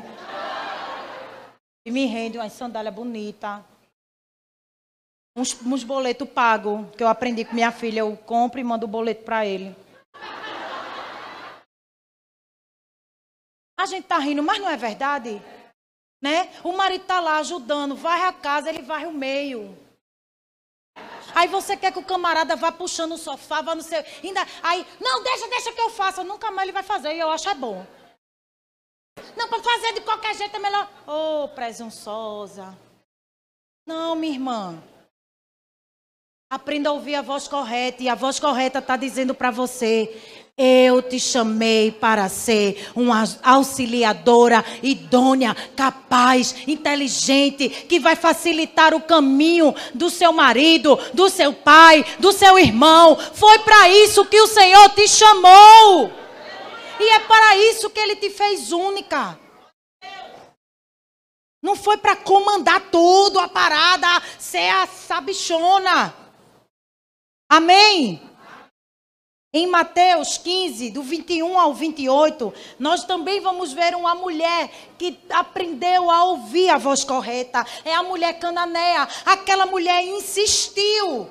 E 1.86 1.91
me 1.91 2.06
rende 2.06 2.38
uma 2.38 2.50
sandália 2.50 2.91
bonita. 2.91 3.64
uns, 5.36 5.60
uns 5.62 5.84
boletos 5.84 6.30
pagos, 6.30 6.89
que 6.96 7.04
eu 7.04 7.08
aprendi 7.10 7.44
com 7.44 7.54
minha 7.54 7.72
filha. 7.72 8.00
Eu 8.00 8.16
compro 8.16 8.62
e 8.62 8.64
mando 8.64 8.86
o 8.86 8.89
boleto 8.89 9.26
para 9.26 9.46
ele. 9.46 9.76
A 13.78 13.86
gente 13.86 14.08
tá 14.08 14.18
rindo, 14.18 14.41
mas 14.41 14.60
não 14.60 14.70
é 14.70 14.78
verdade? 14.78 15.41
Né? 16.22 16.50
O 16.64 16.72
marido 16.72 17.04
tá 17.04 17.20
lá 17.20 17.39
ajudando, 17.39 17.98
varre 17.98 18.24
a 18.24 18.32
casa, 18.32 18.70
ele 18.70 18.82
varre 18.82 19.08
o 19.08 19.12
meio. 19.12 19.83
Aí 21.36 21.48
você 21.48 21.76
quer 21.76 21.92
que 21.92 22.00
o 22.00 22.04
camarada 22.04 22.56
vá 22.56 22.72
puxando 22.72 23.14
o 23.14 23.18
sofá, 23.18 23.62
vá 23.62 23.76
no 23.76 23.82
seu. 23.82 24.04
Ainda, 24.24 24.46
aí, 24.62 24.86
não, 25.00 25.24
deixa, 25.24 25.48
deixa 25.48 25.72
que 25.72 25.82
eu 25.82 25.90
faça. 25.90 26.24
Nunca 26.24 26.52
mais 26.52 26.68
ele 26.68 26.74
vai 26.74 26.84
fazer 26.84 27.14
e 27.14 27.20
eu 27.20 27.32
acho 27.32 27.50
é 27.50 27.54
bom. 27.54 27.86
Não, 29.36 29.48
para 29.48 29.62
fazer 29.62 29.94
de 29.94 30.02
qualquer 30.02 30.36
jeito 30.36 30.56
é 30.56 30.60
melhor. 30.60 30.90
Ô, 31.08 31.44
oh, 31.44 31.48
presunçosa. 31.50 32.78
Não, 33.86 34.16
minha 34.16 34.34
irmã. 34.34 34.84
Aprenda 36.50 36.90
a 36.90 36.94
ouvir 36.94 37.16
a 37.16 37.22
voz 37.22 37.48
correta. 37.48 38.04
E 38.04 38.10
a 38.10 38.16
voz 38.16 38.40
correta 38.40 38.80
está 38.80 38.96
dizendo 38.96 39.34
para 39.34 39.52
você: 39.52 40.43
eu 40.56 41.01
te 41.01 41.20
chamei 41.20 41.91
para 41.91 42.30
ser 42.30 42.91
uma 42.95 43.24
auxiliadora 43.41 44.64
idônea, 44.84 45.56
capaz, 45.76 46.56
inteligente, 46.68 47.68
que 47.70 47.99
vai 47.99 48.16
facilitar 48.16 48.93
o 48.93 49.01
caminho 49.01 49.74
do 49.95 50.12
seu 50.12 50.32
marido, 50.32 50.97
do 51.14 51.28
seu 51.28 51.54
pai, 51.54 52.06
do 52.20 52.32
seu 52.32 52.60
irmão. 52.60 53.16
Foi 53.16 53.58
para 53.60 53.89
isso 53.89 54.26
que 54.26 54.39
o 54.39 54.47
Senhor 54.47 54.89
te 54.89 55.08
chamou. 55.08 56.12
E 56.99 57.10
é 57.10 57.20
para 57.20 57.58
isso 57.58 57.89
que 57.89 57.99
ele 57.99 58.16
te 58.16 58.30
fez 58.30 58.72
única. 58.72 59.39
Não 61.64 61.76
foi 61.76 61.97
para 61.97 62.16
comandar 62.16 62.91
tudo, 62.91 63.39
a 63.39 63.47
parada, 63.47 64.08
ser 64.38 64.70
a 64.70 64.86
sabichona. 64.86 66.14
Amém? 67.49 68.22
Em 69.56 69.68
Mateus 69.68 70.39
15, 70.39 70.89
do 70.89 71.04
21 71.04 71.60
ao 71.60 71.76
28, 71.76 72.51
nós 72.80 73.04
também 73.04 73.39
vamos 73.39 73.72
ver 73.72 73.93
uma 73.93 74.16
mulher 74.16 74.68
que 74.97 75.16
aprendeu 75.30 76.10
a 76.10 76.24
ouvir 76.24 76.72
a 76.72 76.80
voz 76.80 77.04
correta. 77.04 77.64
É 77.86 77.93
a 77.93 78.01
mulher 78.01 78.39
cananeia. 78.39 79.08
Aquela 79.24 79.68
mulher 79.68 80.04
insistiu 80.04 81.30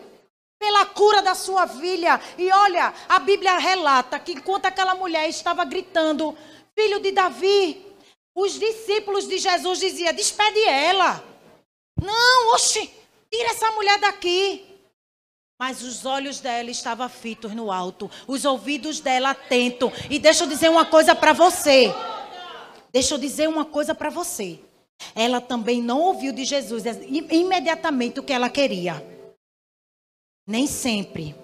pela 0.57 0.87
cura 0.87 1.21
da 1.21 1.35
sua 1.35 1.67
filha. 1.67 2.21
E 2.39 2.49
olha, 2.53 2.95
a 3.09 3.19
Bíblia 3.19 3.59
relata 3.59 4.21
que 4.21 4.35
enquanto 4.35 4.67
aquela 4.67 4.95
mulher 4.95 5.29
estava 5.29 5.65
gritando, 5.65 6.39
filho 6.79 7.01
de 7.01 7.11
Davi, 7.11 7.85
os 8.37 8.57
discípulos 8.57 9.27
de 9.27 9.39
Jesus 9.39 9.81
diziam: 9.81 10.15
despede 10.15 10.63
ela. 10.63 11.25
Não, 12.01 12.55
oxe, 12.55 12.89
tira 13.29 13.51
essa 13.51 13.69
mulher 13.73 13.99
daqui. 13.99 14.72
Mas 15.59 15.83
os 15.83 16.05
olhos 16.05 16.41
dela 16.41 16.71
estavam 16.71 17.09
fitos 17.09 17.53
no 17.53 17.71
alto, 17.71 18.11
os 18.27 18.45
ouvidos 18.45 19.01
dela 19.01 19.31
atentos. 19.31 19.93
E 20.11 20.19
deixa 20.19 20.45
eu 20.45 20.49
dizer 20.49 20.69
uma 20.71 20.85
coisa 20.85 21.15
para 21.15 21.33
você. 21.33 21.93
Deixa 22.93 23.15
eu 23.15 23.19
dizer 23.19 23.49
uma 23.49 23.65
coisa 23.65 23.95
para 23.95 24.11
você. 24.11 24.59
Ela 25.15 25.41
também 25.41 25.83
não 25.83 26.01
ouviu 26.01 26.33
de 26.33 26.45
Jesus 26.45 26.85
imediatamente 27.31 28.21
o 28.21 28.23
que 28.23 28.33
ela 28.33 28.51
queria. 28.51 29.05
Nem 30.47 30.67
sempre 30.67 31.35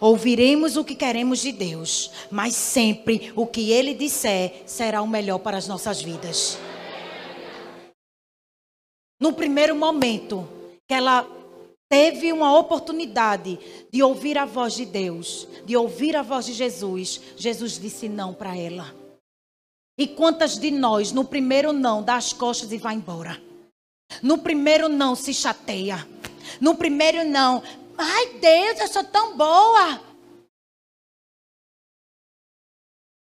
ouviremos 0.00 0.76
o 0.76 0.84
que 0.84 0.94
queremos 0.94 1.40
de 1.40 1.52
Deus, 1.52 2.10
mas 2.30 2.54
sempre 2.54 3.32
o 3.36 3.46
que 3.46 3.70
Ele 3.70 3.94
disser 3.94 4.62
será 4.66 5.00
o 5.02 5.06
melhor 5.06 5.38
para 5.38 5.56
as 5.56 5.68
nossas 5.68 6.02
vidas. 6.02 6.58
No 9.20 9.32
primeiro 9.32 9.74
momento 9.74 10.48
que 10.86 10.94
ela 10.94 11.26
teve 11.88 12.32
uma 12.32 12.56
oportunidade 12.58 13.58
de 13.90 14.02
ouvir 14.02 14.36
a 14.38 14.44
voz 14.44 14.74
de 14.74 14.84
Deus, 14.84 15.46
de 15.64 15.76
ouvir 15.76 16.16
a 16.16 16.22
voz 16.22 16.46
de 16.46 16.52
Jesus, 16.52 17.20
Jesus 17.36 17.78
disse 17.78 18.08
não 18.08 18.34
para 18.34 18.56
ela. 18.56 18.94
E 19.98 20.06
quantas 20.06 20.58
de 20.58 20.70
nós, 20.70 21.12
no 21.12 21.24
primeiro 21.24 21.72
não, 21.72 22.02
dá 22.02 22.16
as 22.16 22.32
costas 22.32 22.70
e 22.72 22.78
vai 22.78 22.94
embora? 22.94 23.40
No 24.22 24.38
primeiro 24.38 24.88
não, 24.88 25.14
se 25.14 25.32
chateia. 25.32 26.06
No 26.60 26.76
primeiro 26.76 27.24
não, 27.24 27.62
ai 27.96 28.34
Deus, 28.38 28.80
eu 28.80 28.88
sou 28.88 29.04
tão 29.04 29.36
boa. 29.36 30.00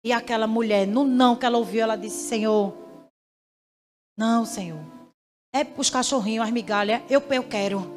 E 0.03 0.11
aquela 0.11 0.47
mulher, 0.47 0.85
no 0.85 1.03
não 1.03 1.35
que 1.35 1.45
ela 1.45 1.57
ouviu, 1.57 1.83
ela 1.83 1.95
disse: 1.95 2.27
Senhor, 2.27 2.75
não, 4.17 4.45
Senhor, 4.45 4.83
é 5.53 5.65
os 5.77 5.89
cachorrinhos, 5.89 6.45
as 6.45 6.51
migalhas, 6.51 7.01
eu, 7.09 7.21
eu 7.21 7.47
quero. 7.47 7.94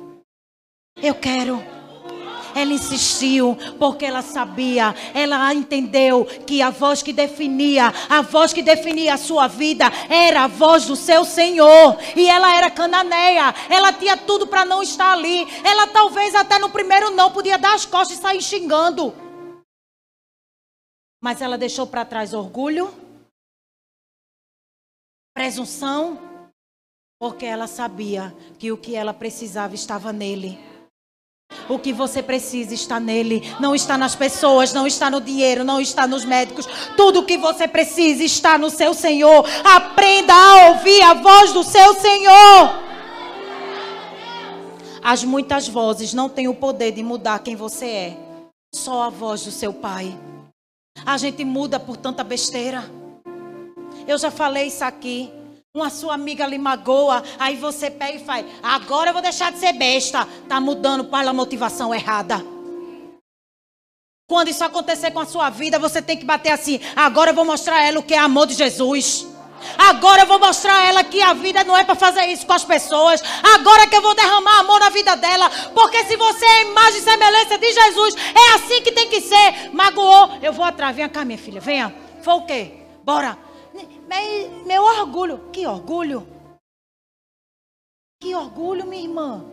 Eu 1.02 1.14
quero. 1.14 1.62
Ela 2.54 2.72
insistiu 2.72 3.56
porque 3.78 4.04
ela 4.04 4.22
sabia, 4.22 4.94
ela 5.14 5.52
entendeu 5.54 6.24
que 6.24 6.60
a 6.60 6.70
voz 6.70 7.02
que 7.02 7.12
definia, 7.12 7.92
a 8.08 8.20
voz 8.22 8.52
que 8.52 8.62
definia 8.62 9.14
a 9.14 9.18
sua 9.18 9.46
vida 9.46 9.84
era 10.08 10.44
a 10.44 10.48
voz 10.48 10.86
do 10.86 10.96
seu 10.96 11.24
Senhor. 11.24 11.96
E 12.16 12.28
ela 12.28 12.56
era 12.56 12.70
cananeia, 12.70 13.54
ela 13.68 13.92
tinha 13.92 14.16
tudo 14.16 14.46
para 14.46 14.64
não 14.64 14.82
estar 14.82 15.12
ali. 15.12 15.46
Ela 15.62 15.86
talvez 15.88 16.34
até 16.34 16.58
no 16.58 16.70
primeiro 16.70 17.10
não 17.10 17.30
podia 17.30 17.58
dar 17.58 17.74
as 17.74 17.84
costas 17.84 18.18
e 18.18 18.20
sair 18.20 18.42
xingando. 18.42 19.14
Mas 21.20 21.40
ela 21.40 21.58
deixou 21.58 21.86
para 21.86 22.04
trás 22.04 22.32
orgulho, 22.32 22.92
presunção, 25.34 26.18
porque 27.20 27.44
ela 27.44 27.66
sabia 27.66 28.34
que 28.58 28.72
o 28.72 28.76
que 28.76 28.94
ela 28.94 29.12
precisava 29.12 29.74
estava 29.74 30.12
nele. 30.12 30.67
O 31.68 31.78
que 31.78 31.92
você 31.92 32.22
precisa 32.22 32.72
está 32.72 32.98
nele, 32.98 33.54
não 33.60 33.74
está 33.74 33.98
nas 33.98 34.14
pessoas, 34.14 34.72
não 34.72 34.86
está 34.86 35.10
no 35.10 35.20
dinheiro, 35.20 35.64
não 35.64 35.80
está 35.80 36.06
nos 36.06 36.24
médicos. 36.24 36.66
Tudo 36.96 37.20
o 37.20 37.24
que 37.24 37.36
você 37.36 37.68
precisa 37.68 38.24
está 38.24 38.56
no 38.56 38.70
seu 38.70 38.94
Senhor. 38.94 39.44
Aprenda 39.62 40.32
a 40.32 40.68
ouvir 40.70 41.02
a 41.02 41.14
voz 41.14 41.52
do 41.52 41.62
seu 41.62 41.94
Senhor. 41.94 42.88
As 45.02 45.22
muitas 45.22 45.68
vozes 45.68 46.14
não 46.14 46.28
têm 46.28 46.48
o 46.48 46.54
poder 46.54 46.92
de 46.92 47.02
mudar 47.02 47.38
quem 47.40 47.54
você 47.54 47.86
é. 47.86 48.16
Só 48.74 49.02
a 49.02 49.10
voz 49.10 49.44
do 49.44 49.50
seu 49.50 49.72
Pai. 49.72 50.18
A 51.04 51.16
gente 51.16 51.44
muda 51.44 51.78
por 51.78 51.96
tanta 51.96 52.24
besteira. 52.24 52.84
Eu 54.06 54.18
já 54.18 54.30
falei 54.30 54.68
isso 54.68 54.84
aqui 54.84 55.37
uma 55.78 55.90
sua 55.90 56.14
amiga 56.14 56.46
lhe 56.46 56.58
magoa, 56.58 57.22
aí 57.38 57.56
você 57.56 57.90
pega 57.90 58.16
e 58.18 58.24
faz, 58.24 58.44
agora 58.62 59.10
eu 59.10 59.12
vou 59.12 59.22
deixar 59.22 59.52
de 59.52 59.58
ser 59.58 59.72
besta. 59.72 60.26
Tá 60.48 60.60
mudando 60.60 61.04
para 61.04 61.30
a 61.30 61.32
motivação 61.32 61.94
errada. 61.94 62.44
Quando 64.26 64.48
isso 64.48 64.62
acontecer 64.62 65.10
com 65.10 65.20
a 65.20 65.26
sua 65.26 65.48
vida, 65.48 65.78
você 65.78 66.02
tem 66.02 66.16
que 66.16 66.24
bater 66.24 66.50
assim, 66.50 66.80
agora 66.94 67.30
eu 67.30 67.34
vou 67.34 67.46
mostrar 67.46 67.76
a 67.76 67.84
ela 67.84 68.00
o 68.00 68.02
que 68.02 68.12
é 68.12 68.18
amor 68.18 68.46
de 68.46 68.54
Jesus. 68.54 69.26
Agora 69.76 70.22
eu 70.22 70.26
vou 70.26 70.38
mostrar 70.38 70.74
a 70.74 70.86
ela 70.86 71.04
que 71.04 71.20
a 71.20 71.32
vida 71.32 71.64
não 71.64 71.76
é 71.76 71.82
para 71.82 71.94
fazer 71.94 72.26
isso 72.26 72.46
com 72.46 72.52
as 72.52 72.64
pessoas. 72.64 73.22
Agora 73.54 73.86
que 73.86 73.96
eu 73.96 74.02
vou 74.02 74.14
derramar 74.14 74.60
amor 74.60 74.80
na 74.80 74.90
vida 74.90 75.16
dela. 75.16 75.50
Porque 75.74 76.04
se 76.04 76.16
você 76.16 76.44
é 76.44 76.62
imagem 76.62 77.00
e 77.00 77.02
semelhança 77.02 77.58
de 77.58 77.72
Jesus, 77.72 78.14
é 78.14 78.54
assim 78.54 78.82
que 78.82 78.92
tem 78.92 79.08
que 79.08 79.20
ser. 79.20 79.70
Magoou, 79.72 80.38
eu 80.42 80.52
vou 80.52 80.64
atrás. 80.64 80.94
Venha 80.94 81.08
cá, 81.08 81.24
minha 81.24 81.38
filha, 81.38 81.60
venha. 81.60 81.92
Foi 82.22 82.34
o 82.34 82.42
quê? 82.42 82.74
Bora. 83.02 83.47
Meu, 84.08 84.82
orgulho. 84.82 85.50
Que 85.50 85.66
orgulho? 85.66 86.26
Que 88.20 88.34
orgulho, 88.34 88.86
minha 88.86 89.02
irmã. 89.02 89.44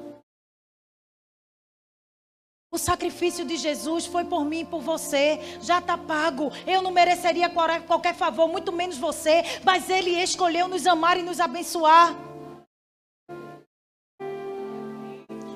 O 2.71 2.77
sacrifício 2.77 3.45
de 3.45 3.55
Jesus 3.55 4.05
foi 4.05 4.25
por 4.25 4.43
mim 4.43 4.61
e 4.61 4.65
por 4.65 4.81
você. 4.81 5.39
Já 5.61 5.79
está 5.79 5.97
pago. 5.97 6.49
Eu 6.67 6.81
não 6.81 6.91
mereceria 6.91 7.49
qualquer 7.87 8.15
favor, 8.15 8.47
muito 8.47 8.71
menos 8.71 8.97
você. 8.97 9.43
Mas 9.63 9.89
Ele 9.89 10.11
escolheu 10.11 10.67
nos 10.67 10.85
amar 10.85 11.17
e 11.17 11.23
nos 11.23 11.39
abençoar. 11.39 12.13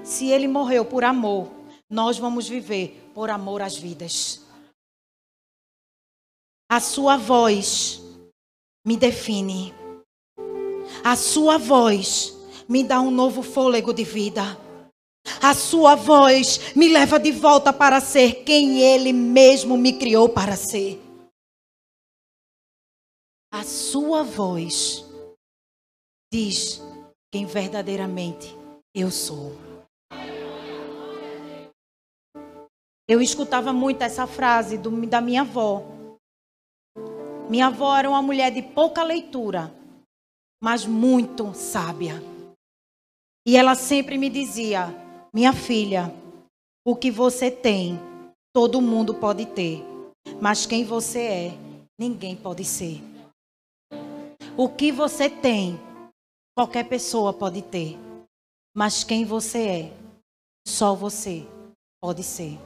Se 0.04 0.30
Ele 0.30 0.48
morreu 0.48 0.86
por 0.86 1.04
amor, 1.04 1.52
nós 1.90 2.18
vamos 2.18 2.48
viver 2.48 3.12
por 3.14 3.30
amor 3.30 3.62
às 3.62 3.76
vidas. 3.76 4.42
A 6.70 6.80
sua 6.80 7.18
voz 7.18 8.02
me 8.86 8.98
define. 8.98 9.74
A 11.04 11.16
sua 11.16 11.58
voz 11.58 12.36
me 12.68 12.84
dá 12.84 13.00
um 13.02 13.12
novo 13.12 13.42
fôlego 13.42 13.94
de 13.94 14.04
vida. 14.04 14.58
A 15.42 15.54
sua 15.54 15.96
voz 15.96 16.76
me 16.76 16.90
leva 16.90 17.20
de 17.20 17.32
volta 17.32 17.72
para 17.72 18.00
ser 18.00 18.44
quem 18.44 18.82
Ele 18.82 19.14
mesmo 19.14 19.78
me 19.78 19.94
criou 19.94 20.30
para 20.30 20.56
ser. 20.56 21.00
A 23.52 23.64
sua 23.64 24.24
voz 24.24 25.06
diz 26.32 26.82
quem 27.32 27.46
verdadeiramente 27.46 28.56
eu 28.94 29.12
sou. 29.12 29.56
Eu 33.08 33.22
escutava 33.22 33.74
muito 33.74 34.04
essa 34.04 34.28
frase 34.28 34.78
do, 34.78 34.92
da 35.08 35.20
minha 35.20 35.42
avó. 35.42 35.99
Minha 37.50 37.66
avó 37.66 37.98
era 37.98 38.08
uma 38.08 38.22
mulher 38.22 38.52
de 38.52 38.62
pouca 38.62 39.02
leitura, 39.02 39.74
mas 40.62 40.86
muito 40.86 41.52
sábia. 41.56 42.22
E 43.44 43.58
ela 43.58 43.74
sempre 43.74 44.20
me 44.20 44.30
dizia: 44.30 44.86
Minha 45.34 45.52
filha, 45.52 46.14
o 46.86 46.96
que 46.96 47.10
você 47.10 47.50
tem, 47.50 48.00
todo 48.54 48.80
mundo 48.80 49.16
pode 49.16 49.48
ter, 49.48 49.84
mas 50.40 50.68
quem 50.68 50.84
você 50.84 51.20
é, 51.20 51.52
ninguém 52.00 52.36
pode 52.36 52.64
ser. 52.64 53.02
O 54.56 54.70
que 54.70 54.92
você 54.92 55.28
tem, 55.28 55.80
qualquer 56.56 56.88
pessoa 56.88 57.34
pode 57.34 57.64
ter, 57.64 57.98
mas 58.78 59.04
quem 59.04 59.26
você 59.26 59.68
é, 59.68 59.94
só 60.68 60.94
você 60.94 61.48
pode 62.00 62.22
ser. 62.22 62.60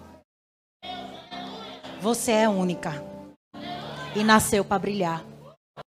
Você 2.01 2.33
é 2.33 2.49
única 2.49 3.12
e 4.15 4.23
nasceu 4.23 4.63
para 4.63 4.79
brilhar. 4.79 5.32